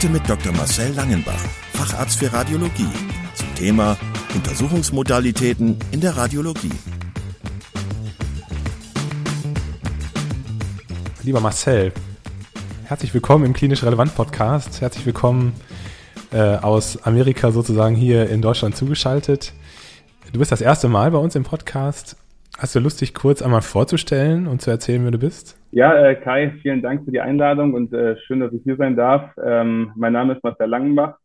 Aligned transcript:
Heute 0.00 0.12
mit 0.12 0.26
Dr. 0.30 0.50
Marcel 0.52 0.94
Langenbach, 0.94 1.44
Facharzt 1.74 2.20
für 2.20 2.32
Radiologie, 2.32 2.88
zum 3.34 3.54
Thema 3.54 3.98
Untersuchungsmodalitäten 4.34 5.76
in 5.92 6.00
der 6.00 6.16
Radiologie. 6.16 6.72
Lieber 11.22 11.40
Marcel, 11.40 11.92
herzlich 12.84 13.12
willkommen 13.12 13.44
im 13.44 13.52
Klinisch 13.52 13.82
Relevant 13.82 14.14
Podcast. 14.14 14.80
Herzlich 14.80 15.04
willkommen 15.04 15.52
äh, 16.32 16.56
aus 16.56 17.02
Amerika 17.02 17.50
sozusagen 17.52 17.94
hier 17.94 18.30
in 18.30 18.40
Deutschland 18.40 18.76
zugeschaltet. 18.76 19.52
Du 20.32 20.38
bist 20.38 20.50
das 20.50 20.62
erste 20.62 20.88
Mal 20.88 21.10
bei 21.10 21.18
uns 21.18 21.34
im 21.34 21.42
Podcast. 21.42 22.16
Hast 22.60 22.74
du 22.74 22.78
Lust, 22.78 23.00
dich 23.00 23.14
kurz 23.14 23.40
einmal 23.40 23.62
vorzustellen 23.62 24.46
und 24.46 24.60
zu 24.60 24.70
erzählen, 24.70 25.02
wer 25.02 25.12
du 25.12 25.18
bist? 25.18 25.58
Ja, 25.70 25.94
äh, 25.94 26.14
Kai, 26.14 26.52
vielen 26.60 26.82
Dank 26.82 27.06
für 27.06 27.10
die 27.10 27.22
Einladung 27.22 27.72
und 27.72 27.90
äh, 27.94 28.18
schön, 28.18 28.40
dass 28.40 28.52
ich 28.52 28.62
hier 28.64 28.76
sein 28.76 28.96
darf. 28.96 29.30
Ähm, 29.42 29.92
mein 29.96 30.12
Name 30.12 30.34
ist 30.34 30.44
Marcel 30.44 30.68
Langenbach. 30.68 31.16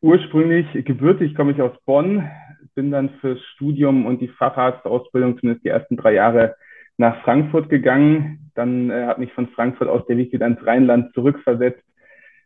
Ursprünglich 0.00 0.66
gebürtig 0.86 1.34
komme 1.34 1.52
ich 1.52 1.60
aus 1.60 1.76
Bonn, 1.84 2.26
bin 2.74 2.90
dann 2.90 3.10
fürs 3.20 3.38
Studium 3.54 4.06
und 4.06 4.22
die 4.22 4.28
Facharztausbildung 4.28 5.38
zumindest 5.38 5.62
die 5.66 5.68
ersten 5.68 5.98
drei 5.98 6.14
Jahre 6.14 6.56
nach 6.96 7.22
Frankfurt 7.22 7.68
gegangen. 7.68 8.50
Dann 8.54 8.88
äh, 8.90 9.04
hat 9.04 9.18
mich 9.18 9.34
von 9.34 9.48
Frankfurt 9.48 9.88
aus 9.88 10.06
der 10.06 10.16
Weg 10.16 10.32
wieder 10.32 10.46
ins 10.46 10.66
Rheinland 10.66 11.12
zurückversetzt 11.12 11.84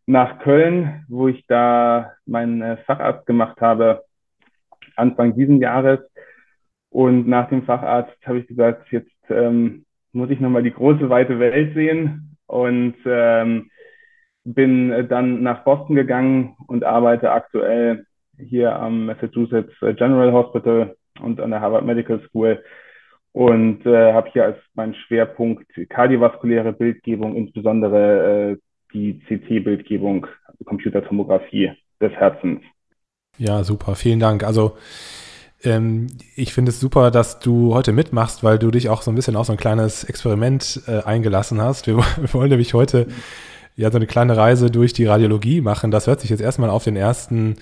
nach 0.06 0.40
Köln, 0.40 1.04
wo 1.06 1.28
ich 1.28 1.46
da 1.46 2.14
meinen 2.26 2.60
äh, 2.60 2.76
Facharzt 2.78 3.24
gemacht 3.24 3.60
habe, 3.60 4.02
Anfang 4.96 5.36
diesen 5.36 5.60
Jahres. 5.60 6.00
Und 6.90 7.28
nach 7.28 7.48
dem 7.48 7.64
Facharzt 7.64 8.16
habe 8.24 8.38
ich 8.38 8.46
gesagt, 8.46 8.90
jetzt 8.90 9.10
ähm, 9.28 9.84
muss 10.12 10.30
ich 10.30 10.40
nochmal 10.40 10.62
die 10.62 10.72
große, 10.72 11.10
weite 11.10 11.38
Welt 11.38 11.74
sehen 11.74 12.36
und 12.46 12.94
ähm, 13.04 13.70
bin 14.44 15.08
dann 15.08 15.42
nach 15.42 15.64
Boston 15.64 15.94
gegangen 15.94 16.56
und 16.66 16.84
arbeite 16.84 17.30
aktuell 17.30 18.06
hier 18.38 18.74
am 18.76 19.06
Massachusetts 19.06 19.74
General 19.80 20.32
Hospital 20.32 20.96
und 21.20 21.40
an 21.40 21.50
der 21.50 21.60
Harvard 21.60 21.84
Medical 21.84 22.20
School 22.28 22.62
und 23.32 23.84
äh, 23.84 24.12
habe 24.12 24.30
hier 24.32 24.44
als 24.44 24.56
meinen 24.74 24.94
Schwerpunkt 24.94 25.66
kardiovaskuläre 25.90 26.72
Bildgebung, 26.72 27.36
insbesondere 27.36 28.52
äh, 28.52 28.56
die 28.92 29.20
CT-Bildgebung, 29.28 30.26
also 30.46 30.64
Computertomographie 30.64 31.72
des 32.00 32.12
Herzens. 32.12 32.62
Ja, 33.36 33.62
super, 33.62 33.94
vielen 33.94 34.18
Dank. 34.18 34.44
Also 34.44 34.76
ähm, 35.64 36.08
ich 36.36 36.52
finde 36.54 36.70
es 36.70 36.80
super, 36.80 37.10
dass 37.10 37.40
du 37.40 37.74
heute 37.74 37.92
mitmachst, 37.92 38.44
weil 38.44 38.58
du 38.58 38.70
dich 38.70 38.88
auch 38.88 39.02
so 39.02 39.10
ein 39.10 39.14
bisschen 39.14 39.36
auf 39.36 39.46
so 39.46 39.52
ein 39.52 39.58
kleines 39.58 40.04
Experiment 40.04 40.82
äh, 40.86 41.02
eingelassen 41.02 41.60
hast. 41.60 41.86
Wir, 41.86 41.96
wir, 42.16 42.34
wollen 42.34 42.50
nämlich 42.50 42.74
heute 42.74 43.06
ja 43.76 43.90
so 43.90 43.96
eine 43.96 44.06
kleine 44.06 44.36
Reise 44.36 44.70
durch 44.70 44.92
die 44.92 45.06
Radiologie 45.06 45.60
machen. 45.60 45.90
Das 45.90 46.06
hört 46.06 46.20
sich 46.20 46.30
jetzt 46.30 46.40
erstmal 46.40 46.70
auf 46.70 46.84
den 46.84 46.96
ersten 46.96 47.56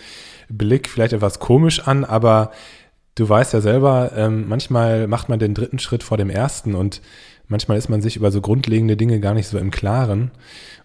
Blick 0.49 0.89
vielleicht 0.89 1.13
etwas 1.13 1.39
komisch 1.39 1.87
an, 1.87 2.05
aber 2.05 2.53
du 3.15 3.29
weißt 3.29 3.53
ja 3.55 3.61
selber, 3.61 4.13
ähm, 4.15 4.49
manchmal 4.49 5.09
macht 5.09 5.29
man 5.29 5.39
den 5.39 5.55
dritten 5.55 5.79
Schritt 5.79 6.03
vor 6.03 6.17
dem 6.17 6.31
ersten 6.31 6.75
und 6.75 7.01
manchmal 7.49 7.79
ist 7.79 7.89
man 7.89 8.01
sich 8.01 8.17
über 8.17 8.31
so 8.31 8.41
grundlegende 8.41 8.97
Dinge 8.97 9.21
gar 9.21 9.35
nicht 9.35 9.47
so 9.47 9.59
im 9.59 9.71
Klaren. 9.71 10.31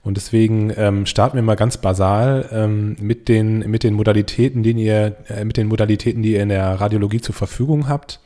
Und 0.03 0.17
deswegen 0.17 0.73
ähm, 0.77 1.05
starten 1.05 1.35
wir 1.35 1.43
mal 1.43 1.55
ganz 1.55 1.77
basal 1.77 2.49
ähm, 2.51 2.95
mit 2.99 3.29
den 3.29 3.59
mit 3.69 3.83
den 3.83 3.93
Modalitäten, 3.93 4.63
die 4.63 4.71
ihr 4.71 5.15
äh, 5.29 5.45
mit 5.45 5.57
den 5.57 5.67
Modalitäten, 5.67 6.23
die 6.23 6.33
ihr 6.33 6.43
in 6.43 6.49
der 6.49 6.81
Radiologie 6.81 7.21
zur 7.21 7.35
Verfügung 7.35 7.87
habt. 7.87 8.19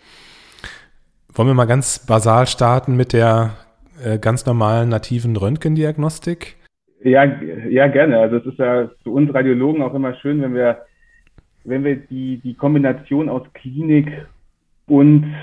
Wollen 1.34 1.50
wir 1.50 1.54
mal 1.54 1.66
ganz 1.66 2.00
basal 2.00 2.48
starten 2.48 2.96
mit 2.96 3.12
der 3.12 3.56
äh, 4.04 4.18
ganz 4.20 4.46
normalen 4.46 4.88
nativen 4.88 5.36
Röntgendiagnostik? 5.36 6.56
Ja, 7.04 7.26
ja 7.70 7.88
gerne. 7.88 8.20
Also 8.20 8.38
es 8.38 8.46
ist 8.46 8.58
ja 8.58 8.90
für 9.04 9.10
uns 9.10 9.34
Radiologen 9.34 9.82
auch 9.82 9.94
immer 9.94 10.16
schön, 10.16 10.42
wenn 10.42 10.56
wir 10.56 10.86
wenn 11.66 11.84
wir 11.84 11.98
die 11.98 12.38
die 12.38 12.54
Kombination 12.54 13.28
aus 13.28 13.44
Klinik 13.54 14.10
und 14.88 15.36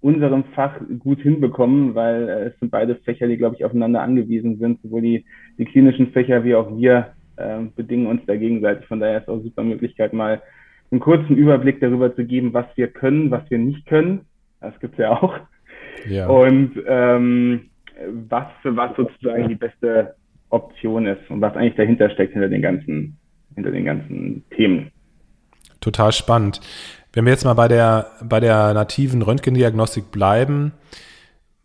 unserem 0.00 0.44
Fach 0.54 0.80
gut 0.98 1.20
hinbekommen, 1.20 1.94
weil 1.94 2.28
äh, 2.28 2.44
es 2.46 2.58
sind 2.60 2.70
beide 2.70 2.96
Fächer, 2.96 3.26
die, 3.26 3.36
glaube 3.36 3.56
ich, 3.56 3.64
aufeinander 3.64 4.02
angewiesen 4.02 4.58
sind. 4.58 4.80
Sowohl 4.82 5.02
die, 5.02 5.24
die 5.58 5.64
klinischen 5.64 6.12
Fächer 6.12 6.44
wie 6.44 6.54
auch 6.54 6.76
wir 6.76 7.14
äh, 7.36 7.60
bedingen 7.74 8.06
uns 8.06 8.22
da 8.26 8.36
gegenseitig. 8.36 8.86
Von 8.86 9.00
daher 9.00 9.18
ist 9.18 9.28
auch 9.28 9.42
super 9.42 9.62
Möglichkeit, 9.62 10.12
mal 10.12 10.42
einen 10.90 11.00
kurzen 11.00 11.36
Überblick 11.36 11.80
darüber 11.80 12.14
zu 12.14 12.24
geben, 12.24 12.54
was 12.54 12.66
wir 12.76 12.88
können, 12.88 13.30
was 13.30 13.42
wir 13.50 13.58
nicht 13.58 13.86
können. 13.86 14.22
Das 14.60 14.78
gibt's 14.80 14.98
ja 14.98 15.10
auch. 15.10 15.38
Ja. 16.08 16.28
Und 16.28 16.72
ähm, 16.86 17.70
was 18.28 18.46
für 18.62 18.76
was 18.76 18.96
sozusagen 18.96 19.48
die 19.48 19.56
beste 19.56 20.14
Option 20.50 21.06
ist 21.06 21.28
und 21.28 21.40
was 21.40 21.54
eigentlich 21.56 21.74
dahinter 21.74 22.08
steckt 22.10 22.32
hinter 22.32 22.48
den 22.48 22.62
ganzen, 22.62 23.18
hinter 23.54 23.70
den 23.70 23.84
ganzen 23.84 24.44
Themen. 24.56 24.90
Total 25.80 26.12
spannend. 26.12 26.60
Wenn 27.12 27.24
wir 27.24 27.32
jetzt 27.32 27.44
mal 27.44 27.54
bei 27.54 27.68
der, 27.68 28.10
bei 28.22 28.40
der 28.40 28.74
nativen 28.74 29.22
Röntgendiagnostik 29.22 30.10
bleiben, 30.10 30.72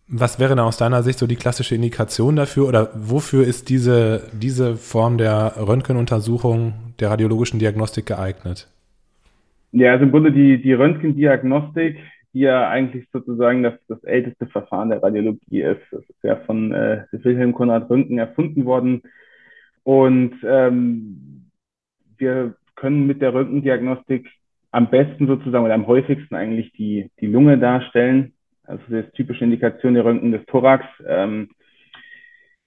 was 0.07 0.39
wäre 0.39 0.49
denn 0.49 0.59
aus 0.59 0.77
deiner 0.77 1.01
Sicht 1.01 1.17
so 1.17 1.27
die 1.27 1.35
klassische 1.35 1.75
Indikation 1.75 2.35
dafür 2.35 2.67
oder 2.67 2.89
wofür 2.93 3.45
ist 3.45 3.69
diese, 3.69 4.29
diese 4.33 4.75
Form 4.75 5.17
der 5.17 5.53
Röntgenuntersuchung 5.57 6.73
der 6.99 7.09
radiologischen 7.09 7.59
Diagnostik 7.59 8.05
geeignet? 8.05 8.67
Ja, 9.71 9.93
also 9.93 10.03
im 10.03 10.11
Grunde 10.11 10.31
die, 10.31 10.61
die 10.61 10.73
Röntgendiagnostik, 10.73 11.97
die 12.33 12.41
ja 12.41 12.69
eigentlich 12.69 13.07
sozusagen 13.11 13.63
das, 13.63 13.73
das 13.87 14.03
älteste 14.03 14.45
Verfahren 14.47 14.89
der 14.89 15.01
Radiologie 15.01 15.61
ist. 15.61 15.81
Das 15.91 16.01
ist 16.01 16.23
ja 16.23 16.35
von 16.45 16.71
äh, 16.73 17.05
Wilhelm 17.11 17.53
Konrad 17.53 17.89
Röntgen 17.89 18.19
erfunden 18.19 18.65
worden. 18.65 19.01
Und 19.83 20.35
ähm, 20.43 21.49
wir 22.17 22.55
können 22.75 23.07
mit 23.07 23.21
der 23.21 23.33
Röntgendiagnostik 23.33 24.29
am 24.73 24.89
besten 24.89 25.27
sozusagen 25.27 25.63
oder 25.63 25.75
am 25.75 25.87
häufigsten 25.87 26.35
eigentlich 26.35 26.73
die, 26.73 27.11
die 27.21 27.27
Lunge 27.27 27.59
darstellen. 27.59 28.33
Also 28.63 28.83
das 28.89 29.05
ist 29.05 29.13
typische 29.13 29.43
Indikation 29.43 29.93
der 29.93 30.03
Röntgen 30.03 30.31
des 30.31 30.45
Thorax. 30.47 30.85
Ähm, 31.07 31.49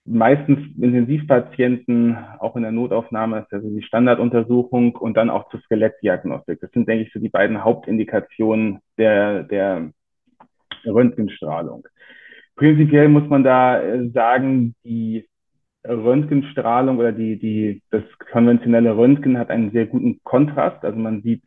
meistens 0.05 0.61
Intensivpatienten, 0.81 2.17
auch 2.39 2.55
in 2.55 2.63
der 2.63 2.71
Notaufnahme, 2.71 3.41
ist 3.41 3.53
also 3.53 3.69
die 3.69 3.83
Standarduntersuchung 3.83 4.95
und 4.95 5.17
dann 5.17 5.31
auch 5.31 5.49
zur 5.51 5.61
Skelettdiagnostik. 5.63 6.61
Das 6.61 6.71
sind, 6.71 6.89
denke 6.89 7.05
ich, 7.05 7.13
so 7.13 7.19
die 7.19 7.29
beiden 7.29 7.65
Hauptindikationen 7.65 8.79
der, 8.99 9.43
der 9.43 9.91
Röntgenstrahlung. 10.85 11.89
Prinzipiell 12.55 13.09
muss 13.09 13.29
man 13.29 13.43
da 13.43 13.83
äh, 13.83 14.09
sagen, 14.11 14.77
die 14.85 15.27
Röntgenstrahlung 15.85 16.99
oder 16.99 17.11
die, 17.11 17.37
die, 17.37 17.83
das 17.91 18.05
konventionelle 18.31 18.97
Röntgen 18.97 19.39
hat 19.39 19.51
einen 19.51 19.73
sehr 19.73 19.87
guten 19.87 20.21
Kontrast. 20.23 20.85
Also 20.85 20.97
man 20.97 21.23
sieht 21.23 21.43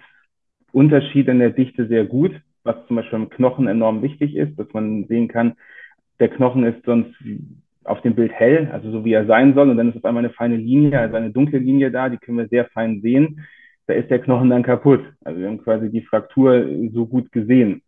Unterschiede 0.72 1.32
in 1.32 1.40
der 1.40 1.52
Dichte 1.52 1.88
sehr 1.88 2.06
gut, 2.06 2.40
was 2.64 2.76
zum 2.88 2.98
Beispiel 2.98 3.20
im 3.20 3.30
Knochen 3.30 3.68
enorm 3.68 4.02
wichtig 4.02 4.36
ist, 4.36 4.58
dass 4.60 4.68
man 4.74 5.06
sehen 5.06 5.28
kann, 5.28 5.54
der 6.20 6.30
Knochen 6.30 6.64
ist 6.66 6.84
sonst 6.86 7.16
auf 7.84 8.02
dem 8.02 8.14
Bild 8.14 8.32
hell, 8.32 8.70
also 8.72 8.92
so 8.92 9.06
wie 9.06 9.14
er 9.14 9.26
sein 9.26 9.54
soll, 9.54 9.70
und 9.70 9.78
dann 9.78 9.90
ist 9.90 9.98
auf 9.98 10.06
einmal 10.06 10.24
eine 10.24 10.34
feine 10.34 10.58
Linie, 10.58 11.00
also 11.00 11.16
eine 11.16 11.32
dunkle 11.32 11.60
Linie 11.60 11.92
da, 11.92 12.10
die 12.10 12.18
können 12.18 12.38
wir 12.38 12.48
sehr 12.48 12.66
fein 12.66 13.02
sehen. 13.02 13.42
Da 13.88 13.94
ist 13.96 14.12
der 14.12 14.20
Knochen 14.20 14.50
dann 14.50 14.62
kaputt. 14.62 15.04
Also 15.24 15.40
wir 15.40 15.48
haben 15.48 15.64
quasi 15.64 15.90
die 15.90 16.02
Fraktur 16.02 16.68
so 16.94 17.08
gut 17.08 17.32
gesehen. 17.32 17.82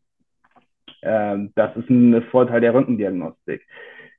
Ähm, 1.04 1.52
das 1.56 1.76
ist 1.76 1.90
ein 1.90 2.24
Vorteil 2.32 2.62
der 2.62 2.74
Röntgendiagnostik. 2.74 3.62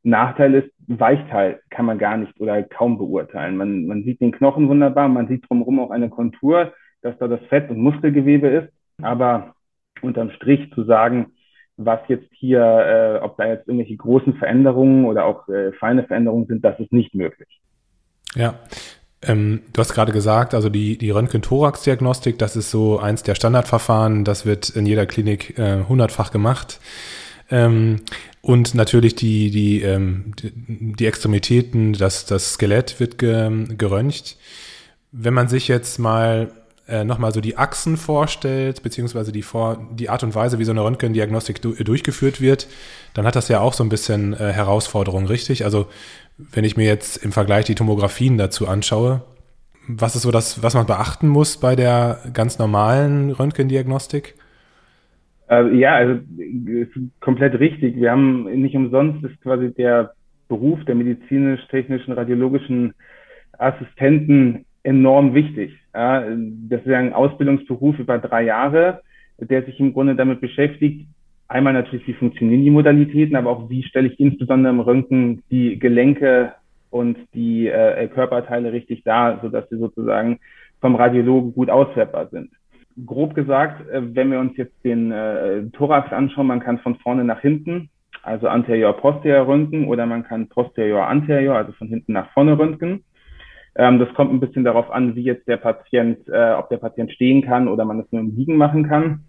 Nachteil 0.05 0.55
ist, 0.55 0.71
Weichteil 0.87 1.61
kann 1.71 1.87
man 1.87 1.99
gar 1.99 2.17
nicht 2.17 2.39
oder 2.41 2.63
kaum 2.63 2.99
beurteilen. 2.99 3.57
Man, 3.57 3.87
man 3.87 4.05
sieht 4.05 4.21
den 4.21 4.33
Knochen 4.33 4.69
wunderbar, 4.69 5.09
man 5.09 5.29
sieht 5.29 5.49
drumherum 5.49 5.81
auch 5.81 5.91
eine 5.91 6.09
Kontur, 6.09 6.73
dass 7.03 7.19
da 7.19 7.29
das 7.29 7.41
Fett- 7.49 7.71
und 7.71 7.79
Muskelgewebe 7.79 8.49
ist. 8.49 8.69
Aber 9.03 9.55
unterm 10.01 10.31
Strich 10.31 10.73
zu 10.75 10.85
sagen, 10.85 11.33
was 11.77 12.01
jetzt 12.09 12.29
hier, 12.33 12.61
äh, 12.61 13.25
ob 13.25 13.37
da 13.37 13.47
jetzt 13.47 13.69
irgendwelche 13.69 13.97
großen 13.97 14.35
Veränderungen 14.35 15.05
oder 15.05 15.25
auch 15.25 15.49
äh, 15.49 15.73
feine 15.73 16.05
Veränderungen 16.05 16.47
sind, 16.47 16.65
das 16.65 16.79
ist 16.81 16.93
nicht 16.93 17.15
möglich. 17.15 17.49
Ja, 18.35 18.55
ähm, 19.23 19.63
du 19.73 19.81
hast 19.81 19.95
gerade 19.95 20.13
gesagt, 20.13 20.55
also 20.55 20.69
die, 20.69 20.99
die 20.99 21.11
Röntgen-Thorax-Diagnostik, 21.11 22.39
das 22.39 22.57
ist 22.57 22.71
so 22.71 22.99
eins 22.99 23.23
der 23.23 23.35
Standardverfahren, 23.35 24.25
das 24.25 24.47
wird 24.47 24.71
in 24.71 24.87
jeder 24.87 25.07
Klinik 25.07 25.59
äh, 25.59 25.85
hundertfach 25.89 26.31
gemacht. 26.31 26.81
Ähm, 27.51 28.01
Und 28.45 28.75
natürlich 28.75 29.15
die, 29.15 29.51
die, 29.51 29.83
ähm, 29.83 30.33
die, 30.43 30.53
die 30.97 31.07
Extremitäten, 31.07 31.93
das, 31.93 32.27
das 32.27 32.55
Skelett 32.55 32.99
wird 32.99 33.19
ge, 33.19 33.67
geröntgt. 33.77 34.37
Wenn 35.13 35.35
man 35.35 35.47
sich 35.47 35.69
jetzt 35.69 35.99
mal 35.99 36.51
äh, 36.89 37.05
nochmal 37.05 37.33
so 37.33 37.41
die 37.41 37.57
Achsen 37.57 37.97
vorstellt, 37.97 38.83
beziehungsweise 38.83 39.33
die, 39.33 39.43
Vor 39.43 39.89
die 39.93 40.11
Art 40.11 40.23
und 40.25 40.35
Weise, 40.35 40.59
wie 40.59 40.65
so 40.65 40.73
eine 40.73 40.85
Röntgendiagnostik 40.85 41.63
du 41.63 41.73
durchgeführt 41.73 42.41
wird, 42.41 42.69
dann 43.15 43.27
hat 43.27 43.37
das 43.37 43.49
ja 43.49 43.61
auch 43.61 43.73
so 43.73 43.85
ein 43.85 43.89
bisschen 43.89 44.35
äh, 44.35 44.53
Herausforderungen, 44.53 45.27
richtig? 45.27 45.65
Also 45.65 45.87
wenn 46.37 46.65
ich 46.65 46.77
mir 46.77 46.87
jetzt 46.87 47.25
im 47.25 47.33
Vergleich 47.33 47.67
die 47.67 47.75
Tomografien 47.75 48.39
dazu 48.39 48.67
anschaue, 48.67 49.23
was 49.89 50.17
ist 50.17 50.23
so 50.23 50.31
das, 50.31 50.63
was 50.63 50.75
man 50.75 50.87
beachten 50.87 51.29
muss 51.29 51.59
bei 51.59 51.77
der 51.77 52.19
ganz 52.33 52.59
normalen 52.59 53.31
Röntgendiagnostik? 53.31 54.35
Äh, 55.51 55.77
ja, 55.77 55.95
also 55.95 56.21
komplett 57.21 57.59
richtig. 57.59 57.97
Wir 57.97 58.11
haben 58.11 58.45
nicht 58.61 58.75
umsonst 58.75 59.25
ist 59.25 59.41
quasi 59.43 59.73
der 59.73 60.15
Beruf 60.49 60.85
der 60.85 60.95
medizinisch-technischen 60.95 62.13
radiologischen 62.13 62.95
Assistenten 63.59 64.65
enorm 64.83 65.35
wichtig. 65.35 65.73
Ja, 65.95 66.25
das 66.69 66.81
ist 66.81 66.93
ein 66.93 67.13
Ausbildungsberuf 67.13 67.99
über 67.99 68.19
drei 68.19 68.45
Jahre, 68.45 69.03
der 69.39 69.65
sich 69.65 69.79
im 69.79 69.93
Grunde 69.93 70.15
damit 70.15 70.41
beschäftigt, 70.41 71.07
einmal 71.49 71.75
natürlich, 71.75 72.07
wie 72.07 72.15
funktionieren 72.15 72.65
die 72.65 72.71
Modalitäten, 72.71 73.37
aber 73.37 73.51
auch, 73.51 73.69
wie 73.69 73.83
stelle 73.83 74.09
ich 74.09 74.19
insbesondere 74.19 74.73
im 74.73 74.81
Röntgen 74.81 75.43
die 75.51 75.79
Gelenke 75.79 76.53
und 76.91 77.19
die 77.35 77.69
äh, 77.69 78.09
Körperteile 78.09 78.73
richtig 78.73 79.05
dar, 79.05 79.41
sodass 79.43 79.69
sie 79.69 79.77
sozusagen 79.77 80.39
vom 80.81 80.95
Radiologen 80.95 81.53
gut 81.53 81.69
auswertbar 81.69 82.29
sind 82.29 82.51
grob 83.07 83.35
gesagt, 83.35 83.89
äh, 83.89 84.15
wenn 84.15 84.31
wir 84.31 84.41
uns 84.41 84.57
jetzt 84.57 84.75
den 84.85 85.13
äh, 85.13 85.65
Thorax 85.73 86.13
anschauen, 86.13 86.47
man 86.47 86.61
kann 86.61 86.79
von 86.79 86.97
vorne 86.97 87.25
nach 87.25 87.41
hinten, 87.41 87.91
also 88.23 88.49
anterior 88.49 88.93
posterior 88.97 89.47
röntgen 89.47 89.89
oder 89.89 90.07
man 90.07 90.25
kann 90.25 90.49
posterior 90.49 91.07
anterior, 91.07 91.57
also 91.57 91.73
von 91.73 91.89
hinten 91.89 92.13
nach 92.13 92.31
vorne 92.33 92.59
röntgen. 92.59 93.05
Ähm, 93.75 93.99
das 93.99 94.13
kommt 94.15 94.33
ein 94.33 94.41
bisschen 94.41 94.65
darauf 94.65 94.91
an, 94.91 95.15
wie 95.17 95.23
jetzt 95.23 95.49
der 95.49 95.57
Patient, 95.57 96.19
äh, 96.29 96.53
ob 96.53 96.69
der 96.69 96.77
Patient 96.77 97.11
stehen 97.13 97.43
kann 97.43 97.69
oder 97.69 97.85
man 97.85 98.01
es 98.01 98.13
nur 98.13 98.21
im 98.21 98.37
Liegen 98.37 98.57
machen 98.57 98.89
kann. 98.89 99.25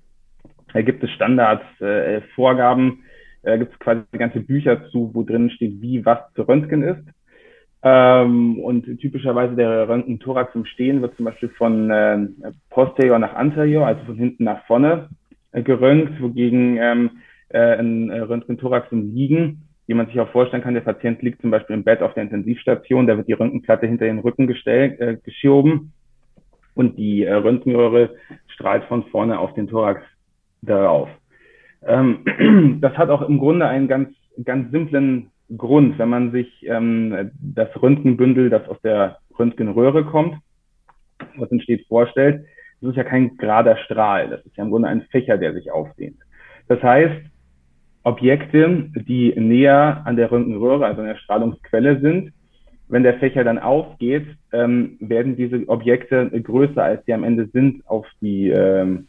Da 0.74 0.82
gibt 0.82 1.04
es 1.04 1.12
Standards, 1.12 1.64
äh, 1.82 2.22
Vorgaben, 2.36 3.04
äh, 3.44 3.58
gibt 3.58 3.74
es 3.74 3.80
quasi 3.80 4.02
ganze 4.18 4.42
Bücher 4.42 4.90
zu, 4.90 5.12
wo 5.14 5.24
drin 5.24 5.50
steht, 5.50 5.82
wie 5.82 6.06
was 6.06 6.20
zu 6.36 6.44
röntgen 6.44 6.84
ist. 6.84 7.04
Ähm, 7.84 8.60
und 8.60 8.86
typischerweise 9.00 9.56
der 9.56 9.90
Röntgen-Thorax 9.90 10.56
im 10.56 10.66
Stehen 10.66 11.02
wird 11.02 11.16
zum 11.18 11.26
Beispiel 11.26 11.50
von 11.50 11.92
äh, 11.92 12.18
posterior 12.70 13.20
nach 13.20 13.36
anterior, 13.36 13.86
also 13.86 14.04
von 14.06 14.16
hinten 14.16 14.46
nach 14.46 14.66
vorne 14.66 15.10
äh, 15.52 15.62
geröntgt, 15.62 16.22
wogegen 16.22 16.78
ähm, 16.78 17.10
äh, 17.50 17.78
ein 17.78 18.10
äh, 18.10 18.20
Röntgen-Thorax 18.20 18.92
im 18.92 19.14
Liegen, 19.14 19.68
wie 19.88 19.94
man 19.94 20.08
sich 20.08 20.20
auch 20.20 20.30
vorstellen 20.30 20.64
kann, 20.64 20.74
der 20.74 20.82
Patient 20.82 21.22
liegt 21.22 21.42
zum 21.42 21.52
Beispiel 21.52 21.76
im 21.76 21.84
Bett 21.84 22.02
auf 22.02 22.14
der 22.14 22.24
Intensivstation, 22.24 23.08
da 23.08 23.18
wird 23.18 23.28
die 23.28 23.34
Röntgenplatte 23.34 23.86
hinter 23.86 24.06
den 24.06 24.20
Rücken 24.20 24.48
gestellt, 24.48 25.00
äh, 25.00 25.18
geschoben 25.24 25.92
und 26.74 26.98
die 26.98 27.24
äh, 27.24 27.34
Röntgenröhre 27.34 28.12
strahlt 28.48 28.86
von 28.86 29.04
vorne 29.06 29.40
auf 29.40 29.54
den 29.54 29.68
Thorax 29.68 30.02
darauf. 30.62 31.10
Ähm, 31.86 32.80
das 32.82 32.98
hat 32.98 33.10
auch 33.10 33.22
im 33.28 33.40
Grunde 33.40 33.68
einen 33.68 33.88
ganz, 33.88 34.10
ganz 34.44 34.72
simplen 34.72 35.32
Grund, 35.58 36.00
wenn 36.00 36.10
man 36.10 36.32
sich 36.32 36.66
ähm, 36.66 37.32
das 37.42 37.70
Röntgenbündel, 37.82 38.50
das 38.50 38.68
aus 38.70 38.82
der 38.82 39.18
Röntgenröhre 39.38 40.06
kommt, 40.06 40.38
was 41.36 41.52
entsteht, 41.52 41.86
vorstellt, 41.88 42.46
das 42.82 42.92
ist 42.92 42.98
ja 42.98 43.04
kein 43.04 43.38
gerader 43.38 43.78
Strahl, 43.78 44.30
das 44.30 44.46
ist 44.46 44.58
ja 44.58 44.64
im 44.64 44.72
Grunde 44.72 44.88
ein 44.88 45.04
Fächer, 45.04 45.38
der 45.38 45.54
sich 45.54 45.72
aufdehnt. 45.72 46.18
Das 46.68 46.82
heißt, 46.82 47.22
Objekte, 48.04 48.90
die 48.96 49.34
näher 49.36 50.02
an 50.06 50.16
der 50.16 50.32
Röntgenröhre, 50.32 50.86
also 50.86 51.02
an 51.02 51.08
der 51.08 51.16
Strahlungsquelle 51.18 52.00
sind, 52.02 52.34
wenn 52.90 53.04
der 53.04 53.18
Fächer 53.20 53.44
dann 53.44 53.60
aufgeht, 53.60 54.28
ähm, 54.52 54.98
werden 55.00 55.36
diese 55.36 55.68
Objekte 55.68 56.30
größer, 56.30 56.84
als 56.84 57.06
sie 57.06 57.14
am 57.14 57.24
Ende 57.24 57.48
sind, 57.48 57.88
auf 57.88 58.06
die, 58.22 58.50
ähm, 58.50 59.08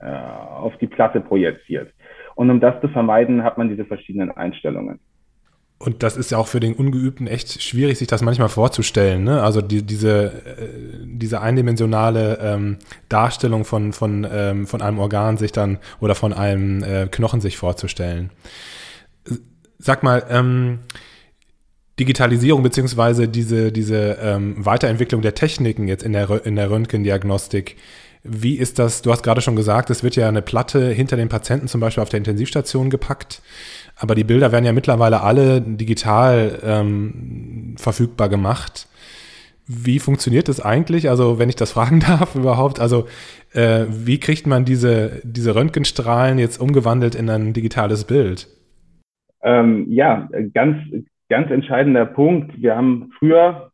äh, 0.00 0.06
auf 0.06 0.76
die 0.78 0.86
Platte 0.86 1.20
projiziert. 1.20 1.92
Und 2.34 2.50
um 2.50 2.60
das 2.60 2.80
zu 2.80 2.88
vermeiden, 2.88 3.44
hat 3.44 3.58
man 3.58 3.68
diese 3.68 3.84
verschiedenen 3.84 4.30
Einstellungen. 4.30 4.98
Und 5.82 6.04
das 6.04 6.16
ist 6.16 6.30
ja 6.30 6.38
auch 6.38 6.46
für 6.46 6.60
den 6.60 6.74
Ungeübten 6.74 7.26
echt 7.26 7.60
schwierig, 7.60 7.98
sich 7.98 8.06
das 8.06 8.22
manchmal 8.22 8.48
vorzustellen. 8.48 9.24
Ne? 9.24 9.42
Also 9.42 9.60
die, 9.60 9.82
diese, 9.82 10.26
äh, 10.26 10.68
diese 11.04 11.40
eindimensionale 11.40 12.38
ähm, 12.40 12.76
Darstellung 13.08 13.64
von, 13.64 13.92
von, 13.92 14.24
ähm, 14.30 14.68
von 14.68 14.80
einem 14.80 15.00
Organ 15.00 15.38
sich 15.38 15.50
dann 15.50 15.78
oder 15.98 16.14
von 16.14 16.32
einem 16.32 16.84
äh, 16.84 17.08
Knochen 17.10 17.40
sich 17.40 17.56
vorzustellen. 17.56 18.30
Sag 19.80 20.04
mal, 20.04 20.24
ähm, 20.30 20.78
Digitalisierung 21.98 22.62
beziehungsweise 22.62 23.26
diese, 23.26 23.72
diese 23.72 24.18
ähm, 24.22 24.64
Weiterentwicklung 24.64 25.20
der 25.20 25.34
Techniken 25.34 25.88
jetzt 25.88 26.04
in 26.04 26.12
der, 26.12 26.46
in 26.46 26.54
der 26.54 26.70
Röntgendiagnostik, 26.70 27.76
wie 28.24 28.54
ist 28.54 28.78
das? 28.78 29.02
Du 29.02 29.10
hast 29.10 29.24
gerade 29.24 29.40
schon 29.40 29.56
gesagt, 29.56 29.90
es 29.90 30.04
wird 30.04 30.14
ja 30.14 30.28
eine 30.28 30.42
Platte 30.42 30.90
hinter 30.90 31.16
den 31.16 31.28
Patienten 31.28 31.66
zum 31.66 31.80
Beispiel 31.80 32.02
auf 32.02 32.08
der 32.08 32.18
Intensivstation 32.18 32.88
gepackt. 32.88 33.42
Aber 34.02 34.16
die 34.16 34.24
Bilder 34.24 34.50
werden 34.50 34.64
ja 34.64 34.72
mittlerweile 34.72 35.22
alle 35.22 35.60
digital 35.60 36.58
ähm, 36.64 37.76
verfügbar 37.78 38.28
gemacht. 38.28 38.88
Wie 39.68 40.00
funktioniert 40.00 40.48
das 40.48 40.60
eigentlich? 40.60 41.08
Also, 41.08 41.38
wenn 41.38 41.48
ich 41.48 41.54
das 41.54 41.70
fragen 41.76 42.00
darf 42.00 42.34
überhaupt, 42.34 42.80
also 42.80 43.06
äh, 43.52 43.84
wie 43.88 44.18
kriegt 44.18 44.44
man 44.48 44.64
diese, 44.64 45.22
diese 45.22 45.54
Röntgenstrahlen 45.54 46.40
jetzt 46.40 46.60
umgewandelt 46.60 47.14
in 47.14 47.30
ein 47.30 47.52
digitales 47.52 48.04
Bild? 48.04 48.48
Ähm, 49.44 49.86
ja, 49.88 50.28
ganz, 50.52 50.78
ganz 51.28 51.52
entscheidender 51.52 52.04
Punkt. 52.04 52.60
Wir 52.60 52.74
haben 52.74 53.12
früher, 53.20 53.70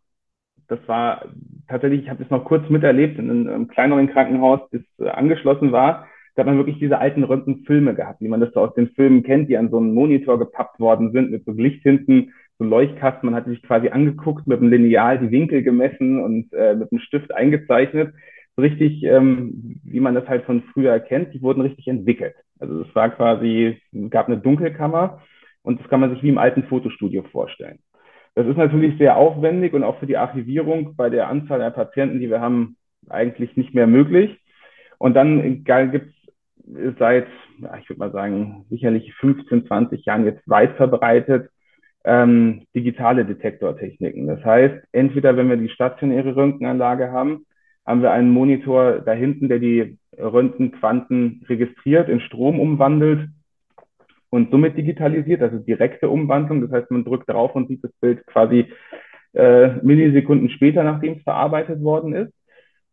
das 0.69 0.79
war 0.87 1.25
tatsächlich, 1.69 2.03
ich 2.03 2.11
habe 2.11 2.23
das 2.23 2.31
noch 2.31 2.45
kurz 2.45 2.69
miterlebt 2.69 3.19
in 3.19 3.31
einem 3.31 3.69
kleineren 3.69 4.11
Krankenhaus, 4.11 4.61
das 4.73 4.83
äh, 4.99 5.09
angeschlossen 5.09 5.73
war 5.73 6.07
da 6.39 6.43
hat 6.43 6.47
man 6.47 6.59
wirklich 6.59 6.79
diese 6.79 7.01
alten 7.01 7.25
Röntgenfilme 7.25 7.97
gehabt, 7.97 8.21
wie 8.21 8.29
man 8.29 8.41
das 8.41 8.53
so 8.53 8.61
aus 8.61 8.73
den 8.75 8.91
Filmen 8.91 9.25
kennt, 9.25 9.49
die 9.49 9.57
an 9.57 9.71
so 9.71 9.79
einen 9.79 9.93
Monitor 9.93 10.39
gepappt 10.39 10.79
worden 10.79 11.11
sind 11.11 11.33
mit 11.33 11.45
so 11.45 11.51
Licht 11.51 11.83
hinten, 11.83 12.33
so 12.61 12.65
Leuchtkasten. 12.65 13.29
Man 13.29 13.35
hat 13.35 13.47
sich 13.47 13.61
quasi 13.61 13.89
angeguckt, 13.89 14.47
mit 14.47 14.61
dem 14.61 14.69
Lineal 14.69 15.19
die 15.19 15.33
Winkel 15.33 15.65
gemessen 15.65 16.23
und 16.23 16.53
äh, 16.53 16.77
mit 16.77 16.93
einem 16.93 17.01
Stift 17.01 17.35
eingezeichnet. 17.35 18.15
So 18.55 18.63
richtig, 18.63 19.03
ähm, 19.03 19.81
wie 19.83 19.99
man 19.99 20.15
das 20.15 20.29
halt 20.29 20.45
von 20.45 20.63
früher 20.73 21.01
kennt, 21.01 21.35
die 21.35 21.43
wurden 21.43 21.61
richtig 21.61 21.89
entwickelt. 21.89 22.37
Also 22.61 22.83
es 22.83 22.95
war 22.95 23.11
quasi, 23.11 23.77
es 23.93 24.11
gab 24.11 24.29
eine 24.29 24.39
Dunkelkammer 24.39 25.21
und 25.63 25.81
das 25.81 25.89
kann 25.89 25.99
man 25.99 26.11
sich 26.11 26.23
wie 26.23 26.29
im 26.29 26.39
alten 26.39 26.63
Fotostudio 26.63 27.25
vorstellen. 27.33 27.81
Das 28.37 28.47
ist 28.47 28.57
natürlich 28.57 28.97
sehr 28.99 29.17
aufwendig 29.17 29.73
und 29.73 29.83
auch 29.83 29.99
für 29.99 30.07
die 30.07 30.17
Archivierung 30.17 30.95
bei 30.95 31.11
der 31.11 31.27
Anzahl 31.27 31.59
der 31.59 31.71
Patienten, 31.71 32.21
die 32.21 32.31
wir 32.31 32.41
haben, 32.41 32.77
eigentlich 33.09 33.57
nicht 33.57 33.75
mehr 33.75 33.89
möglich. 33.89 34.39
Und 34.99 35.15
dann 35.15 35.41
äh, 35.41 35.87
gibt 35.89 36.11
es 36.11 36.18
seit, 36.99 37.27
ja, 37.59 37.77
ich 37.79 37.89
würde 37.89 38.01
mal 38.01 38.13
sagen, 38.13 38.65
sicherlich 38.71 39.15
15, 39.15 39.67
20 39.67 40.05
Jahren 40.05 40.25
jetzt 40.25 40.49
weit 40.49 40.77
verbreitet 40.77 41.51
ähm, 42.05 42.63
digitale 42.75 43.25
Detektortechniken. 43.25 44.27
Das 44.27 44.45
heißt, 44.45 44.75
entweder 44.93 45.37
wenn 45.37 45.49
wir 45.49 45.57
die 45.57 45.69
stationäre 45.69 46.37
Röntgenanlage 46.37 47.11
haben, 47.11 47.45
haben 47.87 48.03
wir 48.03 48.13
einen 48.13 48.31
Monitor 48.31 49.01
da 49.01 49.13
hinten, 49.13 49.49
der 49.49 49.59
die 49.59 49.99
Röntgenquanten 50.17 51.45
registriert, 51.49 52.09
in 52.09 52.21
Strom 52.21 52.61
umwandelt 52.61 53.29
und 54.31 54.51
somit 54.51 54.77
digitalisiert, 54.77 55.43
also 55.43 55.59
direkte 55.59 56.09
Umwandlung. 56.09 56.61
Das 56.61 56.71
heißt, 56.71 56.91
man 56.91 57.05
drückt 57.05 57.29
drauf 57.29 57.55
und 57.55 57.69
sieht 57.69 57.83
das 57.83 57.93
Bild 58.01 58.27
quasi 58.27 58.67
äh, 59.35 59.69
Millisekunden 59.83 60.51
später, 60.51 60.83
nachdem 60.85 61.15
es 61.15 61.23
verarbeitet 61.23 61.83
worden 61.83 62.15
ist. 62.15 62.33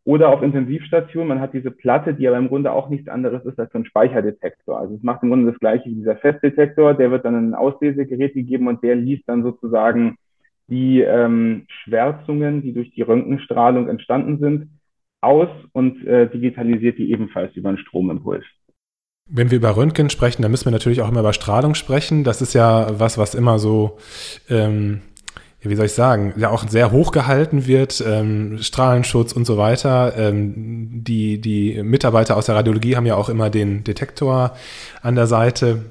Oder 0.05 0.29
auf 0.29 0.43
Intensivstation, 0.43 1.27
man 1.27 1.41
hat 1.41 1.53
diese 1.53 1.71
Platte, 1.71 2.13
die 2.13 2.27
aber 2.27 2.37
im 2.37 2.47
Grunde 2.47 2.71
auch 2.71 2.89
nichts 2.89 3.07
anderes 3.07 3.43
ist 3.43 3.59
als 3.59 3.71
so 3.71 3.79
ein 3.79 3.85
Speicherdetektor. 3.85 4.79
Also 4.79 4.93
es 4.95 5.03
macht 5.03 5.23
im 5.23 5.29
Grunde 5.29 5.51
das 5.51 5.59
gleiche 5.59 5.89
wie 5.89 5.95
dieser 5.95 6.15
Festdetektor, 6.15 6.93
der 6.93 7.09
wird 7.09 7.25
dann 7.25 7.35
in 7.35 7.49
ein 7.49 7.55
Auslesegerät 7.55 8.35
gegeben 8.35 8.67
und 8.67 8.83
der 8.83 8.95
liest 8.95 9.23
dann 9.27 9.41
sozusagen 9.41 10.17
die 10.67 11.01
ähm, 11.01 11.65
Schwärzungen, 11.67 12.61
die 12.61 12.73
durch 12.73 12.91
die 12.91 13.01
Röntgenstrahlung 13.01 13.87
entstanden 13.87 14.37
sind, 14.39 14.69
aus 15.21 15.49
und 15.73 16.05
äh, 16.05 16.29
digitalisiert 16.29 16.99
die 16.99 17.11
ebenfalls 17.11 17.55
über 17.55 17.69
einen 17.69 17.79
Stromimpuls. 17.79 18.45
Wenn 19.27 19.49
wir 19.49 19.57
über 19.57 19.75
Röntgen 19.75 20.11
sprechen, 20.11 20.43
dann 20.43 20.51
müssen 20.51 20.65
wir 20.65 20.71
natürlich 20.71 21.01
auch 21.01 21.09
immer 21.09 21.21
über 21.21 21.33
Strahlung 21.33 21.73
sprechen. 21.73 22.23
Das 22.23 22.43
ist 22.43 22.53
ja 22.53 22.99
was, 22.99 23.17
was 23.17 23.33
immer 23.33 23.57
so 23.57 23.97
ähm, 24.49 25.01
wie 25.69 25.75
soll 25.75 25.85
ich 25.85 25.93
sagen, 25.93 26.33
ja 26.37 26.49
auch 26.49 26.67
sehr 26.67 26.91
hoch 26.91 27.11
gehalten 27.11 27.67
wird, 27.67 28.03
ähm, 28.05 28.57
Strahlenschutz 28.59 29.33
und 29.33 29.45
so 29.45 29.57
weiter. 29.57 30.13
Ähm, 30.17 31.03
die, 31.03 31.39
die 31.39 31.81
Mitarbeiter 31.83 32.37
aus 32.37 32.45
der 32.45 32.55
Radiologie 32.55 32.95
haben 32.95 33.05
ja 33.05 33.15
auch 33.15 33.29
immer 33.29 33.49
den 33.49 33.83
Detektor 33.83 34.55
an 35.01 35.15
der 35.15 35.27
Seite. 35.27 35.85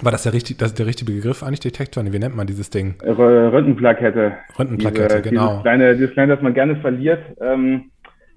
War 0.00 0.10
das 0.10 0.22
der, 0.22 0.32
richtig, 0.32 0.58
das 0.58 0.74
der 0.74 0.86
richtige 0.86 1.12
Begriff 1.12 1.42
eigentlich, 1.42 1.60
Detektor? 1.60 2.04
wie 2.04 2.18
nennt 2.18 2.34
man 2.34 2.46
dieses 2.46 2.70
Ding? 2.70 2.94
Röntgenplakette. 3.02 4.32
Röntgenplakette, 4.58 5.22
diese, 5.22 5.30
genau. 5.30 5.48
Dieses 5.48 5.62
kleine, 5.62 5.94
dieses 5.94 6.10
kleine, 6.12 6.34
das 6.34 6.42
man 6.42 6.54
gerne 6.54 6.76
verliert, 6.76 7.22
ähm, 7.40 7.90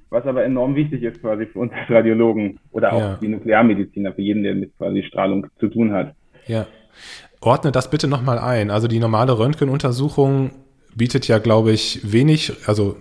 was 0.10 0.26
aber 0.26 0.44
enorm 0.44 0.76
wichtig 0.76 1.04
ist 1.04 1.22
quasi 1.22 1.46
für 1.46 1.60
uns 1.60 1.72
als 1.74 1.90
Radiologen 1.90 2.60
oder 2.72 2.94
auch 2.94 3.00
ja. 3.00 3.18
die 3.22 3.28
Nuklearmediziner, 3.28 4.14
für 4.14 4.22
jeden, 4.22 4.44
der 4.44 4.56
mit 4.56 4.78
quasi 4.78 5.04
Strahlung 5.04 5.48
zu 5.60 5.68
tun 5.68 5.92
hat. 5.92 6.14
Ja. 6.48 6.68
Ordne 7.46 7.72
das 7.72 7.90
bitte 7.90 8.08
nochmal 8.08 8.40
ein. 8.40 8.72
Also 8.72 8.88
die 8.88 9.00
normale 9.00 9.38
Röntgenuntersuchung 9.38 10.52
bietet 10.96 11.28
ja, 11.28 11.40
glaube 11.40 11.72
ich, 11.72 12.12
wenig, 12.12 12.54
also 12.68 12.96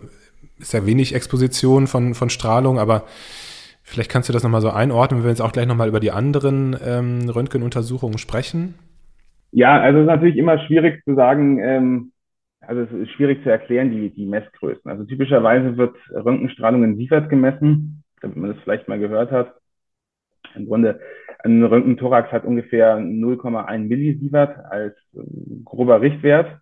ist 0.58 0.72
ja 0.72 0.86
wenig 0.86 1.14
Exposition 1.14 1.86
von, 1.86 2.14
von 2.14 2.30
Strahlung, 2.30 2.78
aber 2.78 3.04
vielleicht 3.82 4.10
kannst 4.10 4.28
du 4.28 4.32
das 4.32 4.42
nochmal 4.42 4.60
so 4.60 4.70
einordnen, 4.70 5.20
wenn 5.20 5.26
wir 5.26 5.30
jetzt 5.30 5.42
auch 5.42 5.52
gleich 5.52 5.66
nochmal 5.66 5.88
über 5.88 6.00
die 6.00 6.10
anderen 6.10 6.76
ähm, 6.84 7.28
Röntgenuntersuchungen 7.28 8.18
sprechen. 8.18 8.74
Ja, 9.52 9.80
also 9.80 10.00
es 10.00 10.04
ist 10.04 10.08
natürlich 10.08 10.36
immer 10.36 10.58
schwierig 10.66 11.02
zu 11.04 11.14
sagen, 11.14 11.58
ähm, 11.60 12.12
also 12.60 12.82
es 12.82 12.92
ist 12.92 13.10
schwierig 13.12 13.42
zu 13.42 13.50
erklären, 13.50 13.90
die, 13.90 14.10
die 14.10 14.26
Messgrößen. 14.26 14.90
Also 14.90 15.04
typischerweise 15.04 15.76
wird 15.76 15.96
Röntgenstrahlung 16.10 16.82
in 16.82 16.96
Sievert 16.96 17.28
gemessen, 17.28 18.02
damit 18.20 18.36
man 18.36 18.54
das 18.54 18.62
vielleicht 18.62 18.88
mal 18.88 18.98
gehört 18.98 19.30
hat. 19.30 19.54
Im 20.54 20.66
Grunde, 20.66 21.00
ein 21.44 21.62
Röntgenthorax 21.62 22.32
hat 22.32 22.44
ungefähr 22.44 22.96
0,1 22.96 23.78
Millisievert 23.86 24.58
als 24.64 24.96
ähm, 25.14 25.62
grober 25.64 26.00
Richtwert. 26.00 26.58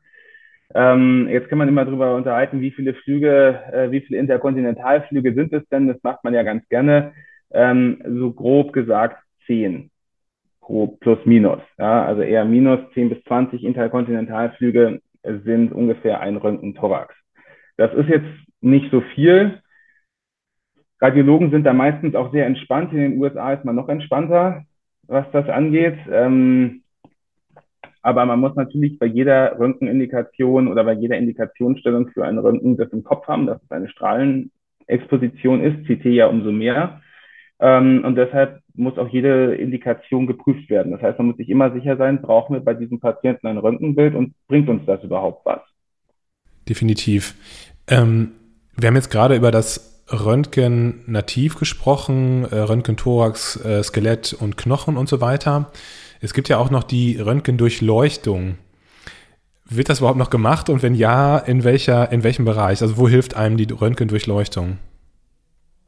Ähm, 0.75 1.29
jetzt 1.31 1.49
kann 1.49 1.59
man 1.59 1.69
immer 1.69 1.85
darüber 1.85 2.17
unterhalten, 2.17 2.61
wie 2.61 2.71
viele 2.71 2.95
Flüge, 2.95 3.61
äh, 3.73 3.91
wie 3.91 4.01
viele 4.01 4.19
Interkontinentalflüge 4.19 5.35
sind 5.35 5.53
es 5.53 5.69
denn? 5.69 5.87
Das 5.87 6.03
macht 6.03 6.25
man 6.25 6.35
ja 6.35 6.43
ganz 6.43 6.67
gerne. 6.69 7.13
Ähm, 7.53 8.03
so 8.07 8.33
grob 8.33 8.73
gesagt 8.73 9.23
zehn, 9.47 9.91
grob 10.61 10.99
plus 11.01 11.19
minus. 11.27 11.61
Ja? 11.79 12.05
Also 12.05 12.23
eher 12.23 12.45
minus 12.45 12.81
10 12.95 13.11
bis 13.11 13.23
20 13.25 13.63
Interkontinentalflüge 13.63 15.01
sind 15.23 15.73
ungefähr 15.73 16.21
ein 16.21 16.37
Röntgenthorax. 16.37 17.15
Das 17.77 17.93
ist 17.95 18.09
jetzt 18.09 18.27
nicht 18.61 18.91
so 18.91 19.01
viel. 19.15 19.61
Radiologen 21.01 21.51
sind 21.51 21.65
da 21.65 21.73
meistens 21.73 22.15
auch 22.15 22.33
sehr 22.33 22.47
entspannt. 22.47 22.93
In 22.93 22.99
den 22.99 23.21
USA 23.21 23.53
ist 23.53 23.65
man 23.65 23.77
noch 23.77 23.89
entspannter, 23.89 24.65
was 25.07 25.27
das 25.33 25.49
angeht. 25.49 25.99
Ähm, 26.11 26.83
aber 28.03 28.27
man 28.27 28.41
muss 28.41 28.57
natürlich 28.57 28.99
bei 28.99 29.07
jeder 29.07 29.59
Röntgenindikation 29.59 30.69
oder 30.69 30.85
bei 30.85 30.93
jeder 30.95 31.17
Indikationsstellung 31.17 32.09
für 32.09 32.25
einen 32.25 32.39
Röntgen 32.39 32.77
das 32.77 32.91
im 32.91 33.05
Kopf 33.05 33.29
haben, 33.29 33.47
dass 33.47 33.63
es 33.63 33.71
eine 33.71 33.89
Strahlenexposition 33.89 35.63
ist, 35.63 35.87
CT 35.87 36.07
ja 36.07 36.27
umso 36.27 36.51
mehr. 36.51 37.01
Ähm, 37.61 38.05
und 38.05 38.17
deshalb 38.17 38.61
muss 38.75 38.99
auch 38.99 39.09
jede 39.09 39.55
Indikation 39.55 40.27
geprüft 40.27 40.69
werden. 40.69 40.91
Das 40.91 41.03
heißt, 41.03 41.19
man 41.19 41.29
muss 41.29 41.37
sich 41.37 41.49
immer 41.49 41.73
sicher 41.73 41.97
sein, 41.97 42.21
brauchen 42.21 42.55
wir 42.55 42.61
bei 42.61 42.75
diesem 42.75 42.99
Patienten 42.99 43.47
ein 43.47 43.59
Röntgenbild 43.59 44.17
und 44.17 44.35
bringt 44.49 44.69
uns 44.69 44.85
das 44.87 45.03
überhaupt 45.05 45.47
was? 45.47 45.61
Definitiv. 46.69 47.35
Ähm, 47.89 48.33
wir 48.77 48.89
haben 48.89 48.97
jetzt 48.97 49.11
gerade 49.11 49.37
über 49.37 49.53
das 49.53 49.92
Röntgen 50.13 51.03
nativ 51.07 51.59
gesprochen, 51.59 52.45
äh, 52.51 52.59
Röntgen 52.59 52.97
Thorax, 52.97 53.57
äh, 53.65 53.83
Skelett 53.83 54.35
und 54.39 54.57
Knochen 54.57 54.97
und 54.97 55.09
so 55.09 55.21
weiter. 55.21 55.71
Es 56.21 56.35
gibt 56.35 56.49
ja 56.49 56.59
auch 56.59 56.71
noch 56.71 56.85
die 56.85 57.19
Röntgendurchleuchtung. 57.19 58.59
Wird 59.69 59.89
das 59.89 60.01
überhaupt 60.01 60.19
noch 60.19 60.31
gemacht 60.31 60.69
und 60.69 60.83
wenn 60.83 60.95
ja, 60.95 61.39
in 61.39 61.65
welcher, 61.65 62.13
in 62.13 62.25
welchem 62.25 62.45
Bereich? 62.45 62.83
Also 62.83 62.99
wo 62.99 63.09
hilft 63.09 63.37
einem 63.37 63.57
die 63.57 63.73
Röntgendurchleuchtung? 63.73 64.79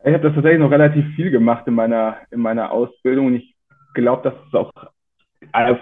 Ich 0.04 0.12
habe 0.12 0.22
das 0.22 0.34
tatsächlich 0.34 0.60
noch 0.60 0.70
relativ 0.70 1.04
viel 1.14 1.30
gemacht 1.30 1.66
in 1.66 1.74
meiner, 1.74 2.16
in 2.30 2.40
meiner 2.40 2.70
Ausbildung 2.70 3.26
und 3.26 3.34
ich 3.34 3.54
glaube, 3.94 4.22
dass 4.22 4.34
es 4.48 4.54
auch 4.54 4.72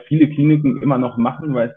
viele 0.06 0.28
Kliniken 0.28 0.82
immer 0.82 0.98
noch 0.98 1.16
machen, 1.16 1.54
weil 1.54 1.68
es 1.68 1.76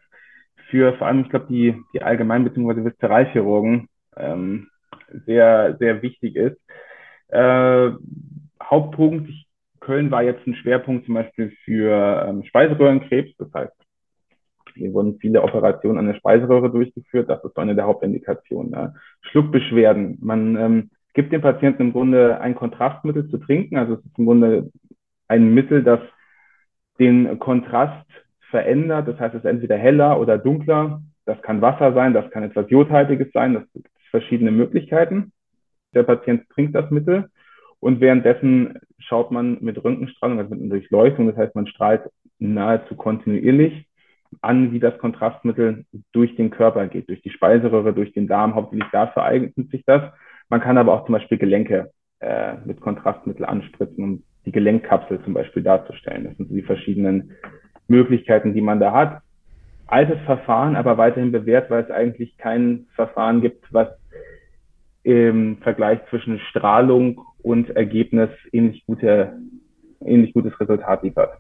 für 0.69 0.93
vor 0.97 1.07
allem, 1.07 1.21
ich 1.21 1.29
glaube, 1.29 1.45
die, 1.49 1.75
die 1.93 2.01
Allgemein- 2.01 2.43
bzw. 2.43 2.85
Viszeralchirurgen 2.85 3.87
ähm, 4.17 4.67
sehr, 5.25 5.75
sehr 5.79 6.01
wichtig 6.01 6.35
ist. 6.35 6.57
Äh, 7.29 7.91
Hauptpunkt, 8.61 9.29
ich 9.29 9.45
Köln 9.85 10.09
war 10.09 10.23
jetzt 10.23 10.45
ein 10.47 10.55
Schwerpunkt 10.55 11.05
zum 11.05 11.13
Beispiel 11.13 11.53
für 11.63 12.25
ähm, 12.27 12.43
Speiseröhrenkrebs. 12.43 13.37
Das 13.37 13.53
heißt, 13.53 13.73
hier 14.73 14.93
wurden 14.93 15.19
viele 15.19 15.43
Operationen 15.43 15.99
an 15.99 16.07
der 16.07 16.15
Speiseröhre 16.15 16.71
durchgeführt. 16.71 17.29
Das 17.29 17.43
ist 17.43 17.57
eine 17.57 17.75
der 17.75 17.85
Hauptindikationen. 17.85 18.73
Ja. 18.73 18.93
Schluckbeschwerden. 19.21 20.17
Man 20.21 20.55
ähm, 20.57 20.89
gibt 21.13 21.31
dem 21.31 21.41
Patienten 21.41 21.83
im 21.83 21.93
Grunde 21.93 22.41
ein 22.41 22.55
Kontrastmittel 22.55 23.29
zu 23.29 23.37
trinken. 23.37 23.77
Also 23.77 23.93
es 23.93 23.99
ist 23.99 24.17
im 24.17 24.25
Grunde 24.25 24.71
ein 25.27 25.53
Mittel, 25.53 25.83
das 25.83 25.99
den 26.99 27.37
Kontrast 27.37 28.07
verändert. 28.49 29.07
Das 29.07 29.19
heißt, 29.19 29.35
es 29.35 29.43
ist 29.43 29.49
entweder 29.49 29.77
heller 29.77 30.19
oder 30.19 30.39
dunkler. 30.39 31.01
Das 31.25 31.39
kann 31.43 31.61
Wasser 31.61 31.93
sein, 31.93 32.13
das 32.13 32.29
kann 32.31 32.43
etwas 32.43 32.69
Jodhaltiges 32.69 33.31
sein. 33.33 33.53
Das 33.53 33.63
verschiedene 34.19 34.51
Möglichkeiten. 34.51 35.33
Der 35.93 36.03
Patient 36.03 36.49
trinkt 36.49 36.73
das 36.73 36.89
Mittel 36.89 37.29
und 37.79 37.99
währenddessen 37.99 38.79
schaut 38.99 39.31
man 39.31 39.57
mit 39.61 39.83
Röntgenstrahlung, 39.83 40.39
also 40.39 40.51
mit 40.51 40.61
einer 40.61 40.69
Durchleuchtung, 40.69 41.27
das 41.27 41.37
heißt, 41.37 41.55
man 41.55 41.67
strahlt 41.67 42.03
nahezu 42.39 42.95
kontinuierlich 42.95 43.87
an, 44.41 44.71
wie 44.71 44.79
das 44.79 44.97
Kontrastmittel 44.97 45.85
durch 46.11 46.35
den 46.35 46.49
Körper 46.49 46.87
geht, 46.87 47.09
durch 47.09 47.21
die 47.21 47.29
Speiseröhre, 47.29 47.93
durch 47.93 48.13
den 48.13 48.27
Darm. 48.27 48.55
Hauptsächlich 48.55 48.89
dafür 48.91 49.23
eignet 49.23 49.69
sich 49.69 49.83
das. 49.85 50.01
Man 50.49 50.61
kann 50.61 50.77
aber 50.77 50.93
auch 50.93 51.05
zum 51.05 51.13
Beispiel 51.13 51.37
Gelenke 51.37 51.91
äh, 52.19 52.55
mit 52.65 52.79
Kontrastmittel 52.81 53.45
anspritzen, 53.45 54.03
um 54.03 54.23
die 54.45 54.51
Gelenkkapsel 54.51 55.23
zum 55.23 55.33
Beispiel 55.33 55.63
darzustellen. 55.63 56.25
Das 56.25 56.37
sind 56.37 56.49
so 56.49 56.55
die 56.55 56.61
verschiedenen 56.61 57.31
Möglichkeiten, 57.87 58.53
die 58.53 58.61
man 58.61 58.79
da 58.79 58.91
hat. 58.93 59.21
Altes 59.87 60.19
Verfahren, 60.25 60.75
aber 60.75 60.97
weiterhin 60.97 61.31
bewährt, 61.31 61.69
weil 61.69 61.83
es 61.83 61.91
eigentlich 61.91 62.37
kein 62.37 62.87
Verfahren 62.95 63.41
gibt, 63.41 63.71
was 63.71 63.89
im 65.05 65.57
Vergleich 65.61 65.99
zwischen 66.09 66.39
Strahlung 66.49 67.21
und 67.43 67.69
Ergebnis 67.69 68.29
ähnlich, 68.51 68.83
gute, 68.87 69.33
ähnlich 70.03 70.33
gutes 70.33 70.59
Resultat 70.59 71.03
liefert. 71.03 71.37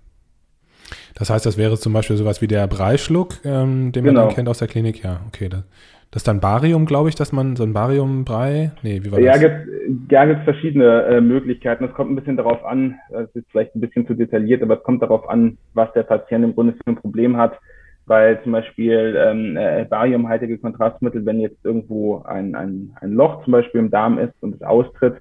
Das 1.15 1.31
heißt, 1.31 1.47
das 1.47 1.57
wäre 1.57 1.75
zum 1.75 1.91
Beispiel 1.91 2.15
sowas 2.15 2.43
wie 2.43 2.47
der 2.47 2.67
Breischluck, 2.67 3.43
ähm, 3.43 3.91
den 3.91 4.05
man 4.05 4.13
genau. 4.13 4.27
dann 4.27 4.35
kennt 4.35 4.49
aus 4.49 4.59
der 4.59 4.67
Klinik. 4.67 5.03
Ja, 5.03 5.21
okay. 5.27 5.49
Das, 5.49 5.63
das 6.11 6.21
ist 6.21 6.27
dann 6.27 6.41
Barium, 6.41 6.85
glaube 6.85 7.09
ich, 7.09 7.15
dass 7.15 7.31
man 7.31 7.55
so 7.55 7.63
ein 7.63 7.73
Bariumbrei. 7.73 8.71
Nee, 8.83 9.01
wie 9.03 9.11
war 9.11 9.19
das? 9.19 9.25
Ja, 9.25 9.37
gibt 9.37 10.11
ja, 10.11 10.25
gibt 10.25 10.43
verschiedene 10.43 11.03
äh, 11.05 11.21
Möglichkeiten. 11.21 11.85
Es 11.85 11.93
kommt 11.93 12.11
ein 12.11 12.15
bisschen 12.15 12.37
darauf 12.37 12.63
an, 12.63 12.99
das 13.09 13.33
ist 13.33 13.47
vielleicht 13.49 13.75
ein 13.75 13.81
bisschen 13.81 14.05
zu 14.05 14.13
detailliert, 14.13 14.61
aber 14.61 14.77
es 14.77 14.83
kommt 14.83 15.01
darauf 15.01 15.27
an, 15.27 15.57
was 15.73 15.91
der 15.93 16.03
Patient 16.03 16.43
im 16.43 16.53
Grunde 16.53 16.73
für 16.73 16.91
ein 16.91 16.97
Problem 16.97 17.35
hat 17.35 17.59
weil 18.05 18.41
zum 18.43 18.51
Beispiel 18.51 19.15
ähm, 19.17 19.57
äh, 19.57 19.85
bariumhaltige 19.85 20.57
Kontrastmittel, 20.57 21.25
wenn 21.25 21.39
jetzt 21.39 21.63
irgendwo 21.63 22.21
ein, 22.23 22.55
ein, 22.55 22.95
ein 23.01 23.13
Loch 23.13 23.43
zum 23.43 23.51
Beispiel 23.51 23.79
im 23.79 23.91
Darm 23.91 24.19
ist 24.19 24.33
und 24.41 24.55
es 24.55 24.61
austritt, 24.61 25.15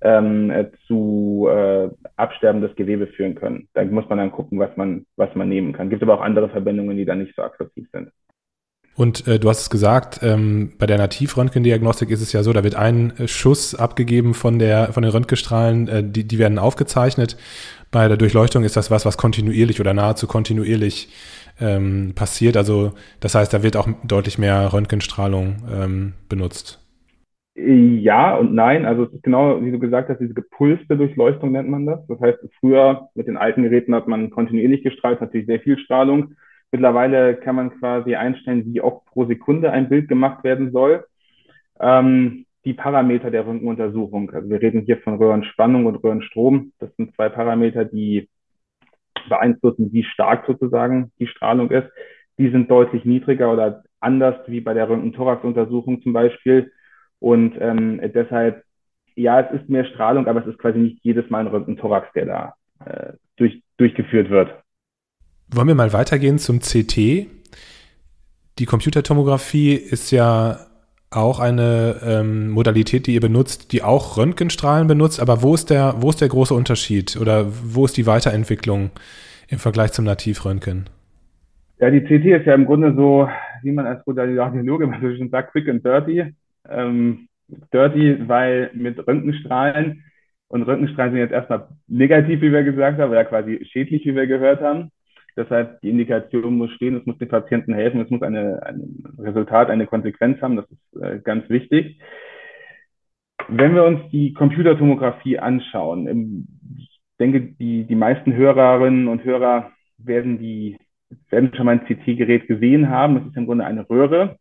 ähm, 0.00 0.50
äh, 0.50 0.70
zu 0.86 1.48
äh, 1.50 1.88
Absterben 2.16 2.60
des 2.60 2.74
Gewebes 2.76 3.08
führen 3.16 3.34
können. 3.34 3.68
Da 3.74 3.84
muss 3.84 4.08
man 4.08 4.18
dann 4.18 4.30
gucken, 4.30 4.58
was 4.58 4.76
man, 4.76 5.06
was 5.16 5.34
man 5.34 5.48
nehmen 5.48 5.72
kann. 5.72 5.90
Gibt 5.90 6.02
aber 6.02 6.14
auch 6.14 6.20
andere 6.20 6.48
Verbindungen, 6.48 6.96
die 6.96 7.04
dann 7.04 7.18
nicht 7.18 7.34
so 7.34 7.42
aggressiv 7.42 7.88
sind. 7.92 8.10
Und 8.94 9.28
äh, 9.28 9.38
du 9.38 9.48
hast 9.48 9.60
es 9.60 9.70
gesagt, 9.70 10.20
ähm, 10.22 10.72
bei 10.76 10.86
der 10.86 10.98
Nativröntgendiagnostik 10.98 12.10
ist 12.10 12.20
es 12.20 12.32
ja 12.32 12.42
so, 12.42 12.52
da 12.52 12.64
wird 12.64 12.74
ein 12.74 13.16
äh, 13.16 13.28
Schuss 13.28 13.76
abgegeben 13.76 14.34
von, 14.34 14.58
der, 14.58 14.92
von 14.92 15.04
den 15.04 15.12
Röntgenstrahlen, 15.12 15.88
äh, 15.88 16.02
die, 16.04 16.26
die 16.26 16.38
werden 16.38 16.58
aufgezeichnet. 16.58 17.36
Bei 17.92 18.08
der 18.08 18.16
Durchleuchtung 18.16 18.64
ist 18.64 18.76
das 18.76 18.90
was, 18.90 19.06
was 19.06 19.16
kontinuierlich 19.16 19.80
oder 19.80 19.94
nahezu 19.94 20.26
kontinuierlich 20.26 21.10
ähm, 21.60 22.12
passiert. 22.14 22.56
Also 22.56 22.92
das 23.20 23.34
heißt, 23.34 23.52
da 23.52 23.62
wird 23.62 23.76
auch 23.76 23.88
deutlich 24.04 24.38
mehr 24.38 24.72
Röntgenstrahlung 24.72 25.56
ähm, 25.72 26.12
benutzt. 26.28 26.84
Ja 27.54 28.36
und 28.36 28.54
nein. 28.54 28.86
Also 28.86 29.04
es 29.04 29.12
ist 29.12 29.22
genau, 29.24 29.60
wie 29.62 29.72
du 29.72 29.78
gesagt 29.78 30.08
hast, 30.08 30.20
diese 30.20 30.34
gepulste 30.34 30.96
Durchleuchtung 30.96 31.52
nennt 31.52 31.68
man 31.68 31.86
das. 31.86 32.06
Das 32.06 32.20
heißt, 32.20 32.38
früher 32.60 33.08
mit 33.14 33.26
den 33.26 33.36
alten 33.36 33.64
Geräten 33.64 33.94
hat 33.94 34.06
man 34.06 34.30
kontinuierlich 34.30 34.84
gestrahlt, 34.84 35.20
natürlich 35.20 35.46
sehr 35.46 35.60
viel 35.60 35.78
Strahlung. 35.78 36.34
Mittlerweile 36.70 37.34
kann 37.34 37.56
man 37.56 37.70
quasi 37.78 38.14
einstellen, 38.14 38.64
wie 38.66 38.80
oft 38.80 39.04
pro 39.06 39.24
Sekunde 39.24 39.72
ein 39.72 39.88
Bild 39.88 40.08
gemacht 40.08 40.44
werden 40.44 40.70
soll. 40.70 41.04
Ähm, 41.80 42.44
die 42.64 42.74
Parameter 42.74 43.30
der 43.30 43.46
Röntgenuntersuchung, 43.46 44.30
also 44.30 44.50
wir 44.50 44.60
reden 44.60 44.82
hier 44.82 44.98
von 44.98 45.16
Röhrenspannung 45.16 45.86
und 45.86 45.96
Röhrenstrom. 45.96 46.72
Das 46.78 46.94
sind 46.96 47.14
zwei 47.14 47.28
Parameter, 47.28 47.84
die 47.84 48.28
beeinflussen, 49.28 49.92
wie 49.92 50.04
stark 50.04 50.44
sozusagen 50.46 51.12
die 51.18 51.26
Strahlung 51.26 51.70
ist. 51.70 51.88
Die 52.38 52.50
sind 52.50 52.70
deutlich 52.70 53.04
niedriger 53.04 53.52
oder 53.52 53.82
anders 54.00 54.36
wie 54.46 54.60
bei 54.60 54.74
der 54.74 54.88
Röntgen-Thorax-Untersuchung 54.88 56.02
zum 56.02 56.12
Beispiel. 56.12 56.72
Und 57.18 57.54
ähm, 57.60 58.00
deshalb, 58.14 58.62
ja, 59.16 59.40
es 59.40 59.60
ist 59.60 59.68
mehr 59.68 59.84
Strahlung, 59.86 60.28
aber 60.28 60.40
es 60.40 60.46
ist 60.46 60.58
quasi 60.58 60.78
nicht 60.78 60.98
jedes 61.02 61.28
Mal 61.30 61.40
ein 61.40 61.48
Röntgen-Thorax, 61.48 62.12
der 62.14 62.26
da 62.26 62.54
äh, 62.84 63.12
durch, 63.36 63.62
durchgeführt 63.76 64.30
wird. 64.30 64.50
Wollen 65.50 65.68
wir 65.68 65.74
mal 65.74 65.92
weitergehen 65.92 66.38
zum 66.38 66.60
CT? 66.60 67.26
Die 68.58 68.66
Computertomographie 68.66 69.74
ist 69.74 70.10
ja 70.10 70.67
auch 71.10 71.40
eine 71.40 71.96
ähm, 72.04 72.50
Modalität, 72.50 73.06
die 73.06 73.14
ihr 73.14 73.20
benutzt, 73.20 73.72
die 73.72 73.82
auch 73.82 74.16
Röntgenstrahlen 74.16 74.86
benutzt, 74.86 75.20
aber 75.20 75.42
wo 75.42 75.54
ist 75.54 75.70
der, 75.70 75.94
wo 75.98 76.10
ist 76.10 76.20
der 76.20 76.28
große 76.28 76.54
Unterschied 76.54 77.16
oder 77.20 77.46
wo 77.48 77.86
ist 77.86 77.96
die 77.96 78.06
Weiterentwicklung 78.06 78.90
im 79.48 79.58
Vergleich 79.58 79.92
zum 79.92 80.04
Nativröntgen? 80.04 80.90
Ja, 81.78 81.90
die 81.90 82.00
CT 82.00 82.40
ist 82.40 82.46
ja 82.46 82.54
im 82.54 82.66
Grunde 82.66 82.94
so, 82.94 83.28
wie 83.62 83.72
man 83.72 83.86
als 83.86 84.02
Radiologe 84.06 84.84
immer 84.84 85.00
so 85.00 85.08
schön 85.14 85.30
sagt, 85.30 85.52
quick 85.52 85.68
and 85.68 85.84
dirty. 85.84 86.34
Ähm, 86.68 87.28
dirty, 87.72 88.28
weil 88.28 88.70
mit 88.74 89.06
Röntgenstrahlen 89.06 90.04
und 90.48 90.62
Röntgenstrahlen 90.62 91.12
sind 91.12 91.20
jetzt 91.20 91.32
erstmal 91.32 91.68
negativ, 91.86 92.40
wie 92.40 92.52
wir 92.52 92.64
gesagt 92.64 92.98
haben, 92.98 93.10
oder 93.10 93.24
quasi 93.24 93.64
schädlich, 93.70 94.04
wie 94.04 94.14
wir 94.14 94.26
gehört 94.26 94.60
haben. 94.60 94.90
Deshalb 95.38 95.80
die 95.82 95.90
Indikation 95.90 96.58
muss 96.58 96.72
stehen, 96.72 96.96
es 96.96 97.06
muss 97.06 97.16
den 97.18 97.28
Patienten 97.28 97.72
helfen, 97.72 98.00
es 98.00 98.10
muss 98.10 98.22
eine, 98.22 98.60
ein 98.66 99.04
Resultat, 99.18 99.70
eine 99.70 99.86
Konsequenz 99.86 100.42
haben. 100.42 100.56
Das 100.56 100.66
ist 100.68 101.00
äh, 101.00 101.20
ganz 101.20 101.48
wichtig. 101.48 102.00
Wenn 103.46 103.76
wir 103.76 103.84
uns 103.84 104.00
die 104.10 104.32
Computertomographie 104.32 105.38
anschauen, 105.38 106.46
ich 106.76 107.00
denke, 107.20 107.40
die, 107.40 107.84
die 107.84 107.94
meisten 107.94 108.34
Hörerinnen 108.34 109.06
und 109.06 109.22
Hörer 109.22 109.70
werden 109.98 110.38
die 110.40 110.76
werden 111.30 111.54
schon 111.54 111.66
mal 111.66 111.78
ein 111.78 111.86
CT-Gerät 111.86 112.48
gesehen 112.48 112.90
haben. 112.90 113.14
Das 113.14 113.26
ist 113.26 113.36
im 113.36 113.46
Grunde 113.46 113.64
eine 113.64 113.88
Röhre. 113.88 114.38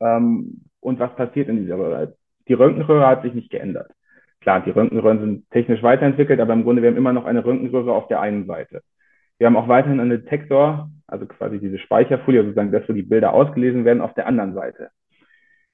Ähm, 0.00 0.62
und 0.80 1.00
was 1.00 1.14
passiert 1.16 1.48
in 1.48 1.58
dieser 1.58 1.76
Röhre? 1.76 2.14
Die 2.46 2.54
Röntgenröhre 2.54 3.06
hat 3.06 3.22
sich 3.22 3.34
nicht 3.34 3.50
geändert. 3.50 3.90
Klar, 4.40 4.62
die 4.64 4.70
Röntgenröhren 4.70 5.18
sind 5.18 5.50
technisch 5.50 5.82
weiterentwickelt, 5.82 6.40
aber 6.40 6.52
im 6.52 6.62
Grunde, 6.62 6.82
wir 6.82 6.88
haben 6.88 6.96
immer 6.96 7.12
noch 7.12 7.26
eine 7.26 7.44
Röntgenröhre 7.44 7.92
auf 7.92 8.06
der 8.06 8.20
einen 8.20 8.46
Seite. 8.46 8.82
Wir 9.38 9.46
haben 9.46 9.56
auch 9.56 9.68
weiterhin 9.68 10.00
einen 10.00 10.10
Detektor, 10.10 10.90
also 11.06 11.26
quasi 11.26 11.58
diese 11.58 11.78
Speicherfolie, 11.78 12.42
sozusagen 12.42 12.72
das, 12.72 12.88
wo 12.88 12.92
die 12.92 13.02
Bilder 13.02 13.32
ausgelesen 13.32 13.84
werden, 13.84 14.02
auf 14.02 14.14
der 14.14 14.26
anderen 14.26 14.54
Seite. 14.54 14.90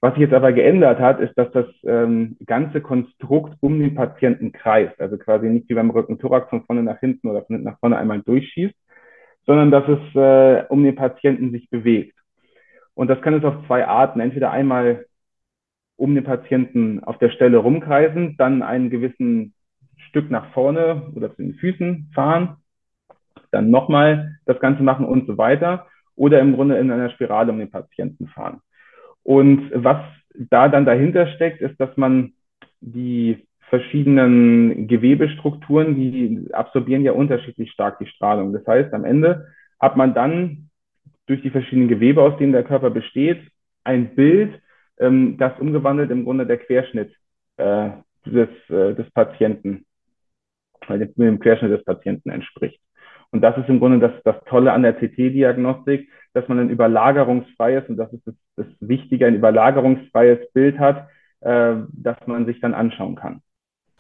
Was 0.01 0.13
sich 0.13 0.21
jetzt 0.21 0.35
aber 0.35 0.53
geändert 0.53 0.99
hat, 1.01 1.19
ist, 1.19 1.33
dass 1.39 1.51
das 1.53 1.67
ähm, 1.85 2.37
ganze 2.45 2.83
Konstrukt 2.83 3.57
um 3.61 3.81
den 3.81 3.95
Patienten 3.95 4.53
kreist. 4.53 5.01
Also 5.01 5.17
quasi 5.17 5.47
nicht 5.49 5.67
wie 5.71 5.75
beim 5.75 5.89
Rückenthorax 5.89 6.51
von 6.51 6.63
vorne 6.67 6.83
nach 6.83 7.01
hinten 7.01 7.29
oder 7.29 7.41
von 7.41 7.57
hinten 7.57 7.71
nach 7.71 7.79
vorne 7.79 7.97
einmal 7.97 8.21
durchschießt, 8.21 8.75
sondern 9.47 9.71
dass 9.71 9.89
es 9.89 10.15
äh, 10.15 10.67
um 10.69 10.85
den 10.85 10.95
Patienten 10.95 11.53
sich 11.53 11.71
bewegt. 11.71 12.19
Und 12.93 13.09
das 13.09 13.21
kann 13.23 13.33
es 13.33 13.45
auf 13.45 13.67
zwei 13.67 13.87
Arten. 13.87 14.21
Entweder 14.21 14.51
einmal 14.51 15.07
um 15.97 16.15
den 16.15 16.25
Patienten 16.25 17.03
auf 17.03 17.17
der 17.19 17.31
Stelle 17.31 17.57
rumkreisen, 17.57 18.37
dann 18.37 18.63
einen 18.63 18.91
gewissen 18.91 19.55
Stück 19.97 20.31
nach 20.31 20.53
vorne 20.53 21.13
oder 21.15 21.35
zu 21.35 21.43
den 21.43 21.55
Füßen 21.55 22.11
fahren, 22.15 22.59
dann 23.55 23.71
nochmal 23.71 24.39
das 24.45 24.61
Ganze 24.61 24.83
machen 24.83 25.07
und 25.07 25.27
so 25.27 25.39
weiter. 25.39 25.87
Oder 26.17 26.41
im 26.41 26.55
Grunde 26.55 26.77
in 26.79 26.91
einer 26.91 27.11
Spirale 27.11 27.51
um 27.51 27.59
den 27.59 27.71
Patienten 27.71 28.29
fahren. 28.29 28.61
Und 29.23 29.71
was 29.75 29.99
da 30.35 30.69
dann 30.69 30.85
dahinter 30.85 31.27
steckt, 31.29 31.61
ist, 31.61 31.79
dass 31.81 31.97
man 31.97 32.35
die 32.81 33.47
verschiedenen 33.69 34.87
Gewebestrukturen, 34.87 35.97
die 35.97 36.49
absorbieren 36.53 37.03
ja 37.03 37.13
unterschiedlich 37.13 37.73
stark 37.73 37.99
die 37.99 38.07
Strahlung. 38.07 38.53
Das 38.53 38.67
heißt, 38.67 38.93
am 38.93 39.05
Ende 39.05 39.49
hat 39.81 39.97
man 39.97 40.15
dann 40.15 40.71
durch 41.27 41.43
die 41.43 41.51
verschiedenen 41.51 41.89
Gewebe, 41.89 42.23
aus 42.23 42.37
denen 42.39 42.53
der 42.53 42.65
Körper 42.65 42.91
besteht, 42.91 43.41
ein 43.83 44.15
Bild, 44.15 44.61
ähm, 44.99 45.37
das 45.39 45.59
umgewandelt 45.59 46.11
im 46.11 46.25
Grunde 46.25 46.47
der 46.47 46.59
Querschnitt 46.59 47.13
äh, 47.57 47.91
des, 48.27 48.49
äh, 48.69 48.95
des 48.95 49.11
Patienten, 49.13 49.87
äh, 50.89 51.07
dem 51.17 51.39
Querschnitt 51.41 51.73
des 51.73 51.85
Patienten 51.85 52.31
entspricht. 52.31 52.81
Und 53.35 53.41
das 53.41 53.59
ist 53.59 53.69
im 53.69 53.81
Grunde 53.81 53.99
das, 53.99 54.13
das 54.23 54.37
Tolle 54.49 54.73
an 54.73 54.85
der 54.85 54.93
CT-Diagnostik, 54.93 56.09
dass 56.35 56.47
man 56.47 56.61
ein 56.61 56.71
überlagerungsfreies, 56.71 57.83
und 57.89 57.97
das 57.97 58.13
ist 58.13 58.25
das, 58.25 58.35
das 58.55 58.67
Wichtige, 58.79 59.27
ein 59.27 59.35
überlagerungsfreies 59.35 60.53
Bild 60.53 60.79
hat, 60.79 61.09
äh, 61.41 61.75
das 61.91 62.17
man 62.27 62.47
sich 62.47 62.61
dann 62.61 62.75
anschauen 62.75 63.17
kann. 63.17 63.41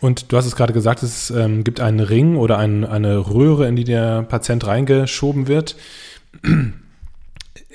Und 0.00 0.30
du 0.30 0.36
hast 0.36 0.46
es 0.46 0.54
gerade 0.54 0.72
gesagt, 0.72 1.02
es 1.02 1.30
ähm, 1.30 1.64
gibt 1.64 1.80
einen 1.80 1.98
Ring 1.98 2.36
oder 2.36 2.58
ein, 2.58 2.84
eine 2.84 3.28
Röhre, 3.28 3.66
in 3.66 3.74
die 3.74 3.82
der 3.82 4.22
Patient 4.22 4.64
reingeschoben 4.64 5.48
wird. 5.48 5.74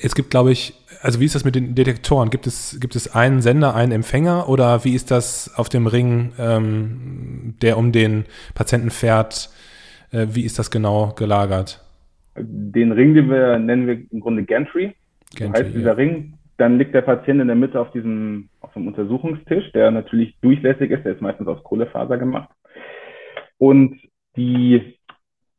Es 0.02 0.16
gibt, 0.16 0.30
glaube 0.30 0.54
ich, 0.54 0.76
also 1.02 1.20
wie 1.20 1.26
ist 1.26 1.36
das 1.36 1.44
mit 1.44 1.56
den 1.56 1.76
Detektoren? 1.76 2.30
Gibt 2.30 2.48
es, 2.48 2.78
gibt 2.80 2.96
es 2.96 3.14
einen 3.14 3.42
Sender, 3.42 3.76
einen 3.76 3.92
Empfänger 3.92 4.48
oder 4.48 4.86
wie 4.86 4.96
ist 4.96 5.12
das 5.12 5.52
auf 5.56 5.68
dem 5.68 5.88
Ring, 5.88 6.32
ähm, 6.40 7.56
der 7.62 7.78
um 7.78 7.92
den 7.92 8.24
Patienten 8.56 8.92
fährt? 8.92 9.50
Äh, 10.12 10.28
wie 10.30 10.46
ist 10.46 10.60
das 10.60 10.72
genau 10.72 11.14
gelagert? 11.16 11.84
Den 12.36 12.92
Ring, 12.92 13.14
den 13.14 13.30
wir 13.30 13.60
nennen 13.60 13.88
wir 13.88 14.00
im 14.12 14.20
Grunde 14.20 14.44
Gantry. 14.44 14.96
Gantry 15.36 15.64
heißt 15.64 15.76
dieser 15.76 15.90
ja. 15.90 15.94
Ring, 15.94 16.34
dann 16.58 16.78
liegt 16.78 16.94
der 16.94 17.02
Patient 17.02 17.42
in 17.42 17.48
der 17.48 17.56
Mitte 17.56 17.80
auf 17.80 17.92
diesem, 17.92 18.50
auf 18.62 18.74
dem 18.74 18.88
Untersuchungstisch, 18.88 19.72
der 19.72 19.92
natürlich 19.92 20.38
durchlässig 20.42 20.92
ist, 20.92 21.06
der 21.06 21.14
ist 21.14 21.22
meistens 21.22 21.48
aus 21.48 21.64
Kohlefaser 21.64 22.18
gemacht. 22.18 22.50
Und 23.58 23.98
die 24.36 24.98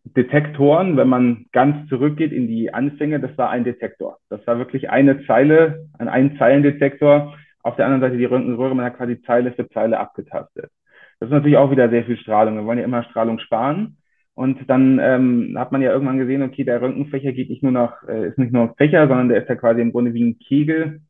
Detektoren, 0.04 0.96
wenn 0.96 1.08
man 1.08 1.46
ganz 1.52 1.88
zurückgeht 1.88 2.32
in 2.32 2.48
die 2.48 2.72
Anfänge, 2.72 3.20
das 3.20 3.36
war 3.36 3.50
ein 3.50 3.64
Detektor. 3.64 4.18
Das 4.28 4.44
war 4.46 4.58
wirklich 4.58 4.90
eine 4.90 5.24
Zeile, 5.26 5.88
ein 5.98 6.08
Einzeilendetektor. 6.08 7.34
Auf 7.62 7.76
der 7.76 7.84
anderen 7.84 8.00
Seite 8.00 8.16
die 8.16 8.24
Röntgenröhre, 8.24 8.74
man 8.74 8.86
hat 8.86 8.96
quasi 8.96 9.20
Zeile 9.22 9.52
für 9.52 9.68
Zeile 9.68 9.98
abgetastet. 9.98 10.70
Das 11.18 11.28
ist 11.28 11.32
natürlich 11.32 11.58
auch 11.58 11.70
wieder 11.70 11.90
sehr 11.90 12.04
viel 12.04 12.16
Strahlung. 12.16 12.56
Wir 12.56 12.64
wollen 12.64 12.78
ja 12.78 12.84
immer 12.84 13.04
Strahlung 13.04 13.38
sparen. 13.38 13.98
Und 14.40 14.70
dann 14.70 14.98
ähm, 15.02 15.54
hat 15.58 15.70
man 15.70 15.82
ja 15.82 15.92
irgendwann 15.92 16.16
gesehen, 16.16 16.42
okay, 16.42 16.64
der 16.64 16.80
Röntgenfächer 16.80 17.32
geht 17.32 17.50
nicht 17.50 17.62
nur 17.62 17.72
nach, 17.72 18.08
äh, 18.08 18.28
ist 18.28 18.38
nicht 18.38 18.54
nur 18.54 18.62
ein 18.62 18.74
Fächer, 18.74 19.06
sondern 19.06 19.28
der 19.28 19.42
ist 19.42 19.50
ja 19.50 19.54
quasi 19.54 19.82
im 19.82 19.92
Grunde 19.92 20.14
wie 20.14 20.24
ein 20.24 20.38
Kegel 20.38 21.02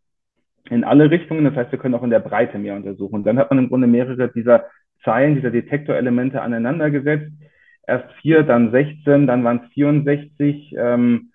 in 0.68 0.82
alle 0.82 1.12
Richtungen. 1.12 1.44
Das 1.44 1.54
heißt, 1.54 1.70
wir 1.70 1.78
können 1.78 1.94
auch 1.94 2.02
in 2.02 2.10
der 2.10 2.18
Breite 2.18 2.58
mehr 2.58 2.74
untersuchen. 2.74 3.14
Und 3.14 3.24
dann 3.24 3.38
hat 3.38 3.48
man 3.50 3.60
im 3.60 3.68
Grunde 3.68 3.86
mehrere 3.86 4.32
dieser 4.32 4.64
Zeilen, 5.04 5.36
dieser 5.36 5.52
Detektorelemente 5.52 6.42
aneinander 6.42 6.90
gesetzt. 6.90 7.30
Erst 7.86 8.12
vier, 8.20 8.42
dann 8.42 8.72
16, 8.72 9.28
dann 9.28 9.44
waren 9.44 9.60
es 9.64 9.72
64. 9.74 10.74
Ähm, 10.76 11.30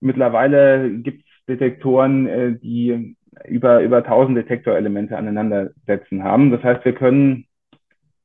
mittlerweile 0.00 0.90
gibt 0.98 1.22
es 1.22 1.46
Detektoren, 1.46 2.26
äh, 2.26 2.58
die 2.58 3.16
über, 3.46 3.80
über 3.80 4.04
1000 4.04 4.36
Detektorelemente 4.36 5.16
aneinander 5.16 5.70
setzen 5.86 6.24
haben. 6.24 6.50
Das 6.50 6.62
heißt, 6.62 6.84
wir 6.84 6.92
können, 6.92 7.46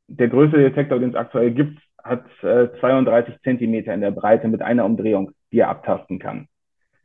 der 0.10 0.28
größte 0.28 0.58
Detektor, 0.58 1.00
den 1.00 1.12
es 1.12 1.16
aktuell 1.16 1.52
gibt, 1.52 1.80
hat 2.04 2.26
äh, 2.44 2.68
32 2.80 3.36
Zentimeter 3.44 3.94
in 3.94 4.02
der 4.02 4.12
Breite 4.12 4.48
mit 4.48 4.62
einer 4.62 4.86
Umdrehung, 4.86 5.32
die 5.52 5.60
er 5.60 5.70
abtasten 5.70 6.20
kann. 6.20 6.48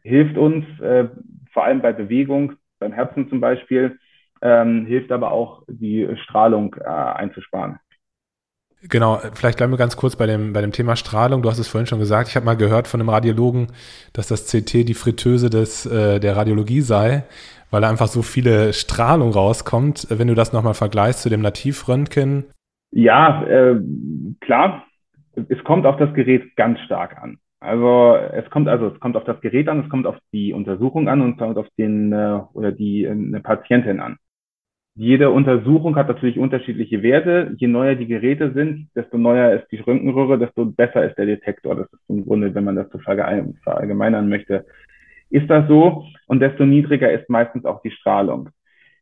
Hilft 0.02 0.36
uns 0.36 0.64
äh, 0.80 1.08
vor 1.52 1.64
allem 1.64 1.80
bei 1.80 1.92
Bewegung, 1.92 2.54
beim 2.78 2.92
Herzen 2.92 3.28
zum 3.28 3.40
Beispiel, 3.40 3.98
ähm, 4.42 4.86
hilft 4.86 5.12
aber 5.12 5.32
auch 5.32 5.62
die 5.68 6.08
Strahlung 6.24 6.74
äh, 6.80 6.84
einzusparen. 6.88 7.78
Genau, 8.82 9.20
vielleicht 9.34 9.58
bleiben 9.58 9.72
wir 9.72 9.76
ganz 9.76 9.96
kurz 9.96 10.14
bei 10.14 10.26
dem, 10.26 10.52
bei 10.52 10.60
dem 10.60 10.70
Thema 10.70 10.94
Strahlung. 10.94 11.42
Du 11.42 11.50
hast 11.50 11.58
es 11.58 11.66
vorhin 11.66 11.86
schon 11.86 11.98
gesagt. 11.98 12.28
Ich 12.28 12.36
habe 12.36 12.46
mal 12.46 12.56
gehört 12.56 12.86
von 12.86 13.00
einem 13.00 13.08
Radiologen, 13.08 13.68
dass 14.12 14.28
das 14.28 14.46
CT 14.46 14.88
die 14.88 14.94
Fritteuse 14.94 15.50
des, 15.50 15.84
äh, 15.84 16.20
der 16.20 16.36
Radiologie 16.36 16.80
sei, 16.80 17.24
weil 17.72 17.80
da 17.80 17.90
einfach 17.90 18.06
so 18.06 18.22
viele 18.22 18.72
Strahlung 18.72 19.32
rauskommt. 19.32 20.06
Wenn 20.10 20.28
du 20.28 20.34
das 20.34 20.52
nochmal 20.52 20.74
vergleichst 20.74 21.22
zu 21.22 21.28
dem 21.28 21.40
Nativröntgen. 21.40 22.44
Ja, 22.92 23.42
äh, 23.42 23.80
klar 24.40 24.84
es 25.48 25.62
kommt 25.64 25.86
auf 25.86 25.96
das 25.96 26.12
Gerät 26.14 26.56
ganz 26.56 26.80
stark 26.80 27.20
an. 27.22 27.38
Also 27.60 28.16
es 28.32 28.48
kommt 28.50 28.68
also 28.68 28.88
es 28.88 29.00
kommt 29.00 29.16
auf 29.16 29.24
das 29.24 29.40
Gerät 29.40 29.68
an, 29.68 29.80
es 29.80 29.88
kommt 29.90 30.06
auf 30.06 30.16
die 30.32 30.52
Untersuchung 30.52 31.08
an 31.08 31.20
und 31.22 31.38
kommt 31.38 31.58
auf 31.58 31.66
den 31.76 32.12
äh, 32.12 32.40
oder 32.52 32.72
die 32.72 33.04
äh, 33.04 33.40
Patientin 33.40 34.00
an. 34.00 34.18
Jede 34.94 35.30
Untersuchung 35.30 35.94
hat 35.94 36.08
natürlich 36.08 36.38
unterschiedliche 36.38 37.02
Werte. 37.04 37.54
Je 37.58 37.68
neuer 37.68 37.94
die 37.94 38.08
Geräte 38.08 38.52
sind, 38.52 38.88
desto 38.96 39.16
neuer 39.16 39.52
ist 39.52 39.70
die 39.70 39.78
Röntgenröhre, 39.78 40.38
desto 40.38 40.64
besser 40.66 41.08
ist 41.08 41.16
der 41.16 41.26
Detektor. 41.26 41.76
Das 41.76 41.86
ist 41.92 42.00
im 42.08 42.24
Grunde, 42.24 42.52
wenn 42.52 42.64
man 42.64 42.74
das 42.74 42.90
so 42.90 42.98
verallgemeinern 42.98 44.28
möchte, 44.28 44.66
ist 45.30 45.48
das 45.48 45.68
so. 45.68 46.04
Und 46.26 46.40
desto 46.40 46.66
niedriger 46.66 47.12
ist 47.12 47.30
meistens 47.30 47.64
auch 47.64 47.80
die 47.82 47.92
Strahlung. 47.92 48.50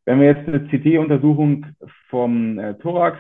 Wenn 0.05 0.21
wir 0.21 0.27
jetzt 0.27 0.47
eine 0.47 0.67
CT-Untersuchung 0.69 1.65
vom 2.11 2.59
äh, 2.59 2.75
Thorax 2.75 3.19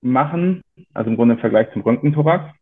machen, 0.00 0.62
also 0.94 1.10
im 1.10 1.16
Grunde 1.16 1.34
im 1.34 1.40
Vergleich 1.40 1.70
zum 1.72 1.82
Röntgenthorax, 1.82 2.52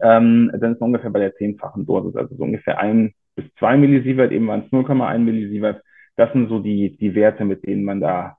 ähm, 0.00 0.50
dann 0.58 0.72
ist 0.72 0.80
man 0.80 0.88
ungefähr 0.88 1.10
bei 1.10 1.20
der 1.20 1.34
zehnfachen 1.36 1.86
Dosis, 1.86 2.16
also 2.16 2.34
so 2.36 2.42
ungefähr 2.42 2.78
ein 2.78 3.14
bis 3.34 3.46
zwei 3.58 3.76
Millisievert, 3.76 4.32
eben 4.32 4.48
waren 4.48 4.64
es 4.66 4.72
0,1 4.72 5.18
Millisievert. 5.18 5.82
Das 6.16 6.32
sind 6.32 6.48
so 6.48 6.58
die, 6.58 6.96
die 6.96 7.14
Werte, 7.14 7.44
mit 7.44 7.64
denen 7.64 7.84
man 7.84 8.00
da 8.00 8.36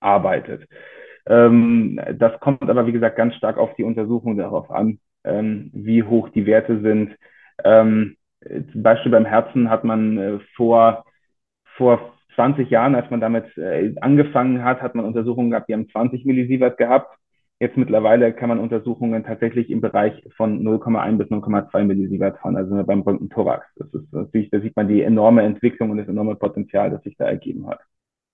arbeitet. 0.00 0.68
Ähm, 1.26 2.00
das 2.14 2.38
kommt 2.40 2.68
aber, 2.68 2.86
wie 2.86 2.92
gesagt, 2.92 3.16
ganz 3.16 3.34
stark 3.34 3.56
auf 3.56 3.74
die 3.76 3.84
Untersuchung 3.84 4.36
darauf 4.36 4.70
an, 4.70 4.98
ähm, 5.24 5.70
wie 5.72 6.02
hoch 6.02 6.28
die 6.30 6.46
Werte 6.46 6.80
sind. 6.80 7.16
Ähm, 7.64 8.16
zum 8.72 8.82
Beispiel 8.82 9.12
beim 9.12 9.24
Herzen 9.24 9.70
hat 9.70 9.84
man 9.84 10.18
äh, 10.18 10.38
vor, 10.56 11.04
vor 11.76 12.12
20 12.34 12.70
Jahren, 12.70 12.94
als 12.94 13.10
man 13.10 13.20
damit 13.20 13.56
äh, 13.56 13.94
angefangen 14.00 14.64
hat, 14.64 14.82
hat 14.82 14.94
man 14.94 15.04
Untersuchungen 15.04 15.50
gehabt, 15.50 15.68
die 15.68 15.74
haben 15.74 15.88
20 15.88 16.24
Millisievert 16.24 16.76
gehabt. 16.76 17.16
Jetzt 17.62 17.76
mittlerweile 17.76 18.32
kann 18.32 18.48
man 18.48 18.58
Untersuchungen 18.58 19.22
tatsächlich 19.22 19.70
im 19.70 19.80
Bereich 19.80 20.20
von 20.36 20.64
0,1 20.64 21.16
bis 21.16 21.28
0,2 21.28 21.84
Millisievert 21.84 22.36
fahren, 22.40 22.56
also 22.56 22.82
beim 22.82 23.02
Röntgenthorax. 23.02 23.64
Das 23.76 23.86
ist 23.94 24.12
natürlich, 24.12 24.50
da 24.50 24.58
sieht 24.58 24.74
man 24.74 24.88
die 24.88 25.00
enorme 25.02 25.42
Entwicklung 25.42 25.90
und 25.90 25.98
das 25.98 26.08
enorme 26.08 26.34
Potenzial, 26.34 26.90
das 26.90 27.04
sich 27.04 27.16
da 27.16 27.26
ergeben 27.26 27.68
hat. 27.68 27.78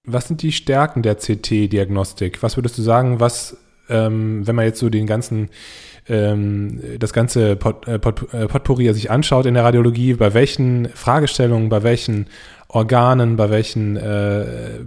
Was 0.06 0.28
sind 0.28 0.40
die 0.40 0.50
Stärken 0.50 1.02
der 1.02 1.16
CT-Diagnostik? 1.16 2.42
Was 2.42 2.56
würdest 2.56 2.78
du 2.78 2.82
sagen, 2.82 3.20
was, 3.20 3.62
ähm, 3.90 4.46
wenn 4.46 4.56
man 4.56 4.64
jetzt 4.64 4.78
so 4.78 4.88
den 4.88 5.06
ganzen, 5.06 5.50
ähm, 6.08 6.80
das 6.98 7.12
ganze 7.12 7.56
Pot, 7.56 7.86
äh, 7.86 7.98
Pot, 7.98 8.32
äh, 8.32 8.46
Potpourri 8.46 8.90
sich 8.94 9.10
anschaut 9.10 9.44
in 9.44 9.52
der 9.52 9.64
Radiologie, 9.64 10.14
bei 10.14 10.32
welchen 10.32 10.88
Fragestellungen, 10.88 11.68
bei 11.68 11.82
welchen 11.82 12.28
Organen, 12.68 13.36
bei 13.36 13.50
welchen 13.50 13.98
äh, 13.98 14.78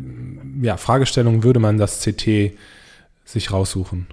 ja, 0.63 0.77
Fragestellungen 0.77 1.43
würde 1.43 1.59
man 1.59 1.77
das 1.77 2.03
CT 2.03 2.57
sich 3.23 3.53
raussuchen? 3.53 4.07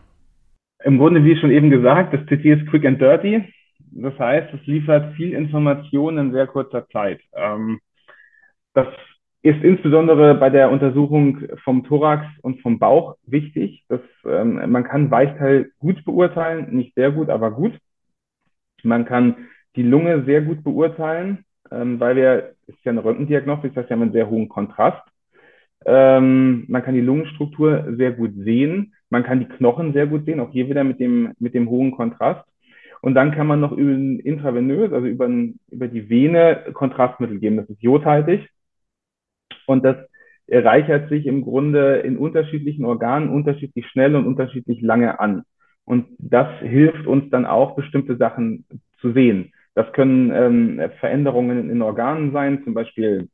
Im 0.88 0.96
Grunde, 0.96 1.22
wie 1.22 1.36
schon 1.36 1.50
eben 1.50 1.68
gesagt, 1.68 2.14
das 2.14 2.24
CT 2.24 2.46
ist 2.46 2.66
quick 2.70 2.86
and 2.86 2.98
dirty. 2.98 3.44
Das 3.90 4.18
heißt, 4.18 4.54
es 4.54 4.66
liefert 4.66 5.14
viel 5.16 5.34
Information 5.34 6.16
in 6.16 6.32
sehr 6.32 6.46
kurzer 6.46 6.88
Zeit. 6.88 7.20
Ähm, 7.34 7.78
das 8.72 8.86
ist 9.42 9.62
insbesondere 9.62 10.34
bei 10.36 10.48
der 10.48 10.70
Untersuchung 10.70 11.46
vom 11.62 11.84
Thorax 11.84 12.24
und 12.40 12.62
vom 12.62 12.78
Bauch 12.78 13.16
wichtig. 13.26 13.84
Dass, 13.90 14.00
ähm, 14.24 14.62
man 14.70 14.82
kann 14.84 15.10
Weichteil 15.10 15.72
gut 15.78 16.02
beurteilen, 16.06 16.74
nicht 16.74 16.94
sehr 16.94 17.10
gut, 17.10 17.28
aber 17.28 17.50
gut. 17.50 17.78
Man 18.82 19.04
kann 19.04 19.48
die 19.76 19.82
Lunge 19.82 20.24
sehr 20.24 20.40
gut 20.40 20.64
beurteilen, 20.64 21.44
ähm, 21.70 22.00
weil 22.00 22.16
wir, 22.16 22.54
es 22.66 22.76
ist 22.76 22.84
ja 22.86 22.92
eine 22.92 23.04
Röntgendiagnostik, 23.04 23.74
das 23.74 23.82
heißt, 23.82 23.90
wir 23.90 23.94
haben 23.96 24.02
einen 24.04 24.12
sehr 24.12 24.30
hohen 24.30 24.48
Kontrast. 24.48 25.06
Man 25.84 26.82
kann 26.82 26.94
die 26.94 27.00
Lungenstruktur 27.00 27.94
sehr 27.96 28.10
gut 28.10 28.32
sehen. 28.34 28.94
Man 29.10 29.22
kann 29.22 29.40
die 29.40 29.48
Knochen 29.48 29.92
sehr 29.92 30.06
gut 30.06 30.24
sehen, 30.24 30.40
auch 30.40 30.50
hier 30.50 30.68
wieder 30.68 30.84
mit 30.84 31.00
dem, 31.00 31.32
mit 31.38 31.54
dem 31.54 31.68
hohen 31.68 31.92
Kontrast. 31.92 32.44
Und 33.00 33.14
dann 33.14 33.30
kann 33.30 33.46
man 33.46 33.60
noch 33.60 33.72
über 33.72 33.92
intravenös, 33.92 34.92
also 34.92 35.06
über, 35.06 35.28
über 35.70 35.88
die 35.88 36.08
Vene 36.08 36.64
Kontrastmittel 36.72 37.38
geben. 37.38 37.56
Das 37.56 37.68
ist 37.70 37.82
jodhaltig. 37.82 38.48
Und 39.66 39.84
das 39.84 39.96
reichert 40.50 41.08
sich 41.08 41.26
im 41.26 41.42
Grunde 41.42 41.98
in 41.98 42.16
unterschiedlichen 42.16 42.84
Organen 42.84 43.28
unterschiedlich 43.28 43.86
schnell 43.86 44.16
und 44.16 44.26
unterschiedlich 44.26 44.80
lange 44.80 45.20
an. 45.20 45.42
Und 45.84 46.06
das 46.18 46.48
hilft 46.60 47.06
uns 47.06 47.30
dann 47.30 47.46
auch, 47.46 47.76
bestimmte 47.76 48.16
Sachen 48.16 48.66
zu 49.00 49.12
sehen. 49.12 49.52
Das 49.74 49.92
können 49.92 50.32
ähm, 50.32 50.90
Veränderungen 50.98 51.70
in 51.70 51.82
Organen 51.82 52.32
sein, 52.32 52.64
zum 52.64 52.74
Beispiel 52.74 53.28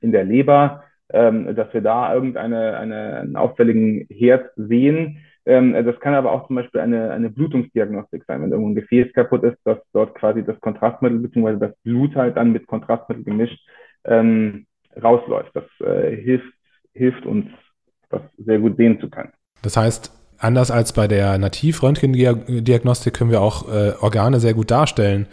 in 0.00 0.12
der 0.12 0.24
Leber, 0.24 0.84
ähm, 1.10 1.54
dass 1.56 1.72
wir 1.72 1.80
da 1.80 2.14
irgendeine 2.14 2.76
eine, 2.76 3.30
auffälligen 3.34 4.06
Herd 4.10 4.50
sehen. 4.56 5.18
Ähm, 5.46 5.72
das 5.72 5.98
kann 6.00 6.14
aber 6.14 6.32
auch 6.32 6.46
zum 6.46 6.56
Beispiel 6.56 6.80
eine, 6.80 7.10
eine 7.10 7.30
Blutungsdiagnostik 7.30 8.24
sein, 8.26 8.42
wenn 8.42 8.50
irgendwo 8.50 8.70
ein 8.70 8.74
Gefäß 8.74 9.12
kaputt 9.14 9.44
ist, 9.44 9.58
dass 9.64 9.78
dort 9.92 10.14
quasi 10.14 10.44
das 10.44 10.60
Kontrastmittel 10.60 11.18
bzw. 11.20 11.58
das 11.58 11.74
Blut 11.82 12.14
halt 12.14 12.36
dann 12.36 12.52
mit 12.52 12.66
Kontrastmittel 12.66 13.24
gemischt 13.24 13.58
ähm, 14.04 14.66
rausläuft. 15.02 15.52
Das 15.54 15.64
äh, 15.80 16.14
hilft, 16.14 16.52
hilft 16.92 17.24
uns, 17.24 17.46
das 18.10 18.20
sehr 18.36 18.58
gut 18.58 18.76
sehen 18.76 19.00
zu 19.00 19.08
können. 19.08 19.32
Das 19.62 19.76
heißt, 19.76 20.12
anders 20.38 20.70
als 20.70 20.92
bei 20.92 21.08
der 21.08 21.38
Nativröntgendiagnostik 21.38 23.14
können 23.14 23.30
wir 23.30 23.40
auch 23.40 23.68
äh, 23.72 23.92
Organe 24.00 24.40
sehr 24.40 24.54
gut 24.54 24.70
darstellen. 24.70 25.26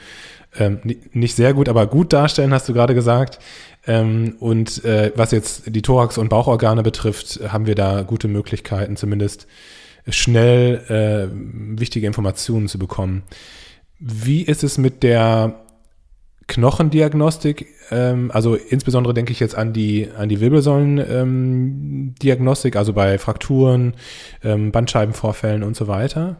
Ähm, 0.58 0.80
nicht 1.12 1.36
sehr 1.36 1.54
gut, 1.54 1.70
aber 1.70 1.88
gut 1.88 2.13
darstellen, 2.13 2.54
hast 2.54 2.70
du 2.70 2.74
gerade 2.74 2.96
gesagt. 2.96 3.39
Ähm, 3.88 4.36
und 4.39 4.84
äh, 4.84 5.12
was 5.15 5.32
jetzt 5.32 5.76
die 5.76 5.82
Thorax- 5.82 6.18
und 6.18 6.30
Bauchorgane 6.30 6.84
betrifft, 6.84 7.39
haben 7.48 7.68
wir 7.68 7.76
da 7.76 8.02
gute 8.02 8.28
Möglichkeiten, 8.28 8.96
zumindest 8.96 9.48
schnell 10.08 10.82
äh, 10.89 11.28
wichtige 11.80 12.08
Informationen 12.08 12.68
zu 12.68 12.80
bekommen. 12.80 13.24
Wie 14.00 14.41
ist 14.41 14.63
es 14.63 14.78
mit 14.78 15.04
der 15.04 15.65
Knochendiagnostik, 16.48 17.68
ähm, 17.91 18.32
also 18.32 18.56
insbesondere 18.56 19.13
denke 19.13 19.32
ich 19.32 19.39
jetzt 19.39 19.56
an 19.56 19.74
die, 19.74 20.10
an 20.15 20.30
die 20.30 20.39
Wirbelsäulendiagnostik, 20.39 22.76
ähm, 22.76 22.80
also 22.80 22.94
bei 22.94 23.18
Frakturen, 23.18 23.96
ähm, 24.44 24.72
Bandscheibenvorfällen 24.72 25.63
und 25.63 25.76
so 25.76 25.88
weiter. 25.88 26.38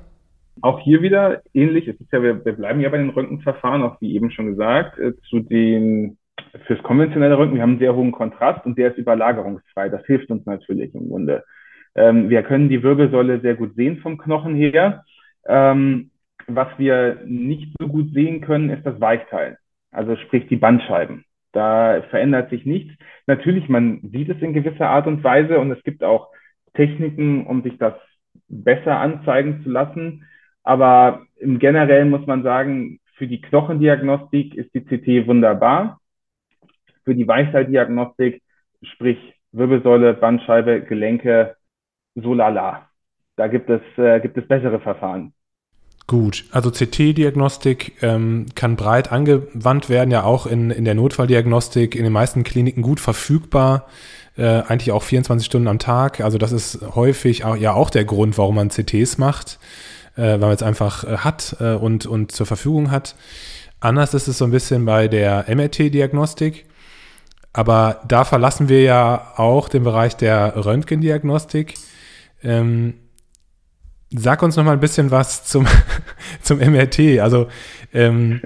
Auch 0.61 0.79
hier 0.79 1.01
wieder 1.01 1.41
ähnlich. 1.53 1.87
Es 1.87 1.99
ist 1.99 2.11
ja, 2.11 2.21
wir, 2.21 2.43
wir 2.45 2.53
bleiben 2.53 2.79
ja 2.79 2.89
bei 2.89 2.97
den 2.97 3.09
Röntgenverfahren, 3.09 3.83
auch 3.83 3.99
wie 4.01 4.15
eben 4.15 4.31
schon 4.31 4.47
gesagt, 4.47 4.97
äh, 4.99 5.13
zu 5.29 5.39
den 5.39 6.17
fürs 6.67 6.81
konventionelle 6.83 7.37
Röntgen, 7.37 7.55
wir 7.55 7.63
haben 7.63 7.71
einen 7.71 7.79
sehr 7.79 7.95
hohen 7.95 8.11
Kontrast 8.11 8.65
und 8.65 8.77
der 8.77 8.91
ist 8.91 8.97
überlagerungsfrei. 8.97 9.89
Das 9.89 10.05
hilft 10.05 10.29
uns 10.29 10.45
natürlich 10.45 10.93
im 10.95 11.09
Grunde. 11.09 11.43
Ähm, 11.95 12.29
wir 12.29 12.43
können 12.43 12.69
die 12.69 12.83
Wirbelsäule 12.83 13.41
sehr 13.41 13.55
gut 13.55 13.75
sehen 13.75 13.97
vom 13.97 14.17
Knochen 14.17 14.55
her. 14.55 15.03
Ähm, 15.47 16.11
was 16.47 16.67
wir 16.77 17.21
nicht 17.25 17.73
so 17.79 17.87
gut 17.87 18.13
sehen 18.13 18.41
können, 18.41 18.69
ist 18.69 18.85
das 18.85 18.99
Weichteil 19.01 19.57
also 19.95 20.15
sprich 20.17 20.47
die 20.47 20.57
Bandscheiben. 20.57 21.25
Da 21.51 22.01
verändert 22.09 22.49
sich 22.49 22.65
nichts. 22.65 22.93
Natürlich, 23.27 23.69
man 23.69 24.01
sieht 24.11 24.29
es 24.29 24.41
in 24.41 24.53
gewisser 24.53 24.89
Art 24.89 25.07
und 25.07 25.23
Weise 25.23 25.59
und 25.59 25.71
es 25.71 25.81
gibt 25.83 26.03
auch 26.03 26.29
Techniken, 26.73 27.47
um 27.47 27.63
sich 27.63 27.77
das 27.77 27.93
besser 28.49 28.99
anzeigen 28.99 29.63
zu 29.63 29.69
lassen. 29.69 30.25
Aber 30.65 31.21
im 31.38 31.60
Generellen 31.60 32.10
muss 32.10 32.25
man 32.25 32.43
sagen, 32.43 32.99
für 33.13 33.28
die 33.28 33.39
Knochendiagnostik 33.39 34.56
ist 34.56 34.73
die 34.73 34.82
CT 34.82 35.28
wunderbar. 35.28 36.01
Für 37.06 37.15
die 37.15 37.28
Weichteildiagnostik, 37.28 38.41
sprich 38.82 39.17
Wirbelsäule, 39.51 40.15
Bandscheibe, 40.15 40.82
Gelenke, 40.82 41.56
so 42.15 42.34
lala. 42.34 42.89
Da 43.38 43.47
gibt 43.47 43.69
es, 43.69 43.82
äh, 43.97 44.19
gibt 44.19 44.38
es 44.38 44.47
bessere 44.47 44.80
Verfahren. 44.80 45.34
Gut, 46.08 46.45
also 46.51 46.71
CT-Diagnostik 46.71 48.04
ähm, 48.04 48.47
kann 48.54 48.75
breit 48.75 49.12
angewandt 49.12 49.89
werden, 49.89 50.12
ja 50.12 50.23
auch 50.23 50.45
in, 50.45 50.71
in 50.71 50.86
der 50.86 50.93
Notfalldiagnostik, 50.93 51.95
in 51.95 52.04
den 52.04 52.13
meisten 52.13 52.43
Kliniken 52.43 52.84
gut 52.84 52.99
verfügbar, 52.99 53.88
äh, 54.38 54.43
eigentlich 54.43 54.91
auch 54.91 55.01
24 55.01 55.45
Stunden 55.45 55.67
am 55.67 55.80
Tag. 55.80 56.21
Also 56.21 56.38
das 56.38 56.51
ist 56.51 56.95
häufig 56.95 57.43
auch, 57.43 57.56
ja 57.56 57.73
auch 57.73 57.89
der 57.89 58.06
Grund, 58.06 58.38
warum 58.38 58.56
man 58.56 58.69
CTs 58.69 59.17
macht, 59.17 59.60
äh, 60.15 60.21
weil 60.21 60.39
man 60.39 60.51
es 60.51 60.63
einfach 60.63 61.04
äh, 61.04 61.17
hat 61.17 61.58
äh, 61.60 61.73
und, 61.73 62.06
und 62.06 62.32
zur 62.32 62.45
Verfügung 62.45 62.91
hat. 62.91 63.15
Anders 63.80 64.13
ist 64.13 64.28
es 64.28 64.38
so 64.38 64.45
ein 64.45 64.51
bisschen 64.51 64.86
bei 64.86 65.08
der 65.08 65.45
MRT-Diagnostik. 65.47 66.65
Aber 67.54 68.01
da 68.08 68.25
verlassen 68.25 68.67
wir 68.67 68.82
ja 68.82 69.34
auch 69.38 69.69
den 69.69 69.84
Bereich 69.84 70.17
der 70.17 70.65
Röntgendiagnostik. 70.65 71.75
Ähm, 72.43 72.95
Sag 74.17 74.43
uns 74.43 74.56
noch 74.56 74.63
mal 74.63 74.73
ein 74.73 74.80
bisschen 74.80 75.12
was 75.12 75.45
zum, 75.45 75.65
zum 76.41 76.60
MRT. 76.60 77.19
Also 77.19 77.47
ähm, 77.93 78.41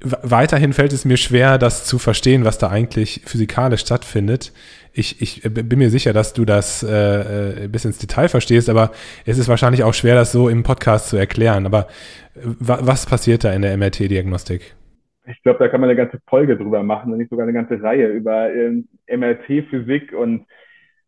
weiterhin 0.00 0.72
fällt 0.72 0.92
es 0.92 1.04
mir 1.04 1.16
schwer, 1.16 1.58
das 1.58 1.84
zu 1.84 1.98
verstehen, 1.98 2.44
was 2.44 2.58
da 2.58 2.68
eigentlich 2.70 3.22
physikalisch 3.26 3.80
stattfindet. 3.80 4.52
Ich, 4.98 5.22
ich 5.22 5.42
bin 5.42 5.78
mir 5.78 5.90
sicher, 5.90 6.12
dass 6.12 6.32
du 6.32 6.44
das 6.44 6.82
äh, 6.82 7.64
äh 7.64 7.68
bis 7.68 7.84
ins 7.84 7.98
Detail 7.98 8.28
verstehst, 8.28 8.68
aber 8.68 8.90
es 9.26 9.38
ist 9.38 9.48
wahrscheinlich 9.48 9.84
auch 9.84 9.94
schwer, 9.94 10.16
das 10.16 10.32
so 10.32 10.48
im 10.48 10.64
Podcast 10.64 11.08
zu 11.08 11.16
erklären. 11.16 11.66
Aber 11.66 11.86
was 12.34 13.06
passiert 13.06 13.44
da 13.44 13.52
in 13.52 13.62
der 13.62 13.76
MRT-Diagnostik? 13.76 14.74
Ich 15.26 15.40
glaube, 15.42 15.60
da 15.60 15.68
kann 15.68 15.80
man 15.80 15.88
eine 15.88 15.96
ganze 15.96 16.18
Folge 16.26 16.56
drüber 16.56 16.82
machen, 16.82 17.12
wenn 17.12 17.18
nicht 17.18 17.30
sogar 17.30 17.44
eine 17.44 17.52
ganze 17.52 17.80
Reihe 17.80 18.08
über 18.08 18.52
ähm, 18.52 18.88
MRT-Physik 19.08 20.12
und 20.14 20.46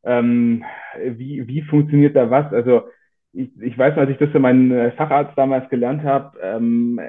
ähm, 0.04 0.62
wie, 1.02 1.48
wie 1.48 1.62
funktioniert 1.62 2.14
da 2.14 2.30
was? 2.30 2.52
Also 2.52 2.82
ich, 3.32 3.50
ich 3.60 3.76
weiß 3.76 3.98
als 3.98 4.10
ich 4.10 4.18
das 4.18 4.30
für 4.30 4.38
meinen 4.38 4.70
äh, 4.70 4.92
Facharzt 4.92 5.36
damals 5.36 5.68
gelernt 5.68 6.04
habe, 6.04 6.38
ähm, 6.40 7.00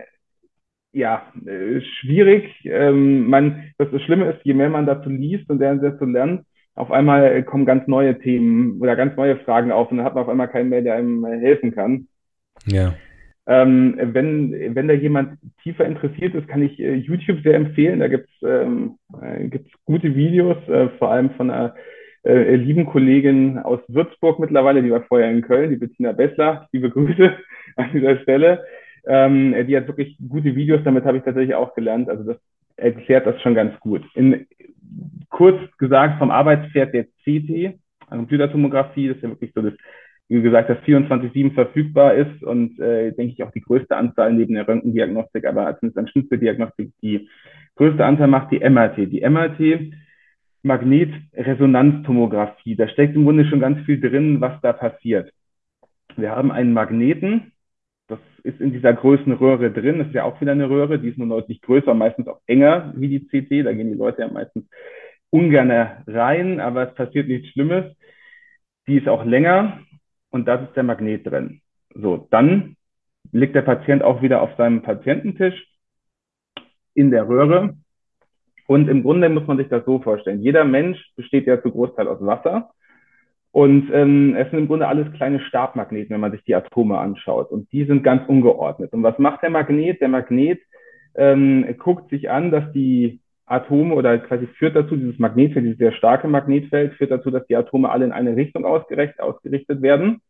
ja, 0.94 1.32
äh, 1.46 1.82
schwierig. 2.00 2.52
Ähm, 2.64 3.28
man, 3.28 3.72
das, 3.78 3.90
das 3.92 4.02
Schlimme 4.02 4.32
ist, 4.32 4.44
je 4.44 4.56
mehr 4.56 4.70
man 4.70 4.88
dazu 4.88 5.10
liest 5.10 5.48
und 5.50 5.60
desto 5.60 6.06
lernt, 6.06 6.44
auf 6.76 6.92
einmal 6.92 7.44
kommen 7.44 7.66
ganz 7.66 7.88
neue 7.88 8.18
Themen 8.20 8.80
oder 8.82 8.96
ganz 8.96 9.16
neue 9.18 9.38
Fragen 9.38 9.72
auf 9.72 9.92
und 9.92 9.98
dann 9.98 10.06
hat 10.06 10.16
man 10.16 10.24
auf 10.24 10.30
einmal 10.30 10.48
keinen 10.48 10.70
mehr, 10.70 10.82
der 10.82 10.96
einem 10.96 11.26
helfen 11.26 11.74
kann. 11.74 12.08
Ja. 12.66 12.94
Ähm, 13.48 13.98
wenn, 14.00 14.76
wenn 14.76 14.88
da 14.88 14.94
jemand 14.94 15.40
tiefer 15.64 15.86
interessiert 15.86 16.36
ist, 16.36 16.48
kann 16.48 16.62
ich 16.62 16.80
äh, 16.80 16.94
YouTube 16.94 17.42
sehr 17.44 17.56
empfehlen. 17.56 18.00
Da 18.00 18.08
gibt's 18.08 18.32
ähm, 18.44 18.98
äh, 19.22 19.48
gibt's 19.48 19.72
gute 19.86 20.16
Videos, 20.16 20.58
äh, 20.70 20.90
vor 21.00 21.12
allem 21.12 21.32
von 21.32 21.50
einer 21.50 21.74
äh, 22.24 22.56
lieben 22.56 22.86
Kollegin 22.86 23.58
aus 23.58 23.80
Würzburg 23.88 24.40
mittlerweile, 24.40 24.84
die 24.84 24.92
war 24.92 25.02
vorher 25.04 25.32
in 25.32 25.42
Köln, 25.42 25.72
die 25.72 25.78
Bettina 25.78 26.12
Bessler. 26.12 26.68
Liebe 26.72 26.92
Grüße 26.92 27.36
an 27.76 27.90
dieser 27.94 28.20
Stelle. 28.20 28.64
Ähm, 29.06 29.56
die 29.68 29.76
hat 29.76 29.88
wirklich 29.88 30.18
gute 30.30 30.56
Videos, 30.56 30.82
damit 30.84 31.06
habe 31.06 31.18
ich 31.18 31.24
tatsächlich 31.24 31.56
auch 31.56 31.74
gelernt. 31.74 32.10
Also 32.10 32.24
das 32.24 32.38
erklärt 32.76 33.26
das 33.26 33.42
schon 33.42 33.56
ganz 33.56 33.80
gut. 33.80 34.04
In, 34.14 34.46
kurz 35.42 35.60
gesagt 35.78 36.20
vom 36.20 36.30
Arbeitspferd 36.30 36.94
der 36.94 37.06
CT, 37.24 37.80
Computertomographie, 38.08 39.08
das 39.08 39.18
ist 39.18 39.24
ja 39.24 39.30
wirklich 39.30 39.52
so 39.56 39.64
das, 39.64 39.74
wie 40.28 40.40
gesagt 40.40 40.70
hast, 40.70 40.84
24-7 40.84 41.56
verfügbar 41.56 42.14
ist 42.14 42.44
und 42.44 42.80
äh, 42.80 43.12
denke 43.14 43.34
ich 43.34 43.42
auch 43.42 43.50
die 43.50 43.62
größte 43.62 43.98
Anzahl 43.98 44.32
neben 44.34 44.54
der 44.54 44.68
Röntgendiagnostik, 44.68 45.48
aber 45.48 45.76
zumindest 45.80 45.98
an 45.98 46.08
Schnitzeldiagnostik 46.10 46.92
die 47.02 47.28
größte 47.76 48.06
Anzahl 48.06 48.28
macht 48.28 48.52
die 48.52 48.60
MRT. 48.60 49.12
Die 49.12 49.28
MRT 49.28 49.94
Magnetresonanztomographie. 50.62 52.76
Da 52.76 52.88
steckt 52.88 53.16
im 53.16 53.24
Grunde 53.24 53.46
schon 53.46 53.62
ganz 53.62 53.84
viel 53.88 54.00
drin, 54.00 54.42
was 54.42 54.62
da 54.62 54.74
passiert. 54.74 55.34
Wir 56.18 56.36
haben 56.36 56.52
einen 56.52 56.74
Magneten, 56.74 57.52
das 58.08 58.20
ist 58.44 58.62
in 58.62 58.74
dieser 58.74 58.94
Größenröhre 58.94 59.72
drin. 59.72 59.98
Das 59.98 60.10
ist 60.10 60.14
ja 60.14 60.24
auch 60.24 60.40
wieder 60.40 60.52
eine 60.52 60.70
Röhre, 60.70 61.00
die 61.00 61.10
ist 61.10 61.18
nur 61.18 61.30
deutlich 61.30 61.62
größer, 61.62 61.96
meistens 61.96 62.28
auch 62.28 62.42
enger 62.46 62.94
wie 62.96 63.08
die 63.08 63.26
CT. 63.26 63.66
Da 63.66 63.74
gehen 63.74 63.90
die 63.90 63.98
Leute 63.98 64.22
ja 64.22 64.28
meistens 64.28 64.66
ungern 65.32 65.72
rein, 66.08 66.60
aber 66.60 66.90
es 66.90 66.96
passiert 66.96 67.28
nichts 67.28 67.50
Schlimmes. 67.50 67.96
Die 68.88 68.98
ist 68.98 69.08
auch 69.08 69.26
länger 69.26 69.80
und 70.30 70.48
da 70.48 70.56
ist 70.56 70.76
der 70.76 70.84
Magnet 70.84 71.26
drin. 71.26 71.62
So, 71.96 72.28
dann 72.30 72.76
liegt 73.32 73.56
der 73.56 73.64
Patient 73.64 74.04
auch 74.04 74.22
wieder 74.22 74.42
auf 74.42 74.56
seinem 74.58 74.84
Patiententisch 74.84 75.68
in 76.94 77.10
der 77.10 77.28
Röhre 77.28 77.76
und 78.68 78.88
im 78.88 79.04
Grunde 79.04 79.30
muss 79.30 79.48
man 79.48 79.58
sich 79.58 79.68
das 79.68 79.84
so 79.86 80.00
vorstellen. 80.00 80.42
Jeder 80.42 80.64
Mensch 80.64 80.98
besteht 81.16 81.46
ja 81.48 81.62
zu 81.62 81.72
Großteil 81.72 82.08
aus 82.08 82.26
Wasser. 82.26 82.72
Und 83.52 83.90
ähm, 83.92 84.34
es 84.38 84.50
sind 84.50 84.60
im 84.60 84.68
Grunde 84.68 84.88
alles 84.88 85.12
kleine 85.14 85.42
Stabmagneten, 85.42 86.14
wenn 86.14 86.22
man 86.22 86.32
sich 86.32 86.44
die 86.46 86.56
Atome 86.56 86.98
anschaut. 86.98 87.52
Und 87.52 87.70
die 87.74 87.84
sind 87.84 88.02
ganz 88.02 88.28
ungeordnet. 88.30 88.94
Und 88.94 89.04
was 89.04 89.20
macht 89.20 89.44
der 89.44 89.50
Magnet? 89.50 90.00
Der 90.00 90.08
Magnet 90.08 90.62
ähm, 91.16 91.66
guckt 91.80 92.10
sich 92.12 92.30
an, 92.30 92.50
dass 92.52 92.72
die 92.72 93.20
Atome 93.52 93.94
oder 93.96 94.18
quasi 94.20 94.48
führt 94.48 94.76
dazu, 94.76 94.96
dieses 94.96 95.20
Magnetfeld, 95.20 95.66
dieses 95.66 95.78
sehr 95.78 95.92
starke 95.92 96.28
Magnetfeld, 96.28 96.94
führt 96.94 97.12
dazu, 97.12 97.32
dass 97.32 97.46
die 97.48 97.56
Atome 97.56 97.90
alle 97.90 98.06
in 98.06 98.12
eine 98.12 98.36
Richtung 98.36 98.66
ausgerichtet, 98.66 99.82
werden. 99.82 100.22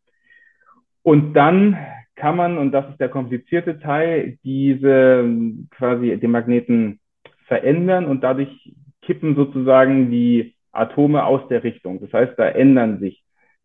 Und 1.02 1.34
dann 1.34 1.76
kann 2.16 2.36
man, 2.36 2.58
und 2.58 2.72
das 2.72 2.88
ist 2.90 3.00
der 3.00 3.08
komplizierte 3.08 3.78
Teil, 3.78 4.38
diese 4.44 5.24
quasi 5.70 6.16
den 6.18 6.30
Magneten 6.30 7.00
verändern 7.46 8.06
und 8.06 8.22
dadurch 8.22 8.74
kippen 9.02 9.34
sozusagen 9.34 10.10
die 10.10 10.54
Atome 10.72 11.24
aus 11.24 11.46
der 11.48 11.64
Richtung. 11.64 12.00
Das 12.00 12.12
heißt, 12.12 12.38
da 12.38 12.48
ändern 12.48 12.98
sich 12.98 13.22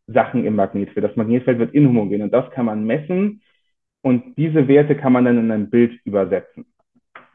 Sachen 0.07 0.45
im 0.45 0.55
Magnetfeld. 0.55 1.03
Das 1.03 1.15
Magnetfeld 1.15 1.59
wird 1.59 1.73
inhomogen 1.73 2.21
und 2.21 2.33
das 2.33 2.49
kann 2.51 2.65
man 2.65 2.85
messen 2.85 3.41
und 4.01 4.37
diese 4.37 4.67
Werte 4.67 4.95
kann 4.95 5.13
man 5.13 5.25
dann 5.25 5.37
in 5.37 5.51
ein 5.51 5.69
Bild 5.69 5.99
übersetzen. 6.05 6.65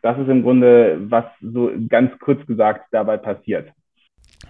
Das 0.03 0.19
ist 0.19 0.29
im 0.29 0.43
Grunde, 0.43 0.99
was 1.09 1.25
so 1.41 1.71
ganz 1.89 2.11
kurz 2.19 2.45
gesagt 2.47 2.87
dabei 2.91 3.17
passiert. 3.17 3.69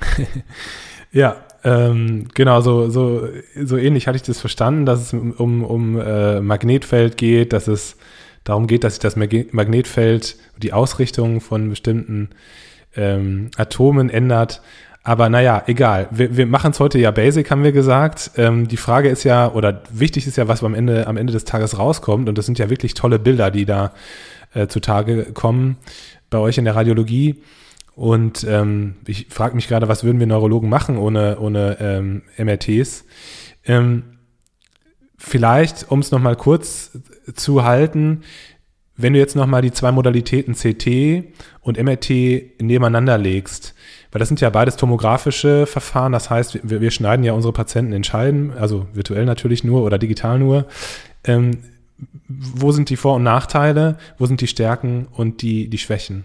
ja, 1.12 1.36
ähm, 1.62 2.28
genau, 2.34 2.60
so, 2.62 2.88
so, 2.88 3.28
so 3.62 3.76
ähnlich 3.76 4.06
hatte 4.06 4.16
ich 4.16 4.22
das 4.22 4.40
verstanden, 4.40 4.86
dass 4.86 5.00
es 5.00 5.12
um, 5.12 5.62
um, 5.62 6.00
äh, 6.00 6.40
Magnetfeld 6.40 7.16
geht, 7.16 7.52
dass 7.52 7.68
es 7.68 7.98
darum 8.44 8.66
geht, 8.66 8.82
dass 8.82 8.94
sich 8.94 9.00
das 9.00 9.16
Magnetfeld, 9.16 10.36
die 10.56 10.72
Ausrichtung 10.72 11.40
von 11.40 11.68
bestimmten 11.68 12.30
ähm, 12.96 13.50
Atomen 13.56 14.10
ändert. 14.10 14.62
Aber 15.04 15.28
naja, 15.28 15.64
egal. 15.66 16.08
Wir, 16.10 16.36
wir 16.36 16.46
machen 16.46 16.70
es 16.70 16.80
heute 16.80 16.98
ja 16.98 17.10
basic, 17.10 17.50
haben 17.50 17.64
wir 17.64 17.72
gesagt. 17.72 18.32
Ähm, 18.36 18.68
die 18.68 18.76
Frage 18.76 19.08
ist 19.08 19.24
ja, 19.24 19.50
oder 19.52 19.82
wichtig 19.90 20.26
ist 20.26 20.36
ja, 20.36 20.48
was 20.48 20.62
am 20.62 20.74
Ende, 20.74 21.06
am 21.06 21.16
Ende 21.16 21.32
des 21.32 21.44
Tages 21.44 21.78
rauskommt. 21.78 22.28
Und 22.28 22.38
das 22.38 22.46
sind 22.46 22.58
ja 22.58 22.70
wirklich 22.70 22.94
tolle 22.94 23.18
Bilder, 23.18 23.50
die 23.50 23.66
da 23.66 23.92
äh, 24.54 24.66
zutage 24.66 25.32
kommen 25.32 25.76
bei 26.30 26.38
euch 26.38 26.58
in 26.58 26.64
der 26.64 26.76
Radiologie. 26.76 27.42
Und 27.94 28.44
ähm, 28.48 28.96
ich 29.06 29.26
frage 29.28 29.54
mich 29.54 29.68
gerade, 29.68 29.88
was 29.88 30.02
würden 30.02 30.18
wir 30.18 30.26
Neurologen 30.26 30.68
machen 30.68 30.96
ohne, 30.96 31.38
ohne 31.38 31.76
ähm, 31.80 32.22
MRTs? 32.38 33.04
Ähm, 33.64 34.18
vielleicht, 35.18 35.90
um 35.90 36.00
es 36.00 36.10
nochmal 36.10 36.36
kurz 36.36 36.98
zu 37.34 37.64
halten, 37.64 38.22
wenn 38.96 39.12
du 39.12 39.18
jetzt 39.18 39.36
nochmal 39.36 39.62
die 39.62 39.72
zwei 39.72 39.92
Modalitäten 39.92 40.54
CT 40.54 41.34
und 41.60 41.82
MRT 41.82 42.60
nebeneinander 42.60 43.18
legst, 43.18 43.74
weil 44.10 44.18
das 44.18 44.28
sind 44.28 44.40
ja 44.40 44.50
beides 44.50 44.76
tomografische 44.76 45.66
Verfahren, 45.66 46.12
das 46.12 46.28
heißt, 46.30 46.68
wir, 46.68 46.80
wir 46.80 46.90
schneiden 46.90 47.24
ja 47.24 47.32
unsere 47.32 47.52
Patienten 47.52 47.92
in 47.92 48.04
Scheiben, 48.04 48.52
also 48.52 48.86
virtuell 48.92 49.24
natürlich 49.24 49.64
nur 49.64 49.82
oder 49.82 49.98
digital 49.98 50.38
nur. 50.38 50.66
Ähm, 51.24 51.58
wo 52.28 52.70
sind 52.72 52.90
die 52.90 52.96
Vor- 52.96 53.16
und 53.16 53.22
Nachteile, 53.22 53.96
wo 54.18 54.26
sind 54.26 54.40
die 54.40 54.46
Stärken 54.46 55.06
und 55.16 55.42
die, 55.42 55.68
die 55.68 55.78
Schwächen? 55.78 56.24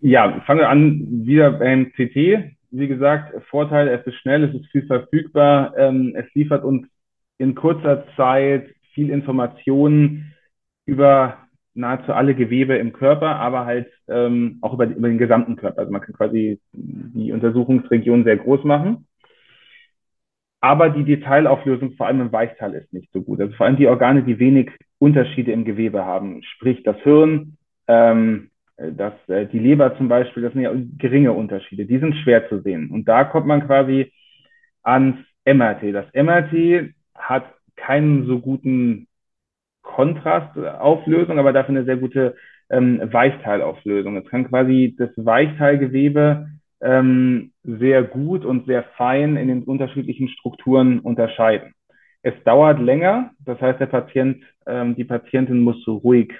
Ja, 0.00 0.40
fangen 0.46 0.60
wir 0.60 0.68
an 0.68 1.26
wieder 1.26 1.52
beim 1.52 1.92
CT. 1.92 2.54
Wie 2.70 2.88
gesagt, 2.88 3.34
Vorteil, 3.48 3.88
es 3.88 4.06
ist 4.06 4.16
schnell, 4.16 4.44
es 4.44 4.54
ist 4.54 4.70
viel 4.70 4.86
verfügbar, 4.86 5.74
ähm, 5.76 6.14
es 6.16 6.26
liefert 6.34 6.64
uns 6.64 6.86
in 7.38 7.54
kurzer 7.54 8.04
Zeit 8.16 8.68
viel 8.92 9.10
Informationen 9.10 10.34
über 10.84 11.38
nahezu 11.74 12.12
alle 12.12 12.34
Gewebe 12.34 12.76
im 12.76 12.92
Körper, 12.92 13.36
aber 13.36 13.66
halt 13.66 13.90
ähm, 14.08 14.58
auch 14.62 14.72
über, 14.74 14.86
über 14.86 15.08
den 15.08 15.18
gesamten 15.18 15.56
Körper. 15.56 15.80
Also 15.80 15.92
man 15.92 16.00
kann 16.00 16.14
quasi 16.14 16.58
die 16.72 17.32
Untersuchungsregion 17.32 18.24
sehr 18.24 18.36
groß 18.36 18.64
machen. 18.64 19.06
Aber 20.60 20.88
die 20.88 21.04
Detailauflösung, 21.04 21.92
vor 21.92 22.06
allem 22.06 22.22
im 22.22 22.32
Weichteil, 22.32 22.74
ist 22.74 22.92
nicht 22.92 23.12
so 23.12 23.20
gut. 23.22 23.40
Also 23.40 23.54
vor 23.54 23.66
allem 23.66 23.76
die 23.76 23.86
Organe, 23.86 24.22
die 24.22 24.38
wenig 24.38 24.70
Unterschiede 24.98 25.52
im 25.52 25.64
Gewebe 25.64 26.04
haben, 26.04 26.42
sprich 26.42 26.82
das 26.82 26.96
Hirn, 27.02 27.56
ähm, 27.86 28.50
das, 28.76 29.14
äh, 29.28 29.46
die 29.46 29.58
Leber 29.58 29.96
zum 29.96 30.08
Beispiel, 30.08 30.42
das 30.42 30.52
sind 30.52 30.62
ja 30.62 30.72
geringe 30.98 31.32
Unterschiede, 31.32 31.86
die 31.86 31.98
sind 31.98 32.14
schwer 32.16 32.48
zu 32.48 32.60
sehen. 32.60 32.90
Und 32.90 33.06
da 33.06 33.24
kommt 33.24 33.46
man 33.46 33.66
quasi 33.66 34.12
ans 34.82 35.16
MRT. 35.44 35.92
Das 35.92 36.06
MRT 36.12 36.94
hat 37.14 37.44
keinen 37.76 38.26
so 38.26 38.40
guten 38.40 39.08
Kontrastauflösung, 39.82 41.38
aber 41.38 41.52
dafür 41.52 41.76
eine 41.76 41.84
sehr 41.84 41.96
gute 41.96 42.34
ähm, 42.68 43.00
Weichteilauflösung. 43.02 44.16
Es 44.16 44.28
kann 44.28 44.48
quasi 44.48 44.94
das 44.98 45.10
Weichteilgewebe 45.16 46.48
ähm, 46.80 47.52
sehr 47.62 48.02
gut 48.02 48.44
und 48.44 48.66
sehr 48.66 48.82
fein 48.96 49.36
in 49.36 49.48
den 49.48 49.62
unterschiedlichen 49.62 50.28
Strukturen 50.28 51.00
unterscheiden. 51.00 51.72
Es 52.26 52.34
dauert 52.42 52.80
länger, 52.80 53.30
das 53.38 53.60
heißt, 53.60 53.78
der 53.78 53.86
Patient, 53.86 54.42
ähm, 54.66 54.96
die 54.96 55.04
Patientin 55.04 55.60
muss 55.60 55.84
so 55.84 55.98
ruhig 55.98 56.34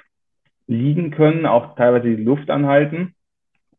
liegen 0.67 1.13
können, 1.13 1.47
auch 1.47 1.77
teilweise 1.77 2.09
die 2.17 2.25
Luft 2.25 2.51
anhalten 2.51 3.15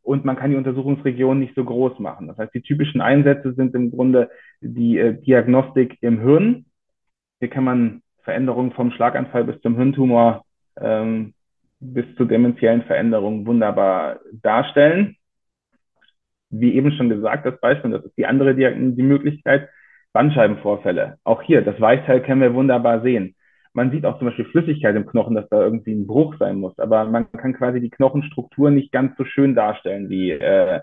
und 0.04 0.24
man 0.24 0.38
kann 0.38 0.52
die 0.52 0.56
Untersuchungsregion 0.56 1.38
nicht 1.38 1.54
so 1.54 1.66
groß 1.66 2.00
machen. 2.00 2.30
Das 2.30 2.38
heißt, 2.38 2.54
die 2.54 2.62
typischen 2.62 3.02
Einsätze 3.02 3.54
sind 3.56 3.76
im 3.76 3.92
Grunde 3.92 4.30
die 4.62 4.98
äh, 4.98 5.22
Diagnostik 5.22 5.98
im 6.00 6.22
Hirn. 6.22 6.68
Hier 7.40 7.50
kann 7.50 7.66
man 7.66 8.02
Veränderungen 8.24 8.72
vom 8.72 8.92
Schlaganfall 8.92 9.44
bis 9.44 9.60
zum 9.60 9.76
Hirntumor 9.76 10.46
ähm, 10.80 11.34
bis 11.82 12.06
zu 12.16 12.24
dementiellen 12.24 12.84
Veränderungen 12.84 13.46
wunderbar 13.46 14.22
darstellen. 14.32 15.18
Wie 16.52 16.74
eben 16.74 16.94
schon 16.94 17.10
gesagt, 17.10 17.46
das 17.46 17.60
Beispiel, 17.60 17.92
das 17.92 18.06
ist 18.06 18.18
die 18.18 18.28
andere 18.28 18.56
Diagn 18.56 18.96
die 18.96 19.04
Möglichkeit, 19.04 19.68
Bandscheibenvorfälle. 20.18 21.20
Auch 21.24 21.44
hier, 21.44 21.62
das 21.62 21.80
Weichteil 21.80 22.24
können 22.24 22.42
wir 22.42 22.56
wunderbar 22.56 23.02
sehen. 23.02 23.36
Man 23.74 23.92
sieht 23.92 24.04
auch 24.04 24.18
zum 24.18 24.30
Beispiel 24.30 24.46
Flüssigkeit 24.46 24.96
im 24.96 25.06
Knochen, 25.06 25.36
dass 25.36 25.48
da 25.50 25.62
irgendwie 25.62 25.94
ein 25.94 26.08
Bruch 26.08 26.34
sein 26.40 26.60
muss, 26.60 26.80
aber 26.80 27.06
man 27.06 27.32
kann 27.34 27.54
quasi 27.54 27.80
die 27.80 27.92
Knochenstruktur 27.92 28.72
nicht 28.72 28.92
ganz 28.92 29.16
so 29.16 29.26
schön 29.26 29.54
darstellen 29.54 30.10
wie, 30.10 30.32
äh, 30.32 30.80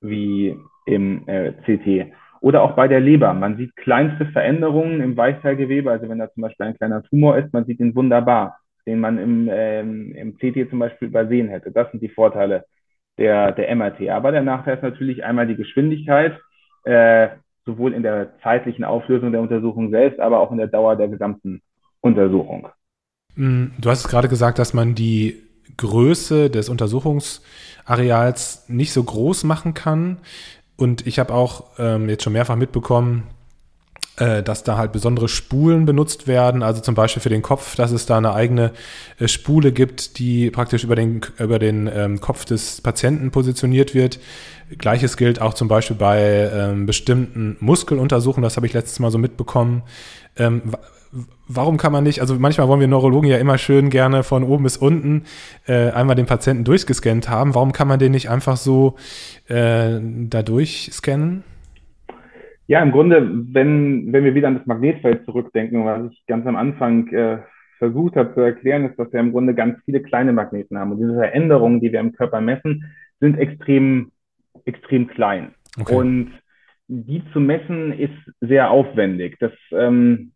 wie 0.00 0.56
im 0.84 1.28
äh, 1.28 1.52
CT. 1.62 2.12
Oder 2.40 2.64
auch 2.64 2.72
bei 2.72 2.88
der 2.88 2.98
Leber. 2.98 3.32
Man 3.34 3.56
sieht 3.56 3.76
kleinste 3.76 4.26
Veränderungen 4.26 5.00
im 5.00 5.16
Weichteilgewebe, 5.16 5.88
also 5.88 6.08
wenn 6.08 6.18
da 6.18 6.32
zum 6.32 6.40
Beispiel 6.40 6.66
ein 6.66 6.76
kleiner 6.76 7.04
Tumor 7.04 7.38
ist, 7.38 7.52
man 7.52 7.64
sieht 7.66 7.78
ihn 7.78 7.94
wunderbar, 7.94 8.58
den 8.84 8.98
man 8.98 9.16
im, 9.16 9.48
ähm, 9.48 10.12
im 10.16 10.34
CT 10.38 10.70
zum 10.70 10.80
Beispiel 10.80 11.06
übersehen 11.06 11.48
hätte. 11.50 11.70
Das 11.70 11.88
sind 11.92 12.02
die 12.02 12.08
Vorteile 12.08 12.64
der, 13.16 13.52
der 13.52 13.72
MRT. 13.76 14.08
Aber 14.08 14.32
der 14.32 14.42
Nachteil 14.42 14.74
ist 14.74 14.82
natürlich 14.82 15.22
einmal 15.22 15.46
die 15.46 15.54
Geschwindigkeit. 15.54 16.36
Äh, 16.82 17.28
sowohl 17.64 17.94
in 17.94 18.02
der 18.02 18.38
zeitlichen 18.42 18.84
Auflösung 18.84 19.32
der 19.32 19.40
Untersuchung 19.40 19.90
selbst, 19.90 20.20
aber 20.20 20.40
auch 20.40 20.50
in 20.50 20.58
der 20.58 20.66
Dauer 20.66 20.96
der 20.96 21.08
gesamten 21.08 21.62
Untersuchung. 22.00 22.68
Mm, 23.34 23.66
du 23.78 23.90
hast 23.90 24.08
gerade 24.08 24.28
gesagt, 24.28 24.58
dass 24.58 24.74
man 24.74 24.94
die 24.94 25.42
Größe 25.76 26.50
des 26.50 26.68
Untersuchungsareals 26.68 28.68
nicht 28.68 28.92
so 28.92 29.02
groß 29.02 29.44
machen 29.44 29.74
kann. 29.74 30.18
Und 30.76 31.06
ich 31.06 31.18
habe 31.18 31.32
auch 31.32 31.70
ähm, 31.78 32.08
jetzt 32.08 32.24
schon 32.24 32.32
mehrfach 32.32 32.56
mitbekommen, 32.56 33.24
dass 34.16 34.62
da 34.62 34.76
halt 34.76 34.92
besondere 34.92 35.28
Spulen 35.28 35.86
benutzt 35.86 36.26
werden, 36.26 36.62
also 36.62 36.82
zum 36.82 36.94
Beispiel 36.94 37.22
für 37.22 37.30
den 37.30 37.40
Kopf, 37.40 37.76
dass 37.76 37.92
es 37.92 38.04
da 38.04 38.18
eine 38.18 38.34
eigene 38.34 38.72
äh, 39.18 39.26
Spule 39.26 39.72
gibt, 39.72 40.18
die 40.18 40.50
praktisch 40.50 40.84
über 40.84 40.96
den, 40.96 41.22
über 41.38 41.58
den 41.58 41.90
ähm, 41.92 42.20
Kopf 42.20 42.44
des 42.44 42.82
Patienten 42.82 43.30
positioniert 43.30 43.94
wird. 43.94 44.20
Gleiches 44.76 45.16
gilt 45.16 45.40
auch 45.40 45.54
zum 45.54 45.68
Beispiel 45.68 45.96
bei 45.96 46.50
ähm, 46.52 46.84
bestimmten 46.84 47.56
Muskeluntersuchungen, 47.60 48.42
das 48.42 48.56
habe 48.56 48.66
ich 48.66 48.74
letztes 48.74 48.98
Mal 48.98 49.10
so 49.10 49.18
mitbekommen. 49.18 49.82
Ähm, 50.36 50.62
warum 51.48 51.76
kann 51.76 51.92
man 51.92 52.04
nicht, 52.04 52.20
also 52.20 52.34
manchmal 52.34 52.68
wollen 52.68 52.80
wir 52.80 52.88
Neurologen 52.88 53.28
ja 53.28 53.38
immer 53.38 53.58
schön 53.58 53.90
gerne 53.90 54.22
von 54.22 54.44
oben 54.44 54.64
bis 54.64 54.76
unten 54.76 55.24
äh, 55.66 55.90
einmal 55.90 56.16
den 56.16 56.26
Patienten 56.26 56.64
durchgescannt 56.64 57.28
haben. 57.28 57.54
Warum 57.54 57.72
kann 57.72 57.88
man 57.88 57.98
den 57.98 58.12
nicht 58.12 58.30
einfach 58.30 58.56
so 58.56 58.96
äh, 59.48 59.98
da 60.00 60.42
durchscannen? 60.42 61.44
Ja, 62.72 62.82
im 62.82 62.90
Grunde, 62.90 63.28
wenn, 63.52 64.14
wenn 64.14 64.24
wir 64.24 64.34
wieder 64.34 64.48
an 64.48 64.56
das 64.56 64.64
Magnetfeld 64.64 65.26
zurückdenken, 65.26 65.84
was 65.84 66.10
ich 66.10 66.24
ganz 66.26 66.46
am 66.46 66.56
Anfang 66.56 67.06
äh, 67.08 67.40
versucht 67.76 68.16
habe 68.16 68.32
zu 68.32 68.40
erklären, 68.40 68.86
ist, 68.86 68.98
dass 68.98 69.12
wir 69.12 69.20
im 69.20 69.32
Grunde 69.32 69.54
ganz 69.54 69.78
viele 69.84 70.00
kleine 70.00 70.32
Magneten 70.32 70.78
haben. 70.78 70.92
Und 70.92 71.00
diese 71.00 71.12
Veränderungen, 71.12 71.80
die 71.82 71.92
wir 71.92 72.00
im 72.00 72.14
Körper 72.14 72.40
messen, 72.40 72.90
sind 73.20 73.36
extrem, 73.36 74.10
extrem 74.64 75.06
klein. 75.06 75.54
Okay. 75.78 75.94
Und 75.94 76.30
die 76.88 77.22
zu 77.34 77.40
messen 77.40 77.92
ist 77.92 78.16
sehr 78.40 78.70
aufwendig. 78.70 79.36
Das 79.38 79.52
ähm, 79.72 80.32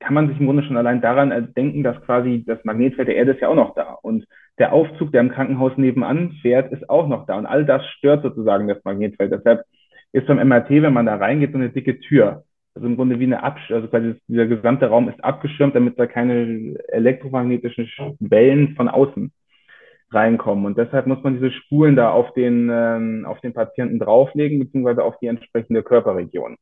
kann 0.00 0.12
man 0.12 0.28
sich 0.28 0.38
im 0.38 0.44
Grunde 0.44 0.64
schon 0.64 0.76
allein 0.76 1.00
daran 1.00 1.54
denken, 1.56 1.82
dass 1.82 1.98
quasi 2.02 2.44
das 2.46 2.62
Magnetfeld 2.64 3.08
der 3.08 3.16
Erde 3.16 3.32
ist 3.32 3.40
ja 3.40 3.48
auch 3.48 3.54
noch 3.54 3.74
da. 3.74 3.94
Und 4.02 4.26
der 4.58 4.74
Aufzug, 4.74 5.12
der 5.12 5.22
im 5.22 5.30
Krankenhaus 5.30 5.72
nebenan 5.78 6.32
fährt, 6.42 6.72
ist 6.74 6.90
auch 6.90 7.08
noch 7.08 7.24
da. 7.24 7.38
Und 7.38 7.46
all 7.46 7.64
das 7.64 7.86
stört 7.86 8.22
sozusagen 8.22 8.68
das 8.68 8.84
Magnetfeld. 8.84 9.32
Deshalb 9.32 9.62
ist 10.12 10.26
beim 10.26 10.46
MRT, 10.46 10.70
wenn 10.70 10.92
man 10.92 11.06
da 11.06 11.16
reingeht, 11.16 11.52
so 11.52 11.58
eine 11.58 11.70
dicke 11.70 11.98
Tür. 12.00 12.44
Also 12.74 12.86
im 12.86 12.96
Grunde 12.96 13.18
wie 13.18 13.24
eine 13.24 13.42
Absch 13.42 13.70
also 13.70 13.88
quasi 13.88 14.14
dieser 14.28 14.46
gesamte 14.46 14.86
Raum 14.86 15.08
ist 15.08 15.22
abgeschirmt, 15.22 15.74
damit 15.74 15.98
da 15.98 16.06
keine 16.06 16.74
elektromagnetischen 16.88 17.88
Wellen 18.20 18.74
von 18.76 18.88
außen 18.88 19.30
reinkommen. 20.10 20.66
Und 20.66 20.78
deshalb 20.78 21.06
muss 21.06 21.22
man 21.22 21.34
diese 21.34 21.50
Spulen 21.50 21.96
da 21.96 22.10
auf 22.10 22.32
den, 22.34 22.70
ähm, 22.70 23.24
auf 23.26 23.40
den 23.40 23.52
Patienten 23.52 23.98
drauflegen, 23.98 24.58
beziehungsweise 24.58 25.02
auf 25.04 25.18
die 25.20 25.26
entsprechende 25.26 25.82
Körperregion. 25.82 26.56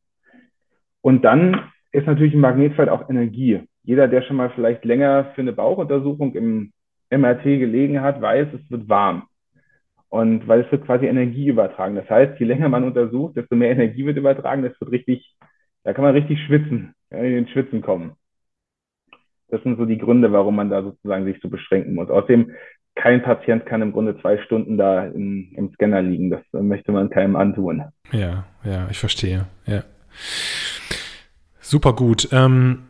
Und 1.00 1.24
dann 1.24 1.60
ist 1.92 2.06
natürlich 2.06 2.34
ein 2.34 2.40
Magnetfeld 2.40 2.88
auch 2.88 3.08
Energie. 3.08 3.62
Jeder, 3.82 4.08
der 4.08 4.22
schon 4.22 4.36
mal 4.36 4.50
vielleicht 4.50 4.84
länger 4.84 5.32
für 5.34 5.40
eine 5.40 5.52
Bauchuntersuchung 5.52 6.34
im 6.34 6.72
MRT 7.10 7.42
gelegen 7.42 8.00
hat, 8.02 8.20
weiß, 8.20 8.48
es 8.54 8.70
wird 8.70 8.88
warm. 8.88 9.24
Und 10.10 10.46
weil 10.48 10.62
es 10.62 10.72
wird 10.72 10.84
quasi 10.84 11.06
Energie 11.06 11.48
übertragen. 11.48 11.94
Das 11.94 12.10
heißt, 12.10 12.38
je 12.38 12.46
länger 12.46 12.68
man 12.68 12.84
untersucht, 12.84 13.36
desto 13.36 13.54
mehr 13.56 13.70
Energie 13.70 14.04
wird 14.04 14.16
übertragen. 14.16 14.62
Das 14.62 14.78
wird 14.80 14.90
richtig, 14.90 15.34
da 15.84 15.92
kann 15.92 16.04
man 16.04 16.14
richtig 16.14 16.38
schwitzen, 16.44 16.94
in 17.10 17.22
den 17.22 17.48
Schwitzen 17.48 17.80
kommen. 17.80 18.12
Das 19.48 19.62
sind 19.62 19.78
so 19.78 19.84
die 19.86 19.98
Gründe, 19.98 20.32
warum 20.32 20.56
man 20.56 20.68
da 20.68 20.82
sozusagen 20.82 21.24
sich 21.24 21.40
so 21.40 21.48
beschränken 21.48 21.94
muss. 21.94 22.10
Außerdem, 22.10 22.52
kein 22.96 23.22
Patient 23.22 23.66
kann 23.66 23.82
im 23.82 23.92
Grunde 23.92 24.20
zwei 24.20 24.38
Stunden 24.38 24.76
da 24.76 25.06
im, 25.06 25.52
im 25.56 25.72
Scanner 25.74 26.02
liegen. 26.02 26.30
Das 26.30 26.42
möchte 26.52 26.92
man 26.92 27.08
keinem 27.08 27.36
antun. 27.36 27.84
Ja, 28.12 28.46
ja, 28.64 28.88
ich 28.90 28.98
verstehe. 28.98 29.46
Ja. 29.66 29.84
Super 31.60 31.92
gut. 31.92 32.28
Ähm, 32.32 32.89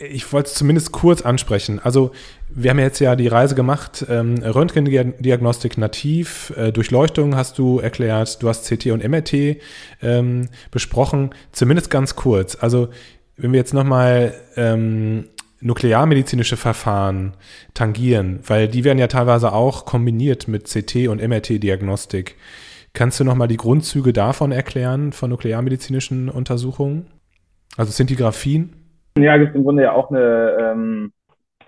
ich 0.00 0.32
wollte 0.32 0.48
es 0.48 0.54
zumindest 0.54 0.92
kurz 0.92 1.22
ansprechen. 1.22 1.80
Also 1.82 2.12
wir 2.48 2.70
haben 2.70 2.78
jetzt 2.78 3.00
ja 3.00 3.16
die 3.16 3.28
Reise 3.28 3.54
gemacht, 3.54 4.06
ähm, 4.08 4.36
Röntgendiagnostik 4.42 5.78
nativ, 5.78 6.52
äh, 6.56 6.72
Durchleuchtung 6.72 7.36
hast 7.36 7.58
du 7.58 7.78
erklärt, 7.78 8.42
du 8.42 8.48
hast 8.48 8.66
CT 8.68 8.86
und 8.86 9.06
MRT 9.06 9.58
ähm, 10.02 10.48
besprochen, 10.70 11.30
zumindest 11.52 11.90
ganz 11.90 12.16
kurz. 12.16 12.56
Also 12.60 12.88
wenn 13.36 13.52
wir 13.52 13.58
jetzt 13.58 13.74
nochmal 13.74 14.34
ähm, 14.56 15.26
nuklearmedizinische 15.60 16.56
Verfahren 16.56 17.34
tangieren, 17.74 18.40
weil 18.46 18.68
die 18.68 18.84
werden 18.84 18.98
ja 18.98 19.08
teilweise 19.08 19.52
auch 19.52 19.84
kombiniert 19.84 20.46
mit 20.48 20.66
CT 20.68 21.08
und 21.08 21.20
MRT-Diagnostik. 21.20 22.36
Kannst 22.92 23.20
du 23.20 23.24
nochmal 23.24 23.48
die 23.48 23.56
Grundzüge 23.56 24.12
davon 24.12 24.52
erklären, 24.52 25.12
von 25.12 25.30
nuklearmedizinischen 25.30 26.28
Untersuchungen? 26.28 27.06
Also 27.76 27.92
Szintigraphien? 27.92 28.77
Ja, 29.22 29.36
gibt 29.36 29.50
es 29.50 29.56
im 29.56 29.64
Grunde 29.64 29.84
ja 29.84 29.92
auch 29.92 30.10
eine 30.10 30.56
ähm, 30.60 31.12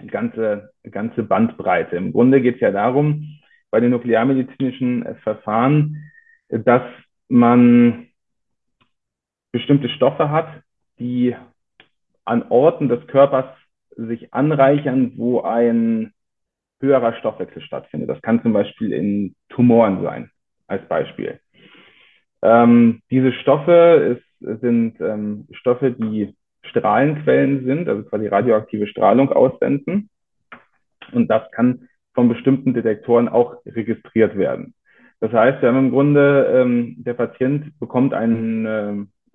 ganze, 0.06 0.72
ganze 0.90 1.22
Bandbreite. 1.22 1.96
Im 1.96 2.12
Grunde 2.12 2.40
geht 2.40 2.56
es 2.56 2.60
ja 2.60 2.70
darum, 2.70 3.40
bei 3.70 3.80
den 3.80 3.90
nuklearmedizinischen 3.90 5.16
Verfahren, 5.22 6.10
dass 6.48 6.82
man 7.28 8.08
bestimmte 9.52 9.88
Stoffe 9.88 10.30
hat, 10.30 10.62
die 10.98 11.34
an 12.24 12.44
Orten 12.48 12.88
des 12.88 13.06
Körpers 13.06 13.46
sich 13.96 14.32
anreichern, 14.32 15.12
wo 15.16 15.40
ein 15.42 16.12
höherer 16.80 17.14
Stoffwechsel 17.14 17.62
stattfindet. 17.62 18.08
Das 18.08 18.22
kann 18.22 18.42
zum 18.42 18.52
Beispiel 18.52 18.92
in 18.92 19.34
Tumoren 19.48 20.02
sein, 20.02 20.30
als 20.66 20.86
Beispiel. 20.88 21.40
Ähm, 22.42 23.02
diese 23.10 23.32
Stoffe 23.32 24.16
ist, 24.16 24.60
sind 24.60 24.98
ähm, 25.00 25.46
Stoffe, 25.52 25.92
die 25.92 26.34
Strahlenquellen 26.62 27.64
sind, 27.64 27.88
also 27.88 28.02
quasi 28.04 28.26
radioaktive 28.26 28.86
Strahlung 28.86 29.32
aussenden. 29.32 30.08
Und 31.12 31.28
das 31.28 31.50
kann 31.52 31.88
von 32.14 32.28
bestimmten 32.28 32.74
Detektoren 32.74 33.28
auch 33.28 33.56
registriert 33.66 34.36
werden. 34.36 34.74
Das 35.20 35.32
heißt, 35.32 35.60
wir 35.60 35.68
haben 35.68 35.78
im 35.78 35.90
Grunde, 35.90 36.52
ähm, 36.54 36.96
der 36.98 37.14
Patient 37.14 37.78
bekommt 37.78 38.14
einen, 38.14 38.66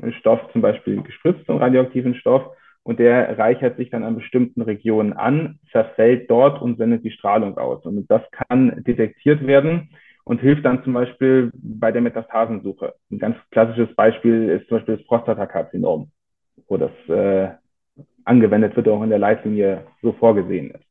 äh, 0.01 0.11
Stoff, 0.19 0.41
zum 0.51 0.61
Beispiel 0.61 1.01
gespritzt, 1.03 1.49
einen 1.49 1.59
radioaktiven 1.59 2.15
Stoff, 2.15 2.43
und 2.85 2.99
der 2.99 3.37
reichert 3.39 3.77
sich 3.77 3.89
dann 3.89 4.03
an 4.03 4.15
bestimmten 4.15 4.61
Regionen 4.61 5.13
an, 5.13 5.57
zerfällt 5.71 6.29
dort 6.29 6.61
und 6.61 6.77
sendet 6.77 7.03
die 7.03 7.11
Strahlung 7.11 7.57
aus. 7.57 7.83
Und 7.83 8.05
das 8.11 8.21
kann 8.31 8.83
detektiert 8.83 9.45
werden 9.47 9.89
und 10.23 10.39
hilft 10.39 10.65
dann 10.65 10.83
zum 10.83 10.93
Beispiel 10.93 11.51
bei 11.55 11.91
der 11.91 12.01
Metastasensuche. 12.01 12.93
Ein 13.11 13.17
ganz 13.17 13.37
klassisches 13.49 13.95
Beispiel 13.95 14.49
ist 14.49 14.67
zum 14.67 14.77
Beispiel 14.77 14.97
das 14.97 15.07
Prostatakarzinom, 15.07 16.11
wo 16.67 16.77
das 16.77 16.91
äh, 17.07 17.49
angewendet 18.23 18.75
wird, 18.75 18.87
auch 18.87 19.03
in 19.03 19.09
der 19.09 19.19
Leitlinie 19.19 19.85
so 20.01 20.13
vorgesehen 20.13 20.71
ist. 20.71 20.83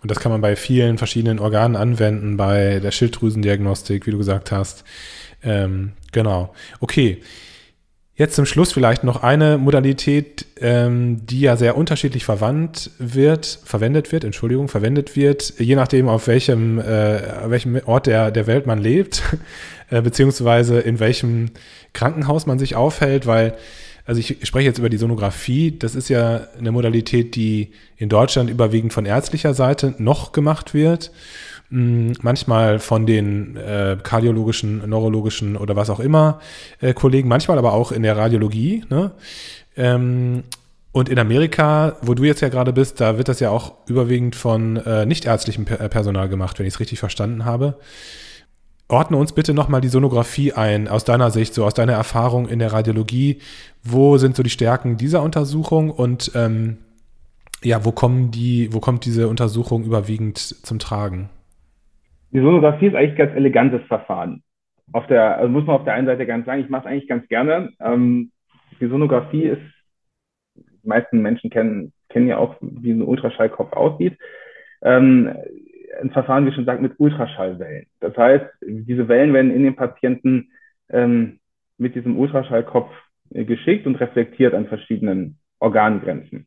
Und 0.00 0.10
das 0.10 0.20
kann 0.20 0.30
man 0.30 0.40
bei 0.40 0.56
vielen 0.56 0.98
verschiedenen 0.98 1.40
Organen 1.40 1.76
anwenden, 1.76 2.36
bei 2.36 2.80
der 2.80 2.92
Schilddrüsendiagnostik, 2.92 4.06
wie 4.06 4.12
du 4.12 4.18
gesagt 4.18 4.52
hast. 4.52 4.84
Ähm, 5.42 5.92
genau. 6.12 6.54
Okay. 6.80 7.20
Jetzt 8.16 8.36
zum 8.36 8.46
Schluss 8.46 8.72
vielleicht 8.72 9.02
noch 9.02 9.24
eine 9.24 9.58
Modalität, 9.58 10.46
ähm, 10.60 11.26
die 11.26 11.40
ja 11.40 11.56
sehr 11.56 11.76
unterschiedlich 11.76 12.24
verwandt 12.24 12.92
wird, 13.00 13.58
verwendet 13.64 14.12
wird, 14.12 14.22
Entschuldigung, 14.22 14.68
verwendet 14.68 15.16
wird, 15.16 15.54
je 15.58 15.74
nachdem, 15.74 16.08
auf 16.08 16.28
welchem, 16.28 16.78
äh, 16.78 17.50
welchem 17.50 17.80
Ort 17.86 18.06
der, 18.06 18.30
der 18.30 18.46
Welt 18.46 18.68
man 18.68 18.78
lebt, 18.78 19.20
äh, 19.90 20.00
beziehungsweise 20.00 20.78
in 20.78 21.00
welchem 21.00 21.50
Krankenhaus 21.92 22.46
man 22.46 22.60
sich 22.60 22.76
aufhält, 22.76 23.26
weil, 23.26 23.54
also 24.04 24.20
ich 24.20 24.38
spreche 24.42 24.66
jetzt 24.66 24.78
über 24.78 24.90
die 24.90 24.96
Sonographie, 24.96 25.78
das 25.78 25.94
ist 25.94 26.08
ja 26.08 26.48
eine 26.58 26.72
Modalität, 26.72 27.36
die 27.36 27.72
in 27.96 28.08
Deutschland 28.08 28.50
überwiegend 28.50 28.92
von 28.92 29.06
ärztlicher 29.06 29.54
Seite 29.54 29.94
noch 29.98 30.32
gemacht 30.32 30.74
wird 30.74 31.10
manchmal 31.70 32.78
von 32.78 33.06
den 33.06 33.56
äh, 33.56 33.96
kardiologischen, 34.00 34.88
neurologischen 34.88 35.56
oder 35.56 35.74
was 35.74 35.90
auch 35.90 35.98
immer 35.98 36.40
äh, 36.80 36.94
Kollegen, 36.94 37.28
manchmal 37.28 37.58
aber 37.58 37.72
auch 37.72 37.90
in 37.90 38.02
der 38.02 38.16
Radiologie. 38.16 38.84
Ne? 38.90 39.10
Ähm, 39.76 40.44
und 40.92 41.08
in 41.08 41.18
Amerika, 41.18 41.96
wo 42.02 42.14
du 42.14 42.22
jetzt 42.22 42.40
ja 42.40 42.48
gerade 42.48 42.72
bist, 42.72 43.00
da 43.00 43.18
wird 43.18 43.28
das 43.28 43.40
ja 43.40 43.50
auch 43.50 43.72
überwiegend 43.88 44.36
von 44.36 44.76
äh, 44.76 45.04
nichtärztlichem 45.06 45.66
äh, 45.66 45.88
Personal 45.88 46.28
gemacht, 46.28 46.58
wenn 46.58 46.66
ich 46.66 46.74
es 46.74 46.80
richtig 46.80 47.00
verstanden 47.00 47.44
habe. 47.44 47.78
Ordne 48.88 49.16
uns 49.16 49.32
bitte 49.32 49.54
nochmal 49.54 49.80
die 49.80 49.88
Sonographie 49.88 50.52
ein, 50.52 50.88
aus 50.88 51.04
deiner 51.04 51.30
Sicht, 51.30 51.54
so 51.54 51.64
aus 51.64 51.74
deiner 51.74 51.94
Erfahrung 51.94 52.46
in 52.48 52.58
der 52.58 52.72
Radiologie. 52.72 53.38
Wo 53.82 54.18
sind 54.18 54.36
so 54.36 54.42
die 54.42 54.50
Stärken 54.50 54.96
dieser 54.98 55.22
Untersuchung 55.22 55.90
und 55.90 56.32
ähm, 56.34 56.78
ja, 57.62 57.84
wo 57.84 57.92
kommen 57.92 58.30
die, 58.30 58.68
wo 58.72 58.80
kommt 58.80 59.06
diese 59.06 59.28
Untersuchung 59.28 59.84
überwiegend 59.84 60.38
zum 60.38 60.78
Tragen? 60.78 61.30
Die 62.32 62.40
Sonographie 62.40 62.88
ist 62.88 62.94
eigentlich 62.94 63.12
ein 63.12 63.26
ganz 63.26 63.36
elegantes 63.36 63.82
Verfahren. 63.86 64.42
Auf 64.92 65.06
der, 65.06 65.38
also 65.38 65.48
muss 65.48 65.64
man 65.64 65.76
auf 65.76 65.84
der 65.84 65.94
einen 65.94 66.06
Seite 66.06 66.26
ganz 66.26 66.44
sagen, 66.44 66.60
ich 66.60 66.68
mache 66.68 66.82
es 66.82 66.92
eigentlich 66.92 67.08
ganz 67.08 67.26
gerne. 67.28 67.70
Ähm, 67.80 68.32
die 68.80 68.88
Sonographie 68.88 69.44
ist, 69.44 69.62
die 70.56 70.88
meisten 70.88 71.22
Menschen 71.22 71.48
kennen, 71.48 71.92
kennen 72.10 72.28
ja 72.28 72.36
auch, 72.36 72.56
wie 72.60 72.90
ein 72.90 73.02
Ultraschallkopf 73.02 73.72
aussieht. 73.72 74.18
Ähm, 74.82 75.32
ein 76.00 76.10
Verfahren, 76.10 76.46
wie 76.46 76.52
schon 76.52 76.64
gesagt, 76.64 76.82
mit 76.82 76.94
Ultraschallwellen. 76.98 77.86
Das 78.00 78.16
heißt, 78.16 78.46
diese 78.60 79.08
Wellen 79.08 79.32
werden 79.32 79.50
in 79.50 79.64
den 79.64 79.76
Patienten 79.76 80.50
ähm, 80.90 81.38
mit 81.78 81.94
diesem 81.94 82.18
Ultraschallkopf 82.18 82.90
äh, 83.30 83.44
geschickt 83.44 83.86
und 83.86 83.96
reflektiert 83.96 84.54
an 84.54 84.66
verschiedenen 84.66 85.38
Organgrenzen. 85.58 86.46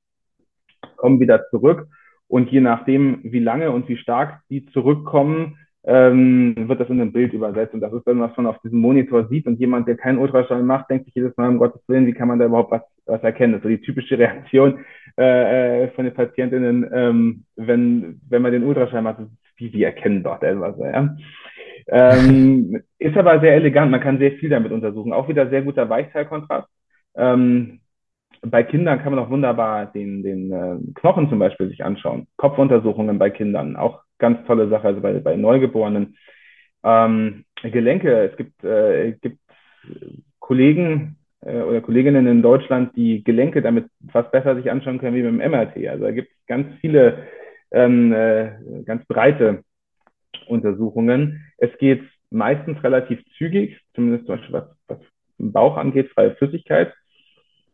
Kommen 0.96 1.20
wieder 1.20 1.48
zurück 1.50 1.88
und 2.28 2.50
je 2.52 2.62
nachdem, 2.62 3.20
wie 3.24 3.40
lange 3.40 3.72
und 3.72 3.88
wie 3.88 3.98
stark 3.98 4.42
die 4.50 4.66
zurückkommen, 4.68 5.58
ähm, 5.86 6.54
wird 6.68 6.82
das 6.82 6.90
in 6.90 7.00
ein 7.00 7.14
Bild 7.14 7.32
übersetzt. 7.32 7.74
Und 7.74 7.80
das 7.80 7.94
ist 7.94 8.06
dann, 8.06 8.20
was 8.20 8.36
man 8.36 8.46
auf 8.46 8.60
diesem 8.60 8.80
Monitor 8.80 9.28
sieht. 9.30 9.48
Und 9.48 9.58
jemand, 9.58 9.88
der 9.88 9.96
keinen 9.96 10.18
Ultraschall 10.18 10.62
macht, 10.62 10.90
denkt 10.90 11.06
sich 11.06 11.16
jedes 11.16 11.36
Mal, 11.38 11.48
um 11.48 11.58
Gottes 11.58 11.82
Willen, 11.88 12.06
wie 12.06 12.14
kann 12.14 12.28
man 12.28 12.40
da 12.40 12.46
überhaupt 12.46 12.72
was, 12.72 12.82
was 13.06 13.24
erkennen? 13.24 13.54
Das 13.54 13.60
ist 13.60 13.64
so 13.64 13.70
die 13.70 13.82
typische 13.82 14.18
Reaktion 14.20 14.80
äh, 15.17 15.84
äh 15.84 15.88
von 15.89 16.06
den 16.06 16.13
Patientinnen, 16.13 16.89
ähm, 16.93 17.45
wenn, 17.56 18.21
wenn 18.30 18.41
man 18.41 18.51
den 18.51 18.63
Ultraschall 18.63 19.01
macht, 19.01 19.19
wie, 19.58 19.73
wie 19.73 19.84
erkennen 19.84 20.23
dort 20.23 20.43
etwas. 20.43 20.75
Ja? 20.80 21.15
Ähm, 21.88 22.82
ist 22.99 23.17
aber 23.17 23.39
sehr 23.39 23.56
elegant, 23.56 23.91
man 23.91 24.01
kann 24.01 24.19
sehr 24.19 24.34
viel 24.34 24.49
damit 24.49 24.71
untersuchen. 24.71 25.13
Auch 25.13 25.27
wieder 25.27 25.49
sehr 25.49 25.62
guter 25.62 25.89
Weichteilkontrast. 25.89 26.67
Ähm, 27.15 27.80
bei 28.41 28.63
Kindern 28.63 29.01
kann 29.01 29.13
man 29.13 29.23
auch 29.23 29.30
wunderbar 29.30 29.88
den, 29.88 30.23
den 30.23 30.51
äh, 30.51 30.93
Knochen 30.95 31.30
zum 31.30 31.39
Beispiel 31.39 31.69
sich 31.69 31.84
anschauen. 31.84 32.27
Kopfuntersuchungen 32.38 33.17
bei 33.17 33.30
Kindern, 33.30 33.75
auch 33.75 34.01
ganz 34.19 34.45
tolle 34.45 34.69
Sache, 34.69 34.88
also 34.88 35.01
bei, 35.01 35.13
bei 35.19 35.36
Neugeborenen. 35.36 36.17
Ähm, 36.84 37.45
Gelenke, 37.63 38.30
es 38.30 38.38
gibt, 38.38 38.63
äh, 38.63 39.13
gibt 39.19 39.39
Kollegen 40.39 41.17
äh, 41.41 41.62
oder 41.62 41.82
Kolleginnen 41.82 42.28
in 42.28 42.41
Deutschland, 42.41 42.95
die 42.95 43.23
Gelenke 43.23 43.62
damit 43.62 43.86
fast 44.12 44.32
besser 44.32 44.56
sich 44.56 44.69
anschauen 44.71 45.00
können 45.00 45.15
wie 45.15 45.23
mit 45.23 45.41
dem 45.41 45.52
MRT. 45.52 45.88
Also 45.88 46.06
da 46.06 46.12
gibt 46.12 46.32
es 46.32 46.45
ganz 46.47 46.67
viele, 46.82 47.23
ähm, 47.71 48.14
äh, 48.14 48.51
ganz 48.86 49.05
breite 49.05 49.64
Untersuchungen. 50.47 51.43
Es 51.57 51.76
geht 51.78 52.03
meistens 52.30 52.84
relativ 52.84 53.24
zügig, 53.38 53.80
zumindest 53.93 54.26
zum 54.26 54.36
Beispiel 54.36 54.53
was, 54.53 54.66
was 54.88 54.99
den 55.39 55.51
Bauch 55.51 55.78
angeht, 55.78 56.09
freie 56.09 56.36
Flüssigkeit. 56.36 56.93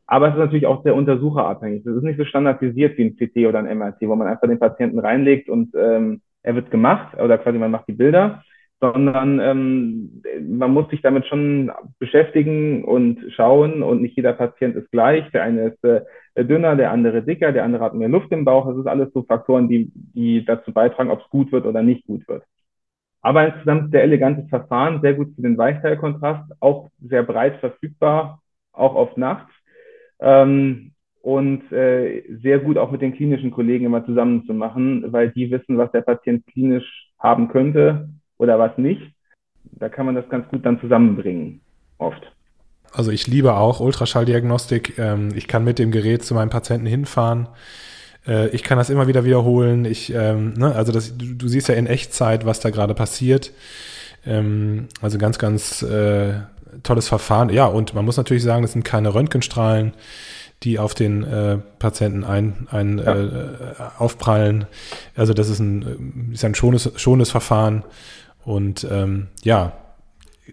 Aber 0.05 0.27
es 0.27 0.33
ist 0.33 0.39
natürlich 0.39 0.67
auch 0.67 0.83
sehr 0.83 0.95
untersucherabhängig. 0.95 1.85
Es 1.85 1.95
ist 1.95 2.03
nicht 2.03 2.17
so 2.17 2.25
standardisiert 2.25 2.97
wie 2.97 3.05
ein 3.05 3.15
CT 3.15 3.47
oder 3.47 3.59
ein 3.59 3.77
MRT, 3.77 4.01
wo 4.01 4.15
man 4.15 4.27
einfach 4.27 4.47
den 4.47 4.59
Patienten 4.59 4.99
reinlegt 4.99 5.49
und 5.49 5.73
ähm, 5.75 6.21
er 6.43 6.55
wird 6.55 6.71
gemacht 6.71 7.17
oder 7.17 7.37
quasi 7.37 7.57
man 7.57 7.71
macht 7.71 7.87
die 7.87 7.93
Bilder, 7.93 8.43
sondern 8.83 9.39
ähm, 9.39 10.21
man 10.45 10.73
muss 10.73 10.89
sich 10.89 11.01
damit 11.01 11.25
schon 11.27 11.71
beschäftigen 11.99 12.83
und 12.83 13.17
schauen 13.31 13.81
und 13.81 14.01
nicht 14.01 14.17
jeder 14.17 14.33
Patient 14.33 14.75
ist 14.75 14.91
gleich. 14.91 15.23
Der 15.31 15.43
eine 15.43 15.69
ist 15.69 15.81
äh, 15.85 16.03
dünner, 16.43 16.75
der 16.75 16.91
andere 16.91 17.23
dicker, 17.23 17.53
der 17.53 17.63
andere 17.63 17.81
hat 17.81 17.93
mehr 17.93 18.09
Luft 18.09 18.29
im 18.33 18.43
Bauch. 18.43 18.67
Das 18.67 18.77
ist 18.77 18.87
alles 18.87 19.13
so 19.13 19.23
Faktoren, 19.23 19.69
die, 19.69 19.89
die 19.95 20.43
dazu 20.43 20.73
beitragen, 20.73 21.11
ob 21.11 21.21
es 21.21 21.29
gut 21.29 21.53
wird 21.53 21.65
oder 21.65 21.81
nicht 21.81 22.05
gut 22.05 22.27
wird. 22.27 22.43
Aber 23.21 23.47
insgesamt 23.47 23.91
sehr 23.91 24.03
elegantes 24.03 24.49
Verfahren, 24.49 24.99
sehr 24.99 25.13
gut 25.13 25.33
für 25.33 25.43
den 25.43 25.57
Weichteilkontrast, 25.57 26.51
auch 26.59 26.89
sehr 26.99 27.23
breit 27.23 27.61
verfügbar, 27.61 28.41
auch 28.73 28.95
auf 28.95 29.15
Nacht. 29.15 29.47
Ähm, 30.19 30.91
und 31.21 31.71
äh, 31.71 32.21
sehr 32.41 32.59
gut 32.59 32.77
auch 32.77 32.91
mit 32.91 33.01
den 33.01 33.13
klinischen 33.15 33.51
Kollegen 33.51 33.85
immer 33.85 34.05
zusammen 34.05 34.43
zu 34.45 34.53
machen, 34.53 35.13
weil 35.13 35.29
die 35.29 35.51
wissen, 35.51 35.77
was 35.77 35.89
der 35.93 36.01
Patient 36.01 36.45
klinisch 36.47 37.13
haben 37.17 37.47
könnte 37.47 38.09
oder 38.43 38.59
was 38.59 38.77
nicht. 38.77 39.01
Da 39.71 39.89
kann 39.89 40.05
man 40.05 40.15
das 40.15 40.27
ganz 40.29 40.47
gut 40.49 40.65
dann 40.65 40.79
zusammenbringen, 40.79 41.61
oft. 41.97 42.21
Also 42.91 43.09
ich 43.09 43.25
liebe 43.25 43.55
auch 43.55 43.79
Ultraschalldiagnostik. 43.79 44.99
Ähm, 44.99 45.29
ich 45.33 45.47
kann 45.47 45.63
mit 45.63 45.79
dem 45.79 45.91
Gerät 45.91 46.23
zu 46.23 46.35
meinem 46.35 46.49
Patienten 46.49 46.85
hinfahren. 46.85 47.47
Äh, 48.27 48.49
ich 48.49 48.61
kann 48.61 48.77
das 48.77 48.91
immer 48.91 49.07
wieder 49.07 49.25
wiederholen. 49.25 49.85
Ich, 49.85 50.13
ähm, 50.13 50.53
ne, 50.53 50.75
also 50.75 50.91
das, 50.91 51.17
du, 51.17 51.33
du, 51.33 51.47
siehst 51.47 51.69
ja 51.69 51.75
in 51.75 51.87
Echtzeit, 51.87 52.45
was 52.45 52.59
da 52.59 52.69
gerade 52.69 52.93
passiert. 52.93 53.51
Ähm, 54.25 54.89
also 55.01 55.17
ganz, 55.17 55.39
ganz 55.39 55.81
äh, 55.81 56.33
tolles 56.83 57.07
Verfahren. 57.07 57.49
Ja, 57.49 57.65
und 57.65 57.95
man 57.95 58.05
muss 58.05 58.17
natürlich 58.17 58.43
sagen, 58.43 58.61
das 58.61 58.73
sind 58.73 58.83
keine 58.83 59.15
Röntgenstrahlen 59.15 59.93
die 60.63 60.79
auf 60.79 60.93
den 60.93 61.23
äh, 61.23 61.57
Patienten 61.79 62.23
ein, 62.23 62.67
ein 62.71 62.97
ja. 62.97 63.15
äh, 63.15 63.73
aufprallen. 63.97 64.65
Also 65.15 65.33
das 65.33 65.49
ist 65.49 65.59
ein, 65.59 66.31
ist 66.33 66.45
ein 66.45 66.55
schones, 66.55 66.89
schones 66.95 67.31
Verfahren. 67.31 67.83
Und 68.45 68.87
ähm, 68.89 69.27
ja, 69.43 69.73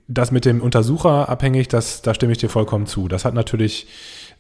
das 0.07 0.31
mit 0.31 0.45
dem 0.45 0.61
Untersucher 0.61 1.29
abhängig, 1.29 1.69
das, 1.69 2.03
da 2.03 2.15
stimme 2.15 2.33
ich 2.33 2.39
dir 2.39 2.49
vollkommen 2.49 2.87
zu. 2.87 3.09
Das 3.09 3.25
hat 3.25 3.35
natürlich 3.35 3.89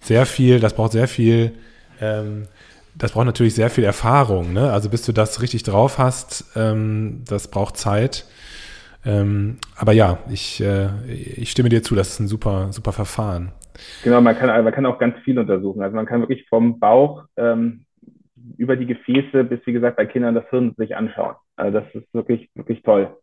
sehr 0.00 0.26
viel, 0.26 0.60
das 0.60 0.74
braucht 0.74 0.92
sehr 0.92 1.08
viel, 1.08 1.52
ähm, 2.00 2.46
das 2.94 3.12
braucht 3.12 3.26
natürlich 3.26 3.54
sehr 3.54 3.70
viel 3.70 3.84
Erfahrung. 3.84 4.52
Ne? 4.52 4.72
Also 4.72 4.90
bis 4.90 5.02
du 5.02 5.12
das 5.12 5.42
richtig 5.42 5.62
drauf 5.62 5.98
hast, 5.98 6.52
ähm, 6.56 7.22
das 7.28 7.48
braucht 7.48 7.76
Zeit. 7.76 8.26
Ähm, 9.04 9.58
aber 9.76 9.92
ja, 9.92 10.18
ich, 10.30 10.60
äh, 10.62 10.88
ich 11.08 11.50
stimme 11.50 11.68
dir 11.68 11.82
zu, 11.82 11.94
das 11.94 12.10
ist 12.10 12.20
ein 12.20 12.28
super, 12.28 12.72
super 12.72 12.92
Verfahren. 12.92 13.52
Genau, 14.04 14.20
man 14.20 14.36
kann, 14.36 14.48
man 14.62 14.72
kann 14.72 14.86
auch 14.86 14.98
ganz 14.98 15.16
viel 15.24 15.38
untersuchen. 15.38 15.82
Also 15.82 15.96
man 15.96 16.06
kann 16.06 16.20
wirklich 16.20 16.46
vom 16.48 16.78
Bauch 16.78 17.24
ähm, 17.36 17.86
über 18.56 18.76
die 18.76 18.86
Gefäße 18.86 19.44
bis, 19.44 19.60
wie 19.64 19.72
gesagt, 19.72 19.96
bei 19.96 20.06
Kindern 20.06 20.34
das 20.34 20.48
Hirn 20.50 20.74
sich 20.76 20.96
anschauen. 20.96 21.34
Also 21.56 21.80
das 21.80 21.94
ist 21.94 22.12
wirklich, 22.12 22.50
wirklich 22.54 22.82
toll. 22.82 23.16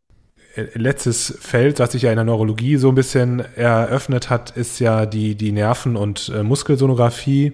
Äh, 0.58 0.68
letztes 0.74 1.38
Feld, 1.40 1.80
das 1.80 1.92
sich 1.92 2.04
ja 2.04 2.10
in 2.10 2.16
der 2.16 2.26
Neurologie 2.26 2.78
so 2.78 2.90
ein 2.90 2.96
bisschen 2.96 3.44
eröffnet 3.56 4.30
hat, 4.30 4.52
ist 4.52 4.80
ja 4.80 5.06
die, 5.06 5.36
die 5.36 5.52
Nerven- 5.52 5.96
und 5.96 6.32
äh, 6.36 6.44
Muskelsonographie. 6.44 7.54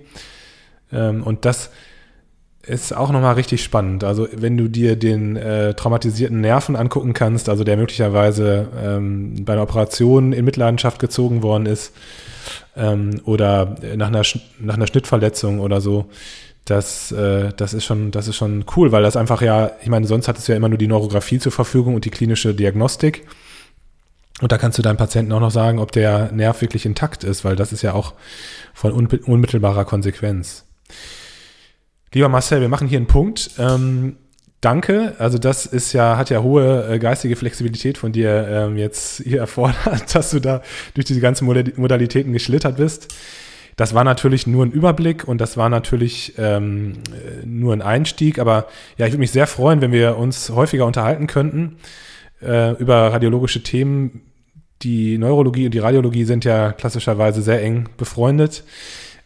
Ähm, 0.91 1.23
und 1.23 1.45
das 1.45 1.69
ist 2.65 2.95
auch 2.95 3.11
nochmal 3.11 3.33
richtig 3.33 3.61
spannend. 3.61 4.05
Also 4.05 4.27
wenn 4.31 4.55
du 4.55 4.69
dir 4.69 4.95
den 4.95 5.35
äh, 5.35 5.73
traumatisierten 5.73 6.39
Nerven 6.39 6.77
angucken 6.77 7.13
kannst, 7.13 7.49
also 7.49 7.65
der 7.65 7.75
möglicherweise 7.75 8.69
ähm, 8.81 9.43
bei 9.43 9.53
einer 9.53 9.63
Operation 9.63 10.31
in 10.31 10.45
Mitleidenschaft 10.45 10.99
gezogen 10.99 11.43
worden 11.43 11.65
ist 11.65 11.93
ähm, 12.77 13.19
oder 13.25 13.75
nach 13.97 14.07
einer, 14.07 14.21
nach 14.59 14.75
einer 14.75 14.87
Schnittverletzung 14.87 15.59
oder 15.59 15.81
so, 15.81 16.05
das, 16.65 17.11
äh, 17.11 17.51
das, 17.55 17.73
ist 17.73 17.83
schon, 17.83 18.11
das 18.11 18.27
ist 18.27 18.35
schon 18.35 18.65
cool, 18.75 18.91
weil 18.91 19.03
das 19.03 19.17
einfach 19.17 19.41
ja, 19.41 19.71
ich 19.81 19.89
meine, 19.89 20.07
sonst 20.07 20.27
hattest 20.27 20.47
du 20.47 20.53
ja 20.53 20.57
immer 20.57 20.69
nur 20.69 20.77
die 20.77 20.87
Neurografie 20.87 21.39
zur 21.39 21.51
Verfügung 21.51 21.95
und 21.95 22.05
die 22.05 22.09
klinische 22.09 22.53
Diagnostik. 22.53 23.25
Und 24.41 24.51
da 24.51 24.57
kannst 24.57 24.77
du 24.77 24.81
deinem 24.81 24.97
Patienten 24.97 25.31
auch 25.31 25.39
noch 25.39 25.51
sagen, 25.51 25.79
ob 25.79 25.91
der 25.91 26.31
Nerv 26.31 26.61
wirklich 26.61 26.85
intakt 26.85 27.23
ist, 27.23 27.45
weil 27.45 27.55
das 27.55 27.71
ist 27.71 27.81
ja 27.81 27.93
auch 27.93 28.13
von 28.73 28.91
unmittelbarer 28.91 29.85
Konsequenz. 29.85 30.65
Lieber 32.13 32.29
Marcel, 32.29 32.61
wir 32.61 32.69
machen 32.69 32.87
hier 32.87 32.97
einen 32.97 33.07
Punkt. 33.07 33.51
Ähm, 33.57 34.17
danke. 34.61 35.15
Also 35.19 35.37
das 35.37 35.65
ist 35.65 35.93
ja, 35.93 36.17
hat 36.17 36.29
ja 36.29 36.41
hohe 36.41 36.87
äh, 36.87 36.99
geistige 36.99 37.35
Flexibilität 37.35 37.97
von 37.97 38.11
dir 38.11 38.47
ähm, 38.47 38.77
jetzt 38.77 39.21
hier 39.21 39.39
erfordert, 39.39 40.13
dass 40.15 40.31
du 40.31 40.39
da 40.39 40.61
durch 40.93 41.05
diese 41.05 41.19
ganzen 41.19 41.45
Modalitäten 41.45 42.33
geschlittert 42.33 42.77
bist. 42.77 43.13
Das 43.75 43.93
war 43.93 44.03
natürlich 44.03 44.47
nur 44.47 44.65
ein 44.65 44.71
Überblick 44.71 45.27
und 45.27 45.41
das 45.41 45.57
war 45.57 45.69
natürlich 45.69 46.33
ähm, 46.37 46.93
äh, 47.11 47.45
nur 47.45 47.73
ein 47.73 47.81
Einstieg. 47.81 48.39
Aber 48.39 48.67
ja, 48.97 49.05
ich 49.05 49.13
würde 49.13 49.19
mich 49.19 49.31
sehr 49.31 49.47
freuen, 49.47 49.81
wenn 49.81 49.91
wir 49.91 50.17
uns 50.17 50.49
häufiger 50.49 50.85
unterhalten 50.85 51.27
könnten 51.27 51.77
äh, 52.41 52.71
über 52.79 53.13
radiologische 53.13 53.63
Themen. 53.63 54.21
Die 54.81 55.17
Neurologie 55.17 55.65
und 55.65 55.73
die 55.73 55.79
Radiologie 55.79 56.25
sind 56.25 56.45
ja 56.45 56.73
klassischerweise 56.73 57.41
sehr 57.41 57.63
eng 57.63 57.89
befreundet. 57.97 58.63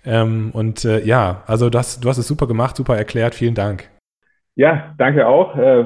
Ähm, 0.06 0.52
und 0.54 0.86
äh, 0.86 1.04
ja, 1.04 1.44
also 1.48 1.70
das, 1.70 2.00
du 2.00 2.08
hast 2.10 2.18
es 2.18 2.28
super 2.28 2.48
gemacht, 2.48 2.76
super 2.76 2.96
erklärt. 2.96 3.36
Vielen 3.36 3.56
Dank. 3.56 3.90
Ja, 4.56 4.96
danke 4.98 5.28
auch. 5.28 5.56
Äh, 5.56 5.86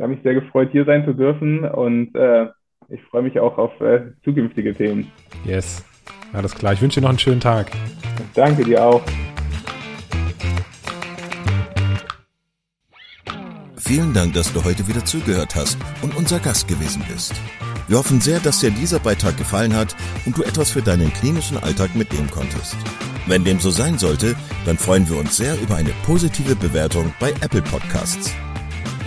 habe 0.00 0.08
mich 0.08 0.22
sehr 0.22 0.34
gefreut, 0.34 0.68
hier 0.72 0.84
sein 0.84 1.04
zu 1.04 1.12
dürfen 1.12 1.64
und 1.64 2.14
äh, 2.14 2.46
ich 2.88 3.02
freue 3.04 3.22
mich 3.22 3.40
auch 3.40 3.58
auf 3.58 3.80
äh, 3.80 4.12
zukünftige 4.22 4.74
Themen. 4.74 5.10
Yes, 5.44 5.84
alles 6.32 6.54
klar. 6.54 6.72
Ich 6.72 6.80
wünsche 6.80 7.00
dir 7.00 7.02
noch 7.02 7.10
einen 7.10 7.18
schönen 7.18 7.40
Tag. 7.40 7.70
Danke 8.34 8.64
dir 8.64 8.84
auch. 8.84 9.02
Vielen 13.76 14.14
Dank, 14.14 14.32
dass 14.32 14.52
du 14.52 14.64
heute 14.64 14.86
wieder 14.88 15.04
zugehört 15.04 15.54
hast 15.54 15.76
und 16.00 16.16
unser 16.16 16.38
Gast 16.38 16.66
gewesen 16.66 17.04
bist. 17.12 17.34
Wir 17.88 17.98
hoffen 17.98 18.20
sehr, 18.20 18.40
dass 18.40 18.60
dir 18.60 18.70
dieser 18.70 19.00
Beitrag 19.00 19.36
gefallen 19.36 19.76
hat 19.76 19.94
und 20.24 20.38
du 20.38 20.42
etwas 20.44 20.70
für 20.70 20.82
deinen 20.82 21.12
klinischen 21.12 21.58
Alltag 21.58 21.94
mitnehmen 21.94 22.30
konntest. 22.30 22.76
Wenn 23.26 23.44
dem 23.44 23.60
so 23.60 23.70
sein 23.70 23.98
sollte, 23.98 24.34
dann 24.64 24.78
freuen 24.78 25.08
wir 25.10 25.18
uns 25.18 25.36
sehr 25.36 25.60
über 25.60 25.76
eine 25.76 25.90
positive 26.06 26.56
Bewertung 26.56 27.12
bei 27.20 27.30
Apple 27.40 27.62
Podcasts. 27.62 28.32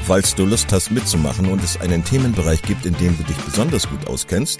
Falls 0.03 0.35
du 0.35 0.45
Lust 0.45 0.71
hast 0.71 0.91
mitzumachen 0.91 1.47
und 1.47 1.63
es 1.63 1.81
einen 1.81 2.03
Themenbereich 2.03 2.61
gibt, 2.61 2.85
in 2.85 2.95
dem 2.97 3.17
du 3.17 3.23
dich 3.23 3.37
besonders 3.37 3.89
gut 3.89 4.07
auskennst, 4.07 4.59